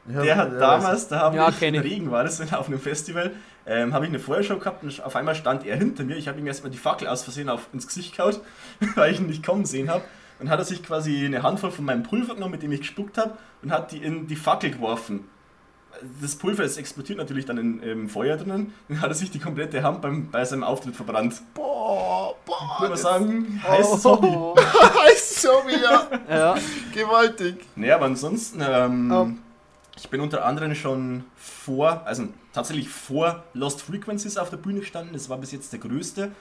Ja, 0.07 0.23
Der 0.23 0.37
hat 0.37 0.53
ja, 0.53 0.59
damals, 0.59 1.09
da 1.09 1.21
haben 1.21 1.37
Ja, 1.37 1.49
ich, 1.49 1.63
ich. 1.63 1.83
Regen 1.83 2.11
war 2.11 2.25
das, 2.25 2.41
auf 2.53 2.69
einem 2.69 2.79
Festival, 2.81 3.33
ähm, 3.67 3.95
habe 3.95 4.05
ich 4.05 4.11
eine 4.11 4.19
Feuershow 4.19 4.59
gehabt 4.59 4.83
und 4.83 5.03
auf 5.05 5.17
einmal 5.17 5.35
stand 5.35 5.65
er 5.65 5.77
hinter 5.77 6.05
mir. 6.05 6.17
Ich 6.17 6.29
habe 6.29 6.39
ihm 6.39 6.47
erstmal 6.47 6.71
die 6.71 6.77
Fackel 6.79 7.09
aus 7.09 7.23
Versehen 7.23 7.49
auf, 7.49 7.69
ins 7.73 7.87
Gesicht 7.87 8.17
gehauen, 8.17 8.37
weil 8.97 9.13
ich 9.13 9.21
ihn 9.21 9.27
nicht 9.27 9.45
kommen 9.45 9.65
sehen 9.65 9.89
habe. 9.89 10.05
Dann 10.39 10.51
hat 10.51 10.59
er 10.59 10.65
sich 10.65 10.83
quasi 10.83 11.25
eine 11.25 11.43
Handvoll 11.43 11.71
von 11.71 11.85
meinem 11.87 12.03
Pulver 12.03 12.35
genommen, 12.35 12.53
mit 12.53 12.63
dem 12.63 12.73
ich 12.73 12.81
gespuckt 12.81 13.17
habe, 13.17 13.39
und 13.63 13.71
hat 13.73 13.93
die 13.93 13.99
in 13.99 14.27
die 14.27 14.37
Fackel 14.37 14.73
geworfen. 14.73 15.25
Das 16.21 16.35
Pulver, 16.35 16.65
das 16.65 16.77
explodiert 16.77 17.19
natürlich 17.19 17.47
dann 17.47 17.57
in, 17.57 17.81
im 17.81 18.09
Feuer 18.09 18.37
drinnen. 18.37 18.75
Dann 18.89 19.01
hat 19.01 19.11
er 19.11 19.15
sich 19.15 19.31
die 19.31 19.39
komplette 19.39 19.83
Hand 19.85 20.03
beim, 20.03 20.29
bei 20.29 20.45
seinem 20.45 20.65
Auftritt 20.65 20.97
verbrannt. 20.97 21.41
Boah, 21.55 22.35
boah. 22.45 22.57
Ich 22.75 22.81
würde 22.81 22.83
mal 22.83 22.91
das- 22.91 23.03
sagen, 23.03 23.63
heißes 23.67 24.05
Hobby. 24.05 24.29
heißt 25.07 25.41
so 25.41 25.49
wieder. 25.67 26.09
Ja. 26.29 26.55
Gewaltig. 26.93 27.65
Nee, 27.77 27.93
aber 27.93 28.07
ansonsten, 28.07 28.61
ähm, 28.69 29.11
Oh. 29.13 29.29
Ich 29.97 30.09
bin 30.11 30.21
unter 30.21 30.45
anderem 30.45 30.75
schon 30.75 31.25
vor, 31.37 32.03
also 32.05 32.29
tatsächlich 32.53 32.89
vor 32.89 33.45
Lost 33.55 33.83
Frequencies 33.83 34.37
auf 34.37 34.51
der 34.51 34.57
Bühne 34.57 34.81
gestanden. 34.81 35.13
Das 35.13 35.29
war 35.29 35.39
bis 35.39 35.53
jetzt 35.53 35.73
der 35.73 35.81
größte, 35.81 36.33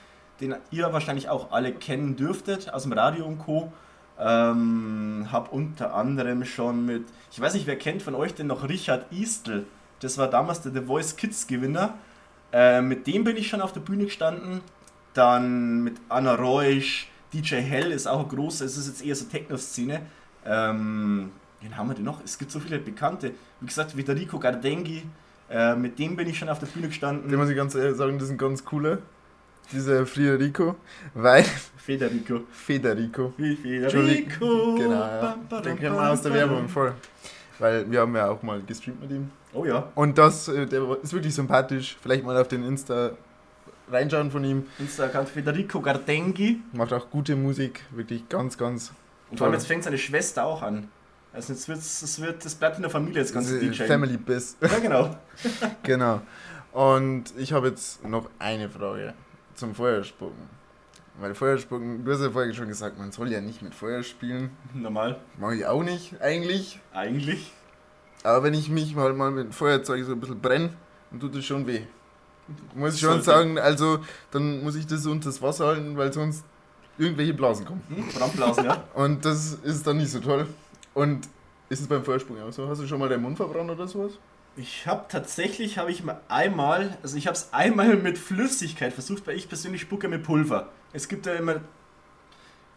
den 0.41 0.55
ihr 0.71 0.91
wahrscheinlich 0.91 1.29
auch 1.29 1.51
alle 1.51 1.71
kennen 1.71 2.15
dürftet 2.15 2.73
aus 2.73 2.83
dem 2.83 2.93
Radio 2.93 3.25
und 3.25 3.39
Co. 3.39 3.71
Ähm, 4.19 5.27
hab 5.31 5.51
unter 5.51 5.93
anderem 5.95 6.45
schon 6.45 6.85
mit, 6.85 7.05
ich 7.31 7.39
weiß 7.39 7.55
nicht, 7.55 7.65
wer 7.65 7.77
kennt 7.77 8.01
von 8.01 8.15
euch 8.15 8.33
denn 8.33 8.47
noch 8.47 8.67
Richard 8.67 9.11
Eastl? 9.11 9.65
Das 9.99 10.17
war 10.17 10.29
damals 10.29 10.61
der 10.61 10.71
The 10.71 10.81
Voice 10.81 11.15
Kids 11.15 11.47
Gewinner. 11.47 11.95
Äh, 12.51 12.81
mit 12.81 13.07
dem 13.07 13.23
bin 13.23 13.37
ich 13.37 13.47
schon 13.47 13.61
auf 13.61 13.73
der 13.73 13.81
Bühne 13.81 14.05
gestanden. 14.05 14.61
Dann 15.13 15.83
mit 15.83 15.97
Anna 16.09 16.35
Reusch, 16.35 17.07
DJ 17.33 17.55
Hell 17.55 17.91
ist 17.91 18.07
auch 18.07 18.27
großer, 18.27 18.65
es 18.65 18.77
ist 18.77 18.87
jetzt 18.87 19.05
eher 19.05 19.15
so 19.15 19.25
Techno-Szene. 19.25 20.01
Ähm, 20.45 21.31
wen 21.63 21.77
haben 21.77 21.87
wir 21.87 21.95
denn 21.95 22.03
noch? 22.03 22.23
Es 22.23 22.37
gibt 22.37 22.51
so 22.51 22.59
viele 22.59 22.79
Bekannte. 22.79 23.31
Wie 23.59 23.65
gesagt, 23.65 23.91
Federico 23.93 24.37
Gardengi, 24.39 25.03
äh, 25.49 25.75
mit 25.75 25.97
dem 25.97 26.15
bin 26.15 26.27
ich 26.27 26.37
schon 26.37 26.49
auf 26.49 26.59
der 26.59 26.67
Bühne 26.67 26.87
gestanden. 26.87 27.29
Den 27.29 27.39
muss 27.39 27.49
ich 27.49 27.55
ganz 27.55 27.75
ehrlich 27.75 27.97
sagen, 27.97 28.17
das 28.17 28.27
ist 28.27 28.31
ein 28.31 28.37
ganz 28.37 28.63
cooler. 28.63 28.99
Dieser 29.71 30.05
Federico. 30.05 30.75
Weil. 31.13 31.45
Federico. 31.77 32.41
Federico. 32.51 33.33
Federico. 33.37 34.75
Genau. 34.75 34.99
Bam, 35.49 35.63
Den 35.63 35.79
kennen 35.79 35.95
wir 35.95 36.11
aus 36.11 36.21
der. 36.21 36.33
Werbung 36.33 36.67
voll. 36.67 36.93
Weil 37.59 37.89
wir 37.89 38.01
haben 38.01 38.15
ja 38.15 38.29
auch 38.29 38.43
mal 38.43 38.61
gestreamt 38.61 39.01
mit 39.01 39.11
ihm. 39.11 39.31
Oh 39.53 39.65
ja, 39.65 39.91
Und 39.95 40.17
das, 40.17 40.47
äh, 40.47 40.65
der 40.65 40.97
ist 41.01 41.13
wirklich 41.13 41.35
sympathisch. 41.35 41.95
Vielleicht 42.01 42.23
mal 42.23 42.35
auf 42.35 42.47
den 42.47 42.63
Insta 42.63 43.11
reinschauen 43.89 44.31
von 44.31 44.43
ihm. 44.43 44.65
Insta-Account 44.79 45.29
Federico 45.29 45.79
Gardengi. 45.79 46.59
Macht 46.73 46.91
auch 46.93 47.09
gute 47.09 47.35
Musik. 47.35 47.81
Wirklich 47.91 48.27
ganz, 48.27 48.57
ganz. 48.57 48.91
Und 49.29 49.37
vor 49.37 49.45
allem 49.45 49.53
jetzt 49.53 49.67
fängt 49.67 49.83
seine 49.83 49.97
Schwester 49.97 50.45
auch 50.45 50.61
an. 50.61 50.87
Also 51.33 51.53
jetzt 51.53 51.67
wird's, 51.67 52.01
es 52.03 52.21
wird, 52.21 52.45
es 52.45 52.53
bleibt 52.53 52.75
in 52.75 52.83
der 52.83 52.91
Familie 52.91 53.21
das 53.21 53.33
ganze 53.33 53.59
DJ. 53.59 53.83
Family 53.83 54.17
Biss. 54.17 54.55
Ja 54.61 54.79
genau. 54.79 55.17
genau. 55.83 56.21
Und 56.71 57.25
ich 57.37 57.53
habe 57.53 57.69
jetzt 57.69 58.03
noch 58.05 58.29
eine 58.39 58.69
Frage 58.69 59.13
zum 59.55 59.73
Feuerspucken. 59.73 60.63
Weil 61.19 61.35
Feuerspucken, 61.35 62.05
du 62.05 62.11
hast 62.11 62.21
ja 62.21 62.31
vorher 62.31 62.53
schon 62.53 62.67
gesagt, 62.67 62.97
man 62.97 63.11
soll 63.11 63.31
ja 63.31 63.41
nicht 63.41 63.61
mit 63.61 63.75
Feuer 63.75 64.01
spielen. 64.03 64.51
Normal. 64.73 65.19
Mache 65.37 65.55
ich 65.55 65.65
auch 65.65 65.83
nicht, 65.83 66.19
eigentlich. 66.21 66.79
Eigentlich. 66.91 67.51
Aber 68.23 68.43
wenn 68.43 68.53
ich 68.53 68.69
mich 68.69 68.95
mal, 68.95 69.13
mal 69.13 69.29
mit 69.31 69.53
Feuerzeug 69.53 70.03
so 70.05 70.13
ein 70.13 70.19
bisschen 70.19 70.39
brenne, 70.39 70.73
dann 71.11 71.19
tut 71.19 71.35
es 71.35 71.45
schon 71.45 71.67
weh. 71.67 71.81
Muss 72.73 72.95
ich 72.95 73.01
schon 73.01 73.21
Sollte. 73.21 73.25
sagen, 73.25 73.59
also 73.59 73.99
dann 74.31 74.63
muss 74.63 74.75
ich 74.75 74.87
das 74.87 75.05
unter 75.05 75.29
das 75.29 75.41
Wasser 75.41 75.67
halten, 75.67 75.97
weil 75.97 76.11
sonst 76.11 76.43
irgendwelche 76.97 77.33
Blasen 77.33 77.65
kommen. 77.65 77.81
Hm? 77.89 78.07
Brandblasen, 78.09 78.65
ja. 78.65 78.83
Und 78.93 79.23
das 79.23 79.53
ist 79.53 79.85
dann 79.85 79.97
nicht 79.97 80.11
so 80.11 80.19
toll. 80.19 80.47
Und 80.93 81.27
ist 81.69 81.81
es 81.81 81.87
beim 81.87 82.03
Feuersprung 82.03 82.41
auch 82.41 82.51
so? 82.51 82.67
Hast 82.67 82.81
du 82.81 82.87
schon 82.87 82.99
mal 82.99 83.09
deinen 83.09 83.23
Mund 83.23 83.37
verbrannt 83.37 83.71
oder 83.71 83.87
sowas? 83.87 84.13
Ich 84.55 84.85
habe 84.85 85.05
tatsächlich, 85.09 85.79
habe 85.79 85.91
ich 85.91 86.03
mal 86.03 86.21
einmal, 86.27 86.97
also 87.01 87.17
ich 87.17 87.25
habe 87.25 87.35
es 87.35 87.51
einmal 87.51 87.95
mit 87.97 88.17
Flüssigkeit 88.17 88.93
versucht, 88.93 89.25
weil 89.25 89.35
ich 89.35 89.49
persönlich 89.49 89.81
spucke 89.81 90.07
mit 90.07 90.23
Pulver. 90.23 90.69
Es 90.91 91.07
gibt 91.07 91.25
ja 91.25 91.33
immer 91.33 91.61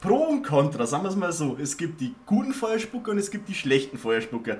Pro 0.00 0.24
und 0.24 0.42
Contra, 0.42 0.87
sagen 0.87 1.05
wir 1.05 1.11
es 1.11 1.16
mal 1.16 1.33
so. 1.33 1.57
Es 1.61 1.76
gibt 1.76 2.00
die 2.00 2.14
guten 2.24 2.55
Feuerspucker 2.55 3.11
und 3.11 3.18
es 3.18 3.31
gibt 3.31 3.48
die 3.48 3.55
schlechten 3.55 3.98
Feuerspucker. 3.98 4.59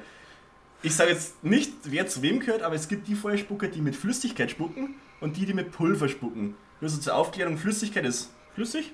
Ich 0.83 0.95
sage 0.95 1.11
jetzt 1.11 1.43
nicht, 1.43 1.73
wer 1.85 2.07
zu 2.07 2.23
wem 2.23 2.41
gehört, 2.41 2.63
aber 2.63 2.75
es 2.75 2.89
gibt 2.89 3.09
die 3.09 3.15
Feuerspucker, 3.15 3.69
die 3.69 3.81
mit 3.81 3.97
Flüssigkeit 3.97 4.51
spucken 4.51 4.97
und 5.21 5.37
die, 5.37 5.47
die 5.47 5.55
mit 5.55 5.73
Pulver 5.73 6.09
spucken. 6.09 6.55
Nur 6.81 6.91
so 6.91 7.01
zur 7.01 7.15
Aufklärung, 7.15 7.57
Flüssigkeit 7.57 8.05
ist 8.05 8.31
flüssig 8.55 8.93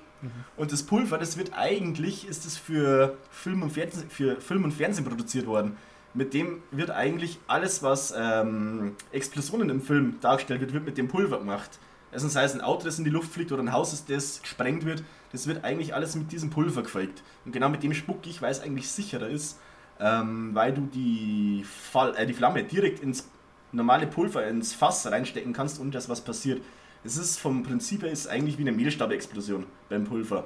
und 0.57 0.71
das 0.71 0.83
Pulver, 0.83 1.17
das 1.17 1.37
wird 1.37 1.51
eigentlich, 1.53 2.27
ist 2.27 2.45
es 2.45 2.57
für 2.57 3.17
Film 3.31 3.61
und 3.61 3.71
Fernsehen, 3.71 4.09
für 4.09 4.39
Film 4.39 4.63
und 4.63 4.73
Fernsehen 4.73 5.05
produziert 5.05 5.45
worden. 5.45 5.77
Mit 6.13 6.33
dem 6.33 6.61
wird 6.71 6.91
eigentlich 6.91 7.39
alles, 7.47 7.81
was 7.81 8.13
ähm, 8.15 8.95
Explosionen 9.11 9.69
im 9.69 9.81
Film 9.81 10.17
dargestellt 10.21 10.61
wird, 10.61 10.73
wird 10.73 10.85
mit 10.85 10.97
dem 10.97 11.07
Pulver 11.07 11.39
gemacht. 11.39 11.79
Also 12.11 12.27
sei 12.27 12.43
es 12.43 12.53
ein 12.53 12.61
Auto, 12.61 12.85
das 12.85 12.99
in 12.99 13.03
die 13.03 13.09
Luft 13.09 13.33
fliegt 13.33 13.51
oder 13.51 13.63
ein 13.63 13.71
Haus, 13.71 14.05
das 14.05 14.41
gesprengt 14.41 14.85
wird, 14.85 15.03
das 15.31 15.47
wird 15.47 15.63
eigentlich 15.63 15.95
alles 15.95 16.15
mit 16.15 16.31
diesem 16.31 16.51
Pulver 16.51 16.83
gefaked. 16.83 17.23
Und 17.43 17.51
genau 17.51 17.69
mit 17.69 17.81
dem 17.81 17.93
spucke 17.95 18.29
ich, 18.29 18.41
weil 18.41 18.51
es 18.51 18.61
eigentlich 18.61 18.89
sicherer 18.89 19.27
ist, 19.27 19.59
ähm, 19.99 20.51
weil 20.53 20.73
du 20.73 20.81
die, 20.81 21.65
Fall, 21.65 22.15
äh, 22.15 22.27
die 22.27 22.33
Flamme 22.33 22.63
direkt 22.63 22.99
ins 22.99 23.27
normale 23.71 24.05
Pulver, 24.05 24.45
ins 24.45 24.73
Fass 24.73 25.07
reinstecken 25.07 25.53
kannst, 25.53 25.79
ohne 25.79 25.89
dass 25.89 26.07
was 26.09 26.21
passiert. 26.21 26.61
Es 27.03 27.17
ist 27.17 27.39
vom 27.39 27.63
Prinzip 27.63 28.03
her 28.03 28.11
ist 28.11 28.27
eigentlich 28.27 28.57
wie 28.57 28.61
eine 28.61 28.71
Mehlstabexplosion 28.71 29.65
beim 29.89 30.05
Pulver. 30.05 30.45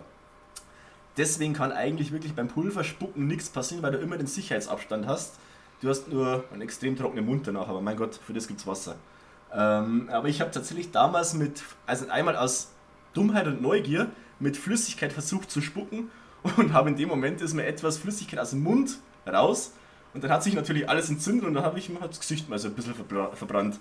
Deswegen 1.15 1.53
kann 1.53 1.71
eigentlich 1.71 2.11
wirklich 2.11 2.33
beim 2.33 2.47
Pulverspucken 2.47 3.27
nichts 3.27 3.49
passieren, 3.49 3.83
weil 3.83 3.91
du 3.91 3.99
immer 3.99 4.17
den 4.17 4.27
Sicherheitsabstand 4.27 5.07
hast. 5.07 5.35
Du 5.81 5.89
hast 5.89 6.07
nur 6.07 6.43
einen 6.51 6.61
extrem 6.61 6.95
trockenen 6.95 7.25
Mund 7.25 7.47
danach, 7.47 7.67
aber 7.67 7.81
mein 7.81 7.97
Gott, 7.97 8.19
für 8.25 8.33
das 8.33 8.47
gibt's 8.47 8.65
Wasser. 8.65 8.95
Ähm, 9.53 10.09
aber 10.11 10.27
ich 10.27 10.41
habe 10.41 10.51
tatsächlich 10.51 10.91
damals 10.91 11.33
mit, 11.33 11.63
also 11.85 12.09
einmal 12.09 12.35
aus 12.35 12.71
Dummheit 13.13 13.47
und 13.47 13.61
Neugier, 13.61 14.09
mit 14.39 14.57
Flüssigkeit 14.57 15.13
versucht 15.13 15.49
zu 15.49 15.61
spucken 15.61 16.09
und 16.57 16.73
habe 16.73 16.89
in 16.89 16.95
dem 16.95 17.09
Moment 17.09 17.41
ist 17.41 17.53
mir 17.53 17.65
etwas 17.65 17.97
Flüssigkeit 17.97 18.39
aus 18.39 18.51
dem 18.51 18.61
Mund 18.61 18.97
raus 19.27 19.73
und 20.13 20.23
dann 20.23 20.31
hat 20.31 20.43
sich 20.43 20.53
natürlich 20.53 20.89
alles 20.89 21.09
entzündet 21.09 21.45
und 21.45 21.53
dann 21.53 21.63
habe 21.63 21.79
ich 21.79 21.89
mir 21.89 21.99
das 21.99 22.19
Gesicht 22.19 22.49
mal 22.49 22.59
so 22.59 22.67
ein 22.67 22.73
bisschen 22.73 22.93
verbra- 22.93 23.33
verbrannt. 23.35 23.79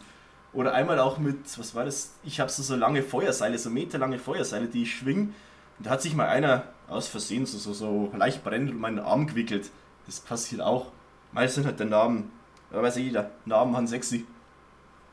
Oder 0.57 0.73
einmal 0.73 0.99
auch 0.99 1.19
mit, 1.19 1.59
was 1.59 1.75
war 1.75 1.85
das? 1.85 2.15
Ich 2.25 2.41
habe 2.41 2.51
so, 2.51 2.63
so 2.63 2.77
lange 2.77 3.03
Feuerseile, 3.03 3.59
so 3.59 3.69
meterlange 3.69 4.19
Feuerseile, 4.19 4.69
die 4.69 4.85
ich 4.85 4.97
schwing 4.97 5.35
Da 5.81 5.91
hat 5.91 6.01
sich 6.01 6.15
mal 6.15 6.29
einer 6.29 6.65
aus 6.89 7.09
Versehen 7.09 7.45
so, 7.45 7.59
so, 7.59 7.75
so 7.75 8.11
leicht 8.17 8.43
brennend 8.43 8.71
um 8.71 8.79
meinen 8.79 8.99
Arm 8.99 9.27
gewickelt. 9.27 9.71
Das 10.07 10.19
passiert 10.19 10.63
auch. 10.63 10.93
Meist 11.33 11.57
sind 11.57 11.67
halt 11.67 11.79
der 11.79 11.87
Namen, 11.87 12.33
da 12.71 12.83
weiß 12.83 12.97
ja 12.97 13.03
jeder, 13.03 13.31
Namen 13.45 13.77
haben 13.77 13.87
sexy. 13.87 14.25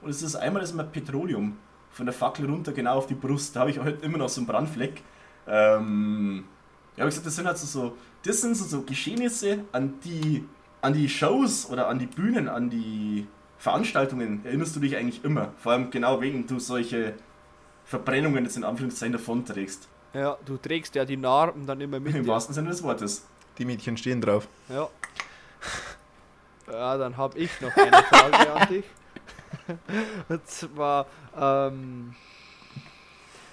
Und 0.02 0.12
es 0.12 0.22
ist 0.22 0.38
einmal 0.38 0.64
ist 0.64 0.76
mir 0.76 0.86
Petroleum 0.86 1.58
von 1.92 2.06
der 2.06 2.14
Fackel 2.14 2.50
runter 2.50 2.72
genau 2.72 2.96
auf 2.96 3.08
die 3.08 3.14
Brust. 3.14 3.54
Da 3.54 3.62
habe 3.62 3.72
ich 3.72 3.80
heute 3.80 4.06
immer 4.06 4.20
noch 4.20 4.30
so 4.30 4.40
einen 4.40 4.48
Brandfleck. 4.48 5.02
Ähm, 5.46 6.46
ja, 6.96 7.04
wie 7.04 7.10
gesagt, 7.10 7.28
das 7.28 7.36
sind 7.36 7.48
halt 7.48 7.58
so, 7.58 7.68
so, 7.68 7.98
das 8.24 8.40
sind 8.40 8.56
so, 8.56 8.64
so 8.64 8.84
Geschehnisse, 8.84 9.66
an 9.74 10.00
die, 10.06 10.46
an 10.82 10.94
die 10.94 11.10
Shows 11.10 11.70
oder 11.70 11.90
an 11.90 12.00
die 12.00 12.06
Bühnen, 12.06 12.48
an 12.48 12.70
die 12.70 13.28
Veranstaltungen 13.64 14.42
erinnerst 14.44 14.76
du 14.76 14.82
dich 14.82 14.98
eigentlich 14.98 15.24
immer. 15.24 15.54
Vor 15.58 15.72
allem 15.72 15.90
genau 15.90 16.20
wegen 16.20 16.46
du 16.46 16.60
solche 16.60 17.14
Verbrennungen 17.86 18.44
jetzt 18.44 18.58
in 18.58 18.66
Anführungszeichen 18.66 19.14
davonträgst. 19.14 19.88
Ja, 20.14 20.38
du 20.46 20.58
trägst 20.58 20.96
ja 20.96 21.06
die 21.06 21.16
Narben 21.16 21.66
dann 21.66 21.80
immer 21.80 22.02
mit. 22.02 22.14
Im 22.14 22.26
dir. 22.26 22.30
wahrsten 22.30 22.54
Sinne 22.54 22.72
des 22.72 22.84
Wortes. 22.84 23.26
Die 23.58 23.64
Mädchen 23.64 23.96
stehen 23.96 24.20
drauf. 24.20 24.50
Ja. 24.68 24.90
Ja, 26.70 26.98
dann 26.98 27.16
habe 27.16 27.40
ich 27.40 27.62
noch 27.62 27.74
eine 27.78 28.04
Frage 28.04 28.52
an 28.52 28.68
dich. 28.70 28.84
Und 30.28 30.46
zwar, 30.46 31.06
ähm, 31.40 32.16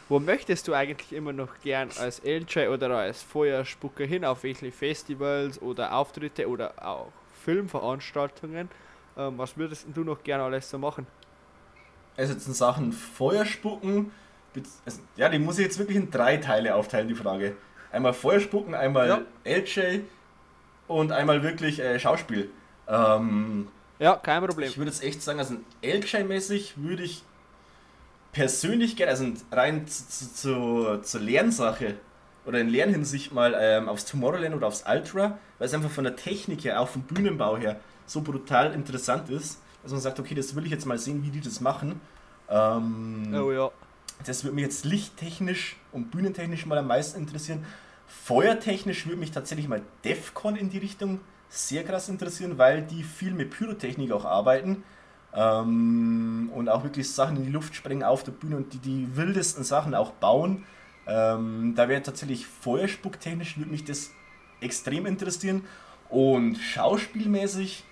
wo 0.09 0.19
möchtest 0.19 0.67
du 0.67 0.75
eigentlich 0.75 1.13
immer 1.13 1.33
noch 1.33 1.61
gern 1.63 1.89
als 2.01 2.21
LJ 2.25 2.67
oder 2.67 2.91
als 2.97 3.23
Feuerspucker 3.23 4.07
hin? 4.07 4.25
Auf 4.25 4.43
welche 4.43 4.73
Festivals 4.73 5.63
oder 5.63 5.95
Auftritte 5.95 6.49
oder 6.49 6.75
auch 6.85 7.13
Filmveranstaltungen? 7.45 8.69
Ähm, 9.17 9.39
was 9.39 9.57
würdest 9.57 9.87
du 9.95 10.05
noch 10.05 10.23
gern 10.23 10.41
alles 10.41 10.69
so 10.71 10.79
machen? 10.79 11.07
Also 12.17 12.33
jetzt 12.35 12.47
in 12.47 12.55
Sachen 12.55 12.93
Feuer 12.93 13.45
spucken, 13.45 14.11
also, 14.85 15.01
ja, 15.17 15.29
die 15.29 15.39
muss 15.39 15.59
ich 15.59 15.65
jetzt 15.65 15.79
wirklich 15.79 15.97
in 15.97 16.11
drei 16.11 16.37
Teile 16.37 16.75
aufteilen, 16.75 17.07
die 17.09 17.15
Frage. 17.15 17.57
Einmal 17.93 18.13
Feuer 18.13 18.41
spucken, 18.41 18.75
einmal 18.75 19.09
Ja. 19.09 19.21
LJ 19.45 20.01
und 20.89 21.13
einmal 21.13 21.43
wirklich 21.43 21.81
äh, 21.81 21.99
Schauspiel. 22.01 22.51
Ähm, 22.89 23.69
Ja, 23.99 24.17
kein 24.17 24.45
Problem. 24.45 24.69
ich 24.69 24.77
würde 24.77 24.91
jetzt 24.91 25.03
echt 25.05 25.23
sagen, 25.23 25.39
also 25.39 25.55
LJ-mäßig 25.83 26.75
würde 26.77 27.05
ich 27.05 27.23
persönlich 28.33 28.97
gerne, 28.97 29.11
also 29.13 29.27
rein 29.53 29.87
zu, 29.87 30.09
zu, 30.09 30.35
zu, 30.35 30.99
zur 31.03 31.21
Lernsache 31.21 31.95
oder 32.45 32.61
in 32.61 32.69
Lernhinsicht 32.69 33.33
mal 33.33 33.57
ähm, 33.59 33.89
aufs 33.89 34.05
Tomorrowland 34.07 34.55
oder 34.55 34.67
aufs 34.67 34.85
Ultra, 34.89 35.39
weil 35.59 35.67
es 35.67 35.75
einfach 35.75 35.91
von 35.91 36.05
der 36.05 36.17
Technik 36.17 36.65
her, 36.65 36.81
auch 36.81 36.89
vom 36.89 37.03
Bühnenbau 37.03 37.57
her, 37.57 37.79
so 38.11 38.21
brutal 38.23 38.73
interessant 38.73 39.31
ist, 39.31 39.61
dass 39.83 39.93
man 39.93 40.01
sagt, 40.01 40.19
okay, 40.19 40.35
das 40.35 40.55
will 40.55 40.65
ich 40.65 40.71
jetzt 40.71 40.85
mal 40.87 40.99
sehen, 40.99 41.23
wie 41.23 41.31
die 41.31 41.41
das 41.41 41.61
machen. 41.61 42.01
Ähm, 42.49 43.33
Oh 43.35 43.53
ja. 43.53 43.71
das 44.25 44.43
würde 44.45 44.55
mich 44.57 44.65
jetzt 44.65 44.85
lichttechnisch 44.85 45.77
und 45.93 46.11
bühnentechnisch 46.11 46.67
mal 46.67 46.79
am 46.79 46.89
meisten 46.89 47.19
interessieren. 47.19 47.65
Feuertechnisch 48.07 49.07
würde 49.07 49.19
mich 49.19 49.31
tatsächlich 49.31 49.69
mal 49.69 49.83
Defcon 50.05 50.57
in 50.57 50.71
die 50.71 50.79
Richtung 50.79 51.21
sehr 51.49 51.85
krass 51.85 52.09
interessieren, 52.09 52.59
weil 52.59 52.83
die 52.83 53.05
viel 53.05 53.33
mit 53.33 53.51
Pyrotechnik 53.51 54.11
auch 54.13 54.25
arbeiten 54.25 54.83
ähm, 55.33 56.51
und 56.53 56.69
auch 56.69 56.83
wirklich 56.83 57.11
Sachen 57.13 57.37
in 57.37 57.45
die 57.45 57.53
Luft 57.53 57.75
sprengen 57.77 58.03
auf 58.03 58.25
der 58.25 58.33
Bühne 58.33 58.57
und 58.57 58.73
die, 58.73 58.79
die 58.79 59.17
wildesten 59.17 59.63
Sachen 59.63 59.95
auch 59.95 60.11
bauen. 60.13 60.65
Ähm, 61.07 61.75
da 61.77 61.89
wäre 61.89 62.03
tatsächlich 62.03 62.47
Feuerspucktechnisch 62.47 63.57
würde 63.57 63.71
mich 63.71 63.85
das 63.85 64.11
extrem 64.61 65.07
interessieren 65.07 65.65
und 66.09 66.57
schauspielmäßig, 66.57 67.85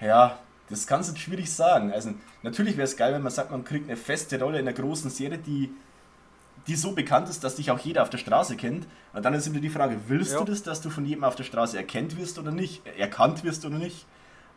ja, 0.00 0.38
das 0.68 0.86
kannst 0.86 1.12
du 1.14 1.16
schwierig 1.18 1.52
sagen. 1.52 1.92
Also 1.92 2.14
natürlich 2.42 2.76
wäre 2.76 2.84
es 2.84 2.96
geil, 2.96 3.12
wenn 3.14 3.22
man 3.22 3.32
sagt, 3.32 3.50
man 3.50 3.64
kriegt 3.64 3.88
eine 3.88 3.96
feste 3.96 4.40
Rolle 4.40 4.58
in 4.58 4.66
einer 4.66 4.76
großen 4.76 5.10
Serie, 5.10 5.38
die, 5.38 5.70
die 6.66 6.74
so 6.76 6.92
bekannt 6.92 7.28
ist, 7.28 7.44
dass 7.44 7.56
dich 7.56 7.70
auch 7.70 7.78
jeder 7.78 8.02
auf 8.02 8.10
der 8.10 8.18
Straße 8.18 8.56
kennt. 8.56 8.86
Und 9.12 9.24
dann 9.24 9.34
ist 9.34 9.50
wieder 9.50 9.60
die 9.60 9.68
Frage, 9.70 9.98
willst 10.08 10.32
Ja. 10.32 10.38
du 10.38 10.44
das, 10.46 10.62
dass 10.62 10.80
du 10.80 10.90
von 10.90 11.04
jedem 11.04 11.24
auf 11.24 11.36
der 11.36 11.44
Straße 11.44 11.76
erkannt 11.76 12.16
wirst 12.18 12.38
oder 12.38 12.50
nicht? 12.50 12.82
Erkannt 12.98 13.44
wirst 13.44 13.64
oder 13.66 13.78
nicht? 13.78 14.06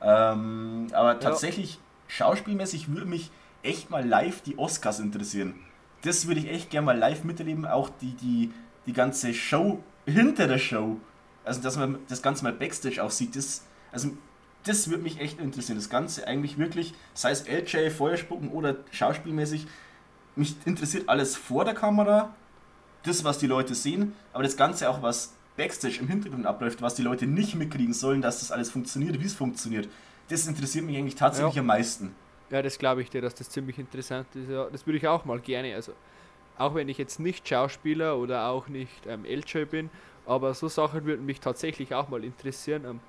Ähm, 0.02 0.88
aber 0.94 1.20
tatsächlich, 1.20 1.80
schauspielmäßig 2.08 2.90
würde 2.90 3.06
mich 3.06 3.32
echt 3.64 3.90
mal 3.90 4.06
live 4.08 4.42
die 4.42 4.58
Oscars 4.58 5.00
interessieren. 5.00 5.56
Das 6.04 6.28
würde 6.28 6.40
ich 6.40 6.50
echt 6.50 6.70
gerne 6.70 6.86
mal 6.86 6.98
live 6.98 7.24
miterleben, 7.24 7.66
auch 7.66 7.90
die, 8.02 8.14
die, 8.14 8.54
die 8.86 8.94
ganze 8.94 9.34
Show 9.34 9.84
hinter 10.06 10.48
der 10.48 10.60
Show. 10.60 10.98
Also, 11.44 11.62
dass 11.62 11.76
man 11.76 11.98
das 12.08 12.22
Ganze 12.22 12.44
mal 12.44 12.54
Backstage 12.54 13.04
auch 13.04 13.12
sieht, 13.12 13.36
das, 13.36 13.64
also, 13.92 14.10
das 14.68 14.90
würde 14.90 15.04
mich 15.04 15.20
echt 15.20 15.40
interessieren. 15.40 15.78
Das 15.78 15.90
Ganze 15.90 16.28
eigentlich 16.28 16.58
wirklich, 16.58 16.94
sei 17.14 17.32
es 17.32 17.48
LJ, 17.48 17.90
Feuerspucken 17.90 18.50
oder 18.50 18.78
schauspielmäßig, 18.92 19.68
mich 20.36 20.56
interessiert 20.66 21.10
alles 21.10 21.36
vor 21.36 21.66
der 21.66 21.74
Kamera, 21.74 22.36
das, 23.04 23.24
was 23.24 23.40
die 23.40 23.48
Leute 23.48 23.74
sehen, 23.76 24.14
aber 24.34 24.44
das 24.44 24.58
Ganze 24.58 24.90
auch, 24.90 25.02
was 25.02 25.34
Backstage 25.56 26.00
im 26.00 26.08
Hintergrund 26.08 26.46
abläuft, 26.46 26.82
was 26.82 26.96
die 26.96 27.02
Leute 27.02 27.26
nicht 27.26 27.56
mitkriegen 27.56 27.94
sollen, 27.94 28.22
dass 28.22 28.40
das 28.42 28.52
alles 28.52 28.70
funktioniert, 28.70 29.20
wie 29.20 29.26
es 29.26 29.34
funktioniert, 29.34 29.90
das 30.30 30.46
interessiert 30.46 30.86
mich 30.86 30.98
eigentlich 30.98 31.16
tatsächlich 31.16 31.56
Ja. 31.56 31.62
am 31.62 31.68
meisten. 31.68 32.14
Ja, 32.50 32.62
das 32.62 32.78
glaube 32.78 33.02
ich 33.02 33.10
dir, 33.10 33.22
dass 33.22 33.34
das 33.36 33.50
ziemlich 33.50 33.78
interessant 33.80 34.28
ist. 34.36 34.50
Ja, 34.50 34.68
das 34.70 34.86
würde 34.86 34.98
ich 34.98 35.08
auch 35.08 35.26
mal 35.26 35.40
gerne. 35.40 35.74
Also, 35.76 35.94
auch 36.58 36.76
wenn 36.76 36.88
ich 36.90 36.98
jetzt 36.98 37.20
nicht 37.20 37.48
Schauspieler 37.48 38.18
oder 38.18 38.48
auch 38.48 38.68
nicht 38.68 39.06
ähm, 39.06 39.26
LJ 39.26 39.66
bin, 39.66 39.90
aber 40.26 40.54
so 40.54 40.68
Sachen 40.68 41.06
würden 41.06 41.26
mich 41.26 41.40
tatsächlich 41.40 41.94
auch 41.94 42.10
mal 42.10 42.24
interessieren. 42.24 42.86
Ähm, 42.86 43.00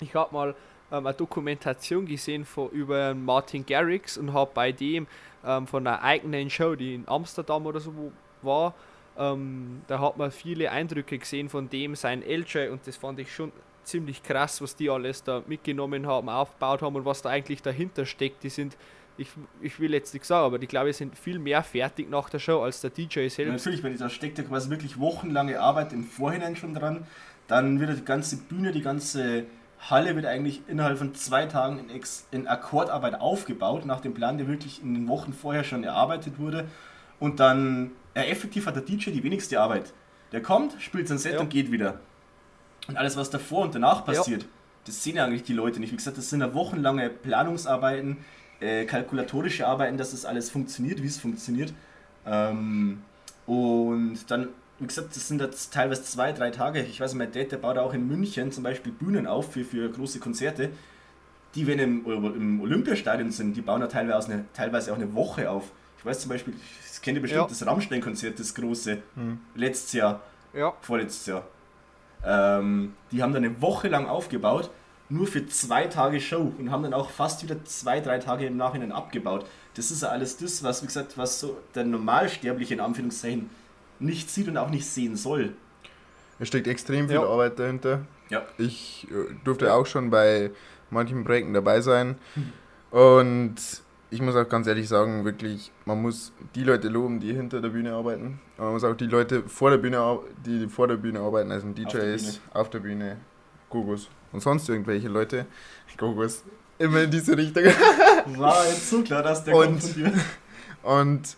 ich 0.00 0.14
habe 0.14 0.32
mal 0.34 0.54
eine 0.90 1.14
Dokumentation 1.14 2.06
gesehen 2.06 2.44
von, 2.44 2.70
über 2.70 3.14
Martin 3.14 3.64
Garrix 3.66 4.16
und 4.18 4.32
habe 4.32 4.50
bei 4.54 4.72
dem 4.72 5.06
ähm, 5.44 5.66
von 5.66 5.86
einer 5.86 6.02
eigenen 6.02 6.50
Show, 6.50 6.74
die 6.74 6.94
in 6.94 7.08
Amsterdam 7.08 7.66
oder 7.66 7.80
so 7.80 7.92
war, 8.42 8.74
ähm, 9.18 9.82
da 9.86 9.98
hat 9.98 10.16
man 10.16 10.30
viele 10.30 10.70
Eindrücke 10.70 11.18
gesehen 11.18 11.48
von 11.48 11.68
dem, 11.68 11.94
sein 11.94 12.22
LJ 12.22 12.68
und 12.68 12.86
das 12.86 12.96
fand 12.96 13.18
ich 13.18 13.34
schon 13.34 13.52
ziemlich 13.82 14.22
krass, 14.22 14.60
was 14.60 14.76
die 14.76 14.90
alles 14.90 15.22
da 15.22 15.42
mitgenommen 15.46 16.06
haben, 16.06 16.28
aufgebaut 16.28 16.82
haben 16.82 16.96
und 16.96 17.04
was 17.04 17.22
da 17.22 17.30
eigentlich 17.30 17.62
dahinter 17.62 18.04
steckt. 18.04 18.42
Die 18.42 18.48
sind, 18.48 18.76
ich, 19.16 19.28
ich 19.62 19.78
will 19.80 19.94
jetzt 19.94 20.12
nichts 20.12 20.28
sagen, 20.28 20.44
aber 20.44 20.58
die 20.58 20.66
glaube 20.66 20.90
ich 20.90 20.96
sind 20.96 21.16
viel 21.16 21.38
mehr 21.38 21.62
fertig 21.62 22.10
nach 22.10 22.28
der 22.28 22.40
Show 22.40 22.62
als 22.62 22.80
der 22.80 22.90
DJ 22.90 23.20
Ja, 23.20 23.30
selbst. 23.30 23.52
natürlich, 23.52 23.82
wenn 23.82 23.96
da 23.96 24.10
steckt 24.10 24.38
ja 24.38 24.44
quasi 24.44 24.68
wirklich 24.70 24.98
wochenlange 24.98 25.60
Arbeit 25.60 25.92
im 25.92 26.04
Vorhinein 26.04 26.56
schon 26.56 26.74
dran, 26.74 27.06
dann 27.46 27.78
wird 27.80 27.96
die 27.96 28.04
ganze 28.04 28.36
Bühne, 28.38 28.72
die 28.72 28.82
ganze 28.82 29.44
Halle 29.78 30.16
wird 30.16 30.26
eigentlich 30.26 30.62
innerhalb 30.68 30.98
von 30.98 31.14
zwei 31.14 31.46
Tagen 31.46 31.78
in, 31.78 31.90
Ex 31.90 32.26
in 32.30 32.46
Akkordarbeit 32.46 33.20
aufgebaut, 33.20 33.84
nach 33.84 34.00
dem 34.00 34.14
Plan, 34.14 34.38
der 34.38 34.48
wirklich 34.48 34.82
in 34.82 34.94
den 34.94 35.08
Wochen 35.08 35.32
vorher 35.32 35.64
schon 35.64 35.84
erarbeitet 35.84 36.38
wurde. 36.38 36.66
Und 37.20 37.40
dann, 37.40 37.92
ja, 38.14 38.22
effektiv 38.22 38.66
hat 38.66 38.76
der 38.76 38.82
DJ 38.82 39.10
die 39.10 39.22
wenigste 39.22 39.60
Arbeit. 39.60 39.92
Der 40.32 40.42
kommt, 40.42 40.80
spielt 40.80 41.08
sein 41.08 41.18
Set 41.18 41.34
Ja. 41.34 41.40
und 41.40 41.50
geht 41.50 41.70
wieder. 41.70 42.00
Und 42.88 42.96
alles, 42.96 43.16
was 43.16 43.30
davor 43.30 43.62
und 43.64 43.74
danach 43.74 44.04
passiert, 44.04 44.46
das 44.86 45.02
sehen 45.02 45.16
ja 45.16 45.24
eigentlich 45.24 45.42
die 45.44 45.52
Leute 45.52 45.80
nicht. 45.80 45.92
Wie 45.92 45.96
gesagt, 45.96 46.18
das 46.18 46.30
sind 46.30 46.40
ja 46.40 46.54
wochenlange 46.54 47.08
Planungsarbeiten, 47.10 48.18
äh, 48.60 48.84
kalkulatorische 48.86 49.66
Arbeiten, 49.66 49.98
dass 49.98 50.12
das 50.12 50.24
alles 50.24 50.50
funktioniert, 50.50 51.02
wie 51.02 51.06
es 51.06 51.18
funktioniert. 51.18 51.72
Ähm, 52.26 53.02
und 53.46 54.18
dann, 54.28 54.48
wie 54.78 54.86
gesagt, 54.86 55.16
das 55.16 55.28
sind 55.28 55.40
jetzt 55.40 55.72
teilweise 55.72 56.02
zwei, 56.04 56.32
drei 56.32 56.50
Tage. 56.50 56.82
Ich 56.82 57.00
weiß, 57.00 57.14
mein 57.14 57.32
Dad, 57.32 57.50
der 57.52 57.56
baut 57.56 57.78
auch 57.78 57.94
in 57.94 58.06
München 58.06 58.52
zum 58.52 58.62
Beispiel 58.62 58.92
Bühnen 58.92 59.26
auf 59.26 59.52
für, 59.52 59.64
für 59.64 59.88
große 59.90 60.18
Konzerte. 60.20 60.70
Die, 61.54 61.66
wenn 61.66 61.78
im, 61.78 62.04
im 62.06 62.60
Olympiastadion 62.60 63.30
sind, 63.30 63.56
die 63.56 63.62
bauen 63.62 63.80
ja 63.80 63.86
teilweise, 63.86 64.32
eine, 64.32 64.44
teilweise 64.52 64.92
auch 64.92 64.96
eine 64.96 65.14
Woche 65.14 65.50
auf. 65.50 65.64
Ich 65.98 66.04
weiß 66.04 66.20
zum 66.20 66.28
Beispiel, 66.28 66.54
das 66.86 67.00
kennt 67.00 67.16
ihr 67.16 67.22
bestimmt, 67.22 67.42
Ja. 67.44 67.48
das 67.48 67.66
Rammstein-Konzert, 67.66 68.38
das 68.38 68.54
große, 68.54 68.98
letztes 69.54 69.92
Jahr 69.94 70.20
Ja, 70.52 70.74
vorletztes 70.82 71.26
Jahr. 71.26 71.44
Ähm, 72.24 72.94
die 73.12 73.22
haben 73.22 73.32
dann 73.32 73.44
eine 73.44 73.60
Woche 73.62 73.88
lang 73.88 74.06
aufgebaut, 74.06 74.70
nur 75.08 75.26
für 75.26 75.46
zwei 75.46 75.86
Tage 75.86 76.20
Show 76.20 76.52
und 76.58 76.70
haben 76.70 76.82
dann 76.82 76.92
auch 76.94 77.10
fast 77.10 77.42
wieder 77.42 77.64
zwei, 77.64 78.00
drei 78.00 78.18
Tage 78.18 78.46
im 78.46 78.56
Nachhinein 78.56 78.92
abgebaut. 78.92 79.46
Das 79.74 79.90
ist 79.90 80.02
ja 80.02 80.08
alles 80.08 80.36
das, 80.36 80.62
was, 80.62 80.82
wie 80.82 80.86
gesagt, 80.86 81.16
was 81.16 81.40
so 81.40 81.56
der 81.74 81.84
Normalsterbliche 81.84 82.74
in 82.74 82.80
Anführungszeichen 82.80 83.48
nicht 84.00 84.30
sieht 84.30 84.48
und 84.48 84.56
auch 84.56 84.70
nicht 84.70 84.86
sehen 84.86 85.16
soll. 85.16 85.52
Es 86.38 86.48
steckt 86.48 86.66
extrem 86.66 87.06
viel 87.08 87.16
Ja. 87.16 87.22
Arbeit 87.26 87.58
dahinter. 87.58 88.00
Ja. 88.28 88.42
Ich 88.58 89.06
äh, 89.10 89.34
durfte 89.44 89.72
auch 89.72 89.86
schon 89.86 90.10
bei 90.10 90.50
manchen 90.90 91.24
Projekten 91.24 91.54
dabei 91.54 91.80
sein. 91.80 92.16
Und 92.90 93.56
ich 94.10 94.20
muss 94.22 94.36
auch 94.36 94.48
ganz 94.48 94.66
ehrlich 94.66 94.88
sagen, 94.88 95.24
wirklich, 95.24 95.72
man 95.84 96.00
muss 96.00 96.32
die 96.54 96.62
Leute 96.64 96.88
loben, 96.88 97.20
die 97.20 97.32
hinter 97.32 97.60
der 97.60 97.70
Bühne 97.70 97.92
arbeiten. 97.92 98.40
Und 98.56 98.64
man 98.64 98.72
muss 98.72 98.84
auch 98.84 98.94
die 98.94 99.06
Leute 99.06 99.42
vor 99.48 99.70
der 99.70 99.78
Bühne, 99.78 100.18
die 100.44 100.68
vor 100.68 100.88
der 100.88 100.96
Bühne 100.96 101.20
arbeiten, 101.20 101.50
also 101.50 101.68
der 101.68 101.84
DJs, 101.86 102.40
auf 102.52 102.70
der 102.70 102.78
Bühne, 102.80 103.16
Gogos 103.68 104.08
und 104.32 104.40
sonst 104.40 104.68
irgendwelche 104.68 105.08
Leute. 105.08 105.46
Gogos. 105.98 106.44
Immer 106.78 107.02
in 107.02 107.10
diese 107.10 107.36
Richtung. 107.36 107.64
War 108.36 108.66
jetzt 108.66 108.90
so 108.90 109.02
klar, 109.02 109.22
dass 109.22 109.42
der 109.44 109.54
Und- 109.56 109.64
kommt 109.64 109.82
von 109.82 109.94
dir. 109.94 110.12
Und 110.82 111.36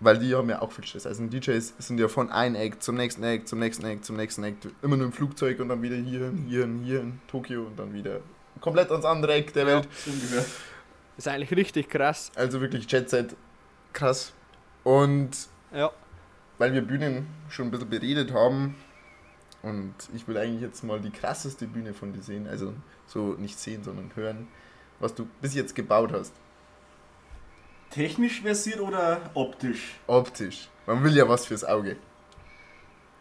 weil 0.00 0.18
die 0.18 0.34
haben 0.34 0.48
ja 0.50 0.62
auch 0.62 0.72
viel 0.72 0.84
Stress. 0.84 1.06
Also 1.06 1.26
DJs 1.26 1.74
sind 1.78 1.98
ja 1.98 2.08
von 2.08 2.30
einem 2.30 2.56
Act 2.56 2.82
zum 2.82 2.96
nächsten 2.96 3.22
Act, 3.22 3.48
zum 3.48 3.58
nächsten 3.58 3.86
Act, 3.86 4.04
zum 4.04 4.16
nächsten 4.16 4.44
Act. 4.44 4.68
Immer 4.82 4.96
nur 4.96 5.06
im 5.06 5.12
Flugzeug 5.12 5.60
und 5.60 5.68
dann 5.68 5.82
wieder 5.82 5.96
hier, 5.96 6.32
hier, 6.46 6.68
hier 6.82 7.00
in 7.00 7.20
Tokio 7.28 7.64
und 7.64 7.78
dann 7.78 7.92
wieder 7.92 8.20
komplett 8.60 8.90
ans 8.90 9.04
andere 9.04 9.34
Eck 9.34 9.52
der 9.52 9.66
Welt. 9.66 9.88
Ungefähr. 10.06 10.44
ist 11.16 11.28
eigentlich 11.28 11.56
richtig 11.56 11.88
krass. 11.88 12.30
Also 12.34 12.60
wirklich 12.60 12.90
Jet 12.90 13.08
Set. 13.10 13.36
Krass. 13.92 14.32
Und 14.82 15.30
Ja, 15.72 15.90
weil 16.58 16.72
wir 16.72 16.82
Bühnen 16.82 17.26
schon 17.48 17.66
ein 17.66 17.70
bisschen 17.70 17.90
beredet 17.90 18.32
haben 18.32 18.76
und 19.62 19.94
ich 20.14 20.26
will 20.28 20.36
eigentlich 20.36 20.60
jetzt 20.60 20.84
mal 20.84 21.00
die 21.00 21.10
krasseste 21.10 21.66
Bühne 21.66 21.94
von 21.94 22.12
dir 22.12 22.22
sehen, 22.22 22.46
also 22.46 22.74
so 23.06 23.34
nicht 23.34 23.58
sehen, 23.58 23.82
sondern 23.82 24.10
hören, 24.14 24.48
was 25.00 25.14
du 25.14 25.26
bis 25.40 25.54
jetzt 25.54 25.74
gebaut 25.74 26.12
hast. 26.12 26.32
Technisch 27.90 28.42
versiert 28.42 28.80
oder 28.80 29.20
optisch? 29.34 29.94
Optisch. 30.06 30.68
Man 30.86 31.02
will 31.02 31.16
ja 31.16 31.28
was 31.28 31.46
fürs 31.46 31.64
Auge. 31.64 31.96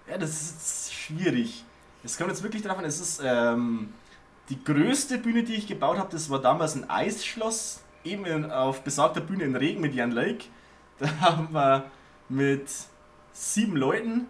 Ja, 0.09 0.18
das 0.18 0.32
ist 0.32 0.93
schwierig. 0.93 1.64
Es 2.03 2.18
kommt 2.18 2.30
jetzt 2.30 2.43
wirklich 2.43 2.61
darauf 2.61 2.80
an, 2.80 2.86
es 2.86 2.99
ist 2.99 3.22
ähm, 3.24 3.93
die 4.49 4.61
größte 4.61 5.18
Bühne, 5.18 5.43
die 5.43 5.53
ich 5.53 5.68
gebaut 5.68 5.97
habe, 5.97 6.09
das 6.11 6.30
war 6.30 6.41
damals 6.41 6.76
ein 6.76 6.89
Eisschloss, 6.89 7.82
eben 8.03 8.26
in, 8.26 8.51
auf 8.51 8.82
besagter 8.82 9.22
Bühne 9.22 9.45
in 9.45 9.55
Regen 9.55 9.82
mit 9.82 9.93
Jan 9.93 10.11
Lake. 10.11 10.45
Da 10.99 11.09
haben 11.22 11.53
wir 11.53 11.86
mit 12.30 12.70
sieben 13.34 13.76
Leuten, 13.76 14.28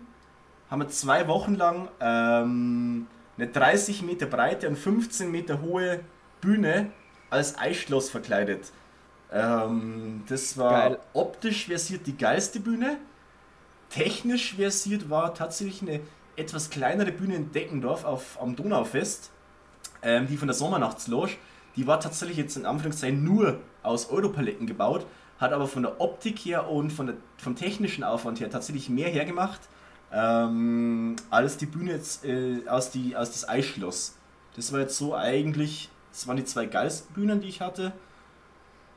haben 0.72 0.80
wir 0.80 0.88
zwei 0.88 1.28
Wochen 1.28 1.56
lang 1.56 1.90
ähm, 2.00 3.08
eine 3.38 3.48
30 3.48 4.02
Meter 4.02 4.28
breite 4.28 4.70
und 4.70 4.78
15 4.78 5.30
Meter 5.30 5.62
hohe 5.62 6.00
Bühne 6.40 6.92
als 7.30 7.58
Eisschloss 7.58 8.10
verkleidet. 8.10 8.72
Ähm, 9.34 10.24
das 10.30 10.58
war 10.58 10.90
Geil. 10.90 11.00
optisch 11.14 11.66
versiert 11.66 12.06
die 12.06 12.16
geilste 12.16 12.60
Bühne. 12.60 12.98
Technisch 13.90 14.56
versiert 14.56 15.10
war 15.10 15.34
tatsächlich 15.34 15.82
eine 15.82 16.00
etwas 16.36 16.70
kleinere 16.70 17.12
Bühne 17.12 17.36
in 17.36 17.52
Deckendorf 17.52 18.06
auf, 18.06 18.42
am 18.42 18.56
Donaufest, 18.56 19.32
ähm, 20.02 20.28
die 20.28 20.38
von 20.38 20.48
der 20.48 20.56
Sommernachtsloge. 20.56 21.34
Die 21.76 21.88
war 21.88 22.00
tatsächlich 22.00 22.38
jetzt 22.38 22.56
in 22.56 22.66
Anführungszeichen 22.66 23.24
nur 23.24 23.60
aus 23.82 24.10
Europaletten 24.10 24.68
gebaut, 24.68 25.06
hat 25.40 25.52
aber 25.52 25.68
von 25.68 25.84
der 25.84 26.00
Optik 26.00 26.40
her 26.40 26.70
und 26.70 26.92
von 26.92 27.08
der, 27.08 27.16
vom 27.38 27.56
technischen 27.56 28.04
Aufwand 28.04 28.40
her 28.40 28.50
tatsächlich 28.50 28.90
mehr 28.90 29.10
hergemacht 29.10 29.62
ähm, 30.14 31.16
als 31.32 31.58
die 31.58 31.66
Bühne 31.66 31.92
jetzt 31.92 32.24
äh, 32.24 32.68
aus, 32.68 32.92
die, 32.92 33.16
aus 33.16 33.32
das 33.32 33.48
Eisschloss. 33.50 34.16
Das 34.56 34.72
war 34.72 34.80
jetzt 34.80 34.98
so 34.98 35.16
eigentlich, 35.16 35.90
das 36.12 36.28
waren 36.28 36.38
die 36.38 36.46
zwei 36.46 36.68
geilsten 36.68 37.14
Bühnen, 37.14 37.42
die 37.42 37.48
ich 37.48 37.62
hatte. 37.62 37.94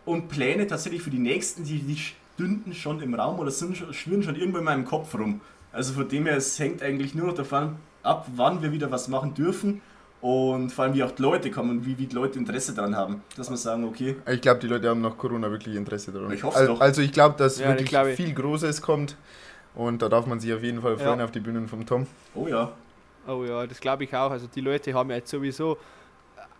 Und 0.07 0.28
Pläne 0.28 0.66
tatsächlich 0.66 1.02
für 1.02 1.11
die 1.11 1.18
nächsten, 1.18 1.64
die, 1.64 1.80
die 1.80 1.96
stünden 1.98 2.72
schon 2.72 3.02
im 3.02 3.12
Raum 3.14 3.38
oder 3.38 3.50
sind, 3.50 3.76
schon- 3.76 3.92
schwirren 3.92 4.22
schon 4.22 4.36
irgendwo 4.36 4.59
in 4.59 4.64
meinem 4.64 4.84
Kopf 4.86 5.14
rum. 5.14 5.40
Also 5.72 5.92
von 5.92 6.09
dem 6.09 6.24
her, 6.26 6.36
es 6.36 6.59
hängt 6.59 6.82
eigentlich 6.82 7.14
nur 7.14 7.26
noch 7.26 7.34
davon 7.34 7.76
ab, 8.02 8.26
wann 8.34 8.62
wir 8.62 8.72
wieder 8.72 8.90
was 8.90 9.09
machen 9.09 9.34
dürfen 9.34 9.82
und 10.22 10.70
vor 10.70 10.84
allem 10.86 10.94
wie 10.94 11.02
auch 11.02 11.11
die 11.11 11.20
Leute 11.22 11.50
kommen 11.50 11.70
und 11.70 11.86
wie, 11.86 11.98
wie 11.98 12.07
die 12.07 12.14
Leute 12.14 12.38
Interesse 12.38 12.72
daran 12.72 12.96
haben. 12.96 13.20
Dass 13.36 13.50
wir 13.50 13.57
sagen, 13.59 13.84
okay, 13.84 14.16
Ich 14.30 14.40
glaube, 14.40 14.61
die 14.61 14.68
Leute 14.68 14.88
haben 14.88 15.00
nach 15.02 15.18
Corona 15.18 15.50
wirklich 15.50 15.74
Interesse 15.76 16.12
daran. 16.12 16.32
Ich 16.32 16.42
hoff's 16.42 16.57
Al- 16.57 16.68
doch. 16.68 16.80
Also 16.80 17.02
ich 17.02 17.12
glaube, 17.12 17.34
dass 17.36 17.59
Ja, 17.59 17.68
wirklich 17.68 17.88
glaub 17.88 18.07
viel 18.07 18.32
Großes 18.32 18.80
kommt 18.80 19.16
und 19.74 20.00
da 20.02 20.09
darf 20.09 20.24
man 20.26 20.40
sich 20.40 20.54
auf 20.54 20.62
jeden 20.62 20.80
Fall 20.80 20.96
freuen 20.96 21.18
Ja. 21.18 21.24
auf 21.24 21.32
die 21.32 21.40
Bühnen 21.40 21.68
vom 21.68 21.84
Tom. 21.84 22.07
oh 22.34 22.46
ja, 22.46 22.72
Oh 23.28 23.44
ja, 23.44 23.66
das 23.66 23.80
glaube 23.80 24.04
ich 24.04 24.14
auch. 24.14 24.30
Also 24.30 24.46
die 24.46 24.61
Leute 24.61 24.94
haben 24.94 25.11
ja 25.11 25.16
jetzt 25.16 25.30
sowieso 25.30 25.76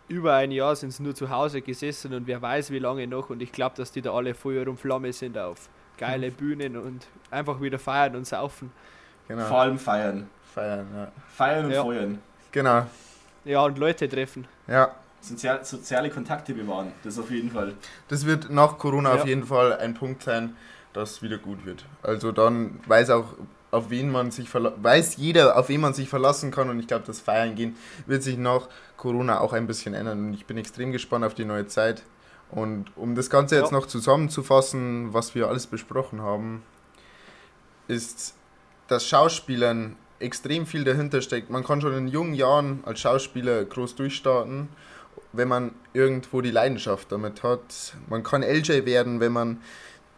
über 0.09 0.35
ein 0.35 0.51
Jahr 0.53 0.77
sind 0.77 0.91
sie 0.93 1.03
nur 1.03 1.15
zu 1.15 1.31
Hause 1.31 1.63
gesessen 1.63 2.15
und 2.15 2.27
wer 2.27 2.41
weiß 2.41 2.71
wie 2.71 2.79
lange 2.79 3.07
noch 3.07 3.31
und 3.31 3.43
ich 3.43 3.53
glaube, 3.53 3.77
dass 3.77 3.91
die 3.93 4.03
da 4.03 4.13
alle 4.13 4.35
Feuer 4.35 4.67
und 4.69 4.79
Flamme 4.79 5.13
sind 5.13 5.37
auf 5.39 5.69
geile 5.99 6.31
Bühnen 6.31 6.77
und 6.77 7.07
einfach 7.31 7.61
wieder 7.61 7.79
feiern 7.79 8.17
und 8.17 8.27
saufen. 8.27 8.71
Genau. 9.29 9.45
vor 9.47 9.61
allem 9.63 9.79
feiern. 9.79 10.29
Feiern, 10.55 10.87
ja. 10.95 11.13
Feiern 11.35 11.65
und 11.65 11.71
Ja. 11.73 11.83
feuern. 11.83 12.19
Genau. 12.53 12.87
Ja, 13.45 13.63
und 13.65 13.79
Leute 13.79 14.09
treffen. 14.09 14.47
Ja. 14.69 14.95
Sozial, 15.21 15.65
soziale 15.65 16.11
Kontakte 16.11 16.55
bewahren, 16.55 16.93
das 17.03 17.19
auf 17.19 17.31
jeden 17.31 17.51
Fall. 17.51 17.75
Das 18.09 18.25
wird 18.27 18.51
nach 18.51 18.79
Corona 18.79 19.15
Ja. 19.15 19.23
auf 19.23 19.27
jeden 19.27 19.45
Fall 19.45 19.73
ein 19.79 19.95
Punkt 19.95 20.23
sein, 20.23 20.55
dass 20.93 21.23
wieder 21.23 21.39
gut 21.39 21.65
wird. 21.67 21.85
Also 22.03 22.31
dann 22.31 22.79
weiß 22.87 23.11
auch, 23.11 23.35
auf 23.71 23.91
wen 23.91 24.11
man 24.11 24.31
sich 24.31 24.49
weiß 24.55 25.17
jeder, 25.17 25.59
auf 25.59 25.69
wen 25.69 25.81
man 25.81 25.93
sich 25.95 26.09
verlassen 26.09 26.51
kann 26.51 26.71
und 26.71 26.79
ich 26.79 26.87
glaube, 26.87 27.05
das 27.07 27.21
Feiern 27.21 27.55
gehen 27.55 27.77
wird 28.07 28.23
sich 28.23 28.39
nach 28.39 28.69
Corona 28.97 29.41
auch 29.41 29.53
ein 29.53 29.67
bisschen 29.67 29.95
ändern 29.95 30.29
und 30.29 30.35
ich 30.35 30.47
bin 30.47 30.57
extrem 30.57 30.93
gespannt 30.93 31.25
auf 31.25 31.35
die 31.35 31.45
neue 31.45 31.67
Zeit. 31.67 32.03
Und 32.51 32.97
um 32.97 33.17
das 33.17 33.29
Ganze 33.29 33.57
jetzt 33.57 33.73
Ja. 33.73 33.79
noch 33.79 33.87
zusammenzufassen, 33.87 35.13
was 35.13 35.35
wir 35.35 35.49
alles 35.49 35.67
besprochen 35.67 36.23
haben, 36.23 36.63
ist, 37.89 38.35
dass 38.89 39.07
Schauspielern 39.07 39.97
extrem 40.21 40.65
viel 40.67 40.85
dahinter 40.85 41.21
steckt. 41.21 41.51
Man 41.51 41.65
kann 41.65 41.81
schon 41.81 41.93
in 41.95 42.09
jungen 42.09 42.35
Jahren 42.35 42.83
als 42.87 43.01
Schauspieler 43.01 43.65
groß 43.65 43.97
durchstarten, 43.97 44.69
wenn 45.33 45.49
man 45.49 45.73
irgendwo 45.93 46.41
die 46.41 46.51
Leidenschaft 46.51 47.11
damit 47.13 47.43
hat. 47.43 47.95
Man 48.09 48.23
kann 48.23 48.43
LJ 48.43 48.87
werden, 48.87 49.21
wenn 49.21 49.33
man 49.33 49.61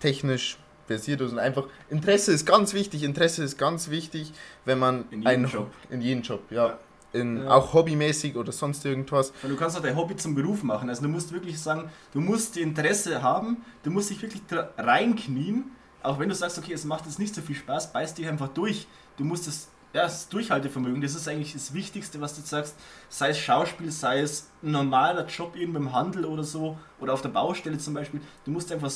technisch 0.01 0.59
versiert 0.89 1.21
ist 1.21 1.31
und 1.31 1.39
einfach 1.39 1.67
Interesse 1.89 2.33
ist 2.33 2.45
ganz 2.45 2.75
wichtig. 2.75 3.05
Interesse 3.05 3.45
ist 3.45 3.57
ganz 3.57 3.91
wichtig, 3.91 4.33
wenn 4.65 4.81
man 4.81 5.05
In 5.13 5.23
jedem 5.23 5.45
ein 5.45 5.51
Job. 5.51 5.71
in 5.91 6.01
jedem 6.01 6.23
Job, 6.23 6.43
ja. 6.51 6.67
Ja. 6.67 6.79
In, 7.13 7.45
Ja. 7.45 7.51
Auch 7.53 7.73
hobbymäßig 7.73 8.37
oder 8.37 8.53
sonst 8.53 8.85
irgendwas. 8.85 9.33
Du 9.43 9.57
kannst 9.57 9.77
auch 9.79 9.83
dein 9.83 9.97
Hobby 9.97 10.17
zum 10.17 10.35
Beruf 10.35 10.63
machen. 10.63 10.89
Also 10.91 11.03
du 11.03 11.09
musst 11.09 11.33
wirklich 11.33 11.59
sagen, 11.61 11.91
du 12.13 12.21
musst 12.21 12.57
die 12.57 12.61
Interesse 12.63 13.23
haben, 13.23 13.65
du 13.83 13.91
musst 13.91 14.11
dich 14.11 14.21
wirklich 14.21 14.43
reinknien. 14.77 15.71
Auch 16.03 16.19
wenn 16.19 16.29
du 16.29 16.35
sagst, 16.35 16.59
okay, 16.59 16.73
es 16.73 16.85
macht 16.85 17.07
jetzt 17.07 17.19
nicht 17.19 17.35
so 17.35 17.41
viel 17.41 17.57
Spaß, 17.57 17.93
beiß 17.93 18.15
dich 18.15 18.27
einfach 18.29 18.49
durch. 18.49 18.87
Du 19.17 19.25
musst 19.25 19.47
das, 19.47 19.69
ja, 19.95 20.03
das 20.03 20.29
Durchhaltevermögen, 20.29 21.01
das 21.01 21.15
ist 21.15 21.27
eigentlich 21.29 21.55
das 21.55 21.73
Wichtigste, 21.75 22.21
was 22.21 22.35
du 22.35 22.41
jetzt 22.41 22.51
sagst. 22.51 22.75
Sei 23.09 23.31
es 23.31 23.39
Schauspiel, 23.39 23.91
sei 23.91 24.21
es 24.21 24.49
ein 24.63 24.71
normaler 24.73 25.27
Job 25.27 25.57
irgendwo 25.57 25.79
im 25.79 25.93
Handel 25.93 26.25
oder 26.27 26.45
so, 26.45 26.79
oder 27.01 27.15
auf 27.15 27.23
der 27.23 27.31
Baustelle 27.31 27.79
zum 27.79 27.95
Beispiel. 27.95 28.21
Du 28.45 28.51
musst 28.51 28.71
einfach 28.71 28.93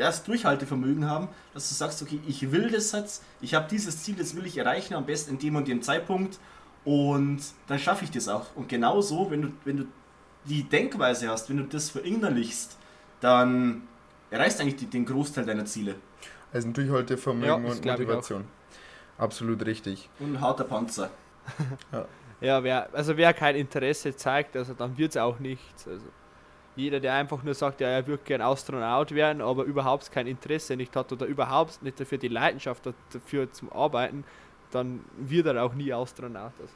ja, 0.00 0.06
das 0.06 0.24
Durchhaltevermögen 0.24 1.08
haben, 1.08 1.28
dass 1.52 1.68
du 1.68 1.74
sagst, 1.74 2.00
okay, 2.00 2.18
ich 2.26 2.50
will 2.50 2.70
das 2.70 2.92
jetzt, 2.92 3.22
ich 3.42 3.54
habe 3.54 3.68
dieses 3.70 4.02
Ziel, 4.02 4.16
das 4.16 4.34
will 4.34 4.46
ich 4.46 4.56
erreichen, 4.56 4.94
am 4.94 5.04
besten 5.04 5.32
in 5.32 5.38
dem 5.38 5.56
und 5.56 5.68
dem 5.68 5.82
Zeitpunkt. 5.82 6.38
Und 6.86 7.40
dann 7.66 7.78
schaffe 7.78 8.04
ich 8.04 8.10
das 8.10 8.26
auch. 8.26 8.46
Und 8.56 8.70
genauso, 8.70 9.30
wenn 9.30 9.42
du, 9.42 9.48
wenn 9.66 9.76
du 9.76 9.84
die 10.46 10.62
Denkweise 10.62 11.28
hast, 11.28 11.50
wenn 11.50 11.58
du 11.58 11.64
das 11.64 11.90
verinnerlichst, 11.90 12.78
dann 13.20 13.82
erreichst 14.30 14.58
du 14.58 14.62
eigentlich 14.62 14.76
die, 14.76 14.86
den 14.86 15.04
Großteil 15.04 15.44
deiner 15.44 15.66
Ziele. 15.66 15.96
Also 16.50 16.68
ein 16.68 16.72
Durchhaltevermögen 16.72 17.46
Ja, 17.46 17.54
und. 17.56 17.84
Motivation. 17.84 18.44
Absolut 19.18 19.66
richtig. 19.66 20.08
Und 20.18 20.36
ein 20.36 20.40
harter 20.40 20.64
Panzer. 20.64 21.10
Ja, 22.42 22.64
wer, 22.64 22.88
also 22.94 23.18
wer 23.18 23.34
kein 23.34 23.54
Interesse 23.54 24.16
zeigt, 24.16 24.56
also 24.56 24.72
dann 24.72 24.96
wird 24.96 25.10
es 25.10 25.18
auch 25.18 25.38
nichts. 25.40 25.86
Also 25.86 26.06
jeder, 26.76 27.00
der 27.00 27.14
einfach 27.14 27.42
nur 27.42 27.54
sagt, 27.54 27.80
ja, 27.80 27.88
er 27.88 28.06
würde 28.06 28.22
gern 28.24 28.40
Astronaut 28.40 29.12
werden, 29.14 29.42
aber 29.42 29.64
überhaupt 29.64 30.10
kein 30.12 30.26
Interesse 30.26 30.76
nicht 30.76 30.94
hat 30.96 31.12
oder 31.12 31.26
überhaupt 31.26 31.82
nicht 31.82 31.98
dafür 32.00 32.18
die 32.18 32.28
Leidenschaft 32.28 32.86
hat, 32.86 32.94
dafür 33.12 33.50
zum 33.52 33.72
Arbeiten, 33.72 34.24
dann 34.70 35.00
wird 35.18 35.46
er 35.46 35.62
auch 35.64 35.74
nie 35.74 35.92
Astronaut. 35.92 36.52
Also, 36.60 36.72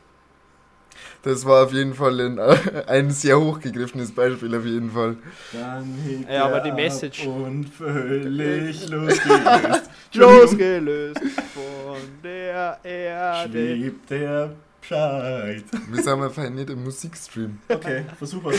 Das 1.23 1.45
war 1.47 1.65
auf 1.65 1.73
jeden 1.73 1.95
Fall 1.95 2.21
ein, 2.21 2.39
ein 2.89 3.11
sehr 3.11 3.41
hochgegriffenes 3.41 4.13
Beispiel, 4.13 4.55
auf 4.57 4.65
jeden 4.65 4.91
Fall. 4.91 5.17
Dann 5.53 5.95
hebt 6.05 6.31
Ja, 6.31 6.47
aber 6.47 6.57
er 6.59 6.63
die 6.65 6.73
Message- 6.73 7.27
Und 7.27 7.67
völlig 7.69 8.89
losgelöst. 8.91 9.91
Losgelöst 10.13 11.21
von 11.55 11.97
der 12.23 12.79
Erde. 12.83 13.49
Schwebt 13.51 14.11
der 14.11 14.53
Bescheid. 14.89 15.65
Wir 15.89 16.03
sind 16.03 16.23
einfach 16.23 16.51
nicht 16.51 16.71
im 16.71 16.85
Musikstream. 16.85 17.59
Okay, 17.69 18.05
versuch 18.19 18.43
mal. 18.43 18.55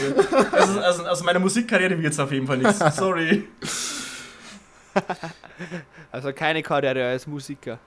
Also, 0.51 0.80
also, 0.80 1.05
aus 1.05 1.23
meiner 1.23 1.39
Musikkarriere 1.39 2.01
wird 2.01 2.13
es 2.13 2.19
auf 2.19 2.32
jeden 2.32 2.47
Fall 2.47 2.57
nichts. 2.57 2.80
Sorry. 2.95 3.47
Also 6.11 6.32
keine 6.34 6.63
Karriere 6.63 7.07
als 7.07 7.28
Musiker. 7.28 7.78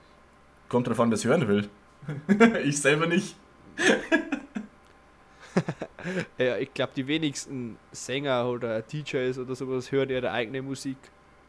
Kommt 0.69 0.87
drauf 0.87 0.99
an, 0.99 1.09
wer 1.09 1.15
es 1.15 1.25
hören 1.25 1.47
will. 1.47 1.69
ich 2.63 2.79
selber 2.79 3.07
nicht. 3.07 3.35
Ja, 6.37 6.57
ich 6.57 6.73
glaube, 6.73 6.93
die 6.95 7.07
wenigsten 7.07 7.77
Sänger 7.91 8.47
oder 8.47 8.81
DJs 8.81 9.37
oder 9.37 9.53
sowas 9.53 9.91
hören 9.91 10.09
ihre 10.09 10.31
eigene 10.31 10.61
Musik. 10.61 10.95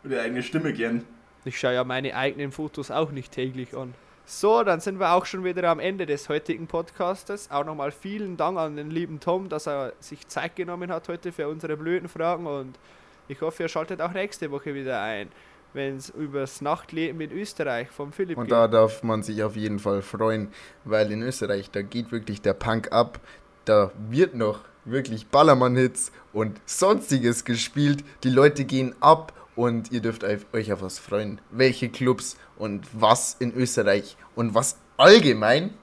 Oder 0.04 0.22
eigene 0.22 0.42
Stimme 0.42 0.72
gern. 0.72 1.04
Ich 1.44 1.58
schaue 1.58 1.74
ja 1.74 1.84
meine 1.84 2.16
eigenen 2.16 2.50
Fotos 2.50 2.90
auch 2.90 3.12
nicht 3.12 3.30
täglich 3.32 3.76
an. 3.76 3.94
So, 4.32 4.62
dann 4.62 4.78
sind 4.78 5.00
wir 5.00 5.10
auch 5.10 5.26
schon 5.26 5.42
wieder 5.42 5.68
am 5.68 5.80
Ende 5.80 6.06
des 6.06 6.28
heutigen 6.28 6.68
Podcastes. 6.68 7.50
Auch 7.50 7.64
nochmal 7.64 7.90
vielen 7.90 8.36
Dank 8.36 8.58
an 8.58 8.76
den 8.76 8.88
lieben 8.88 9.18
Tom, 9.18 9.48
dass 9.48 9.66
er 9.66 9.92
sich 9.98 10.28
Zeit 10.28 10.54
genommen 10.54 10.92
hat 10.92 11.08
heute 11.08 11.32
für 11.32 11.48
unsere 11.48 11.76
blöden 11.76 12.08
Fragen 12.08 12.46
und 12.46 12.78
ich 13.26 13.40
hoffe, 13.40 13.64
ihr 13.64 13.68
schaltet 13.68 14.00
auch 14.00 14.12
nächste 14.12 14.52
Woche 14.52 14.72
wieder 14.72 15.02
ein, 15.02 15.30
wenn 15.72 15.96
es 15.96 16.10
über 16.10 16.42
das 16.42 16.60
Nachtleben 16.60 17.20
in 17.20 17.32
Österreich 17.32 17.88
vom 17.88 18.12
Philipp 18.12 18.38
Und 18.38 18.44
geht. 18.44 18.52
da 18.52 18.68
darf 18.68 19.02
man 19.02 19.24
sich 19.24 19.42
auf 19.42 19.56
jeden 19.56 19.80
Fall 19.80 20.00
freuen, 20.00 20.52
weil 20.84 21.10
in 21.10 21.22
Österreich, 21.22 21.68
da 21.72 21.82
geht 21.82 22.12
wirklich 22.12 22.40
der 22.40 22.54
Punk 22.54 22.92
ab. 22.92 23.18
Da 23.64 23.90
wird 24.08 24.36
noch 24.36 24.60
wirklich 24.84 25.26
Ballermann-Hits 25.26 26.12
und 26.32 26.60
sonstiges 26.66 27.44
gespielt. 27.44 28.04
Die 28.22 28.30
Leute 28.30 28.64
gehen 28.64 28.94
ab 29.00 29.32
und 29.60 29.92
ihr 29.92 30.00
dürft 30.00 30.24
eu- 30.24 30.38
euch 30.54 30.72
auf 30.72 30.80
was 30.80 30.98
freuen. 30.98 31.38
Welche 31.50 31.90
Clubs 31.90 32.36
und 32.56 32.86
was 32.94 33.36
in 33.38 33.52
Österreich 33.54 34.16
und 34.34 34.54
was 34.54 34.76
allgemein 34.96 35.74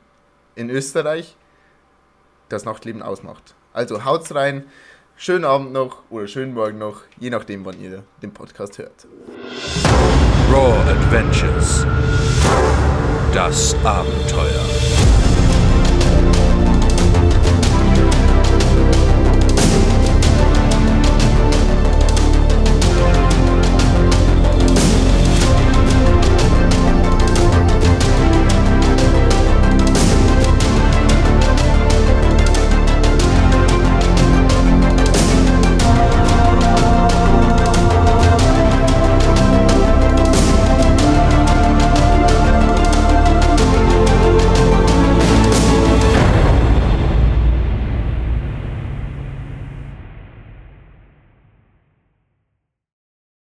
in 0.56 0.72
Österreich 0.72 1.36
das 2.50 2.66
Nachtleben 2.66 3.04
ausmacht. 3.04 3.54
Also 3.74 4.04
haut's 4.04 4.34
rein. 4.34 4.66
Schönen 5.16 5.46
Abend 5.46 5.74
noch 5.74 6.02
oder 6.10 6.28
schönen 6.28 6.56
Morgen 6.56 6.80
noch, 6.80 7.02
je 7.20 7.30
nachdem, 7.30 7.66
wann 7.66 7.80
ihr 7.80 8.04
den 8.24 8.34
Podcast 8.34 8.80
hört. 8.80 9.06
Raw 10.52 10.76
Adventures. 10.90 11.86
Das 13.34 13.76
Abenteuer. 13.84 14.66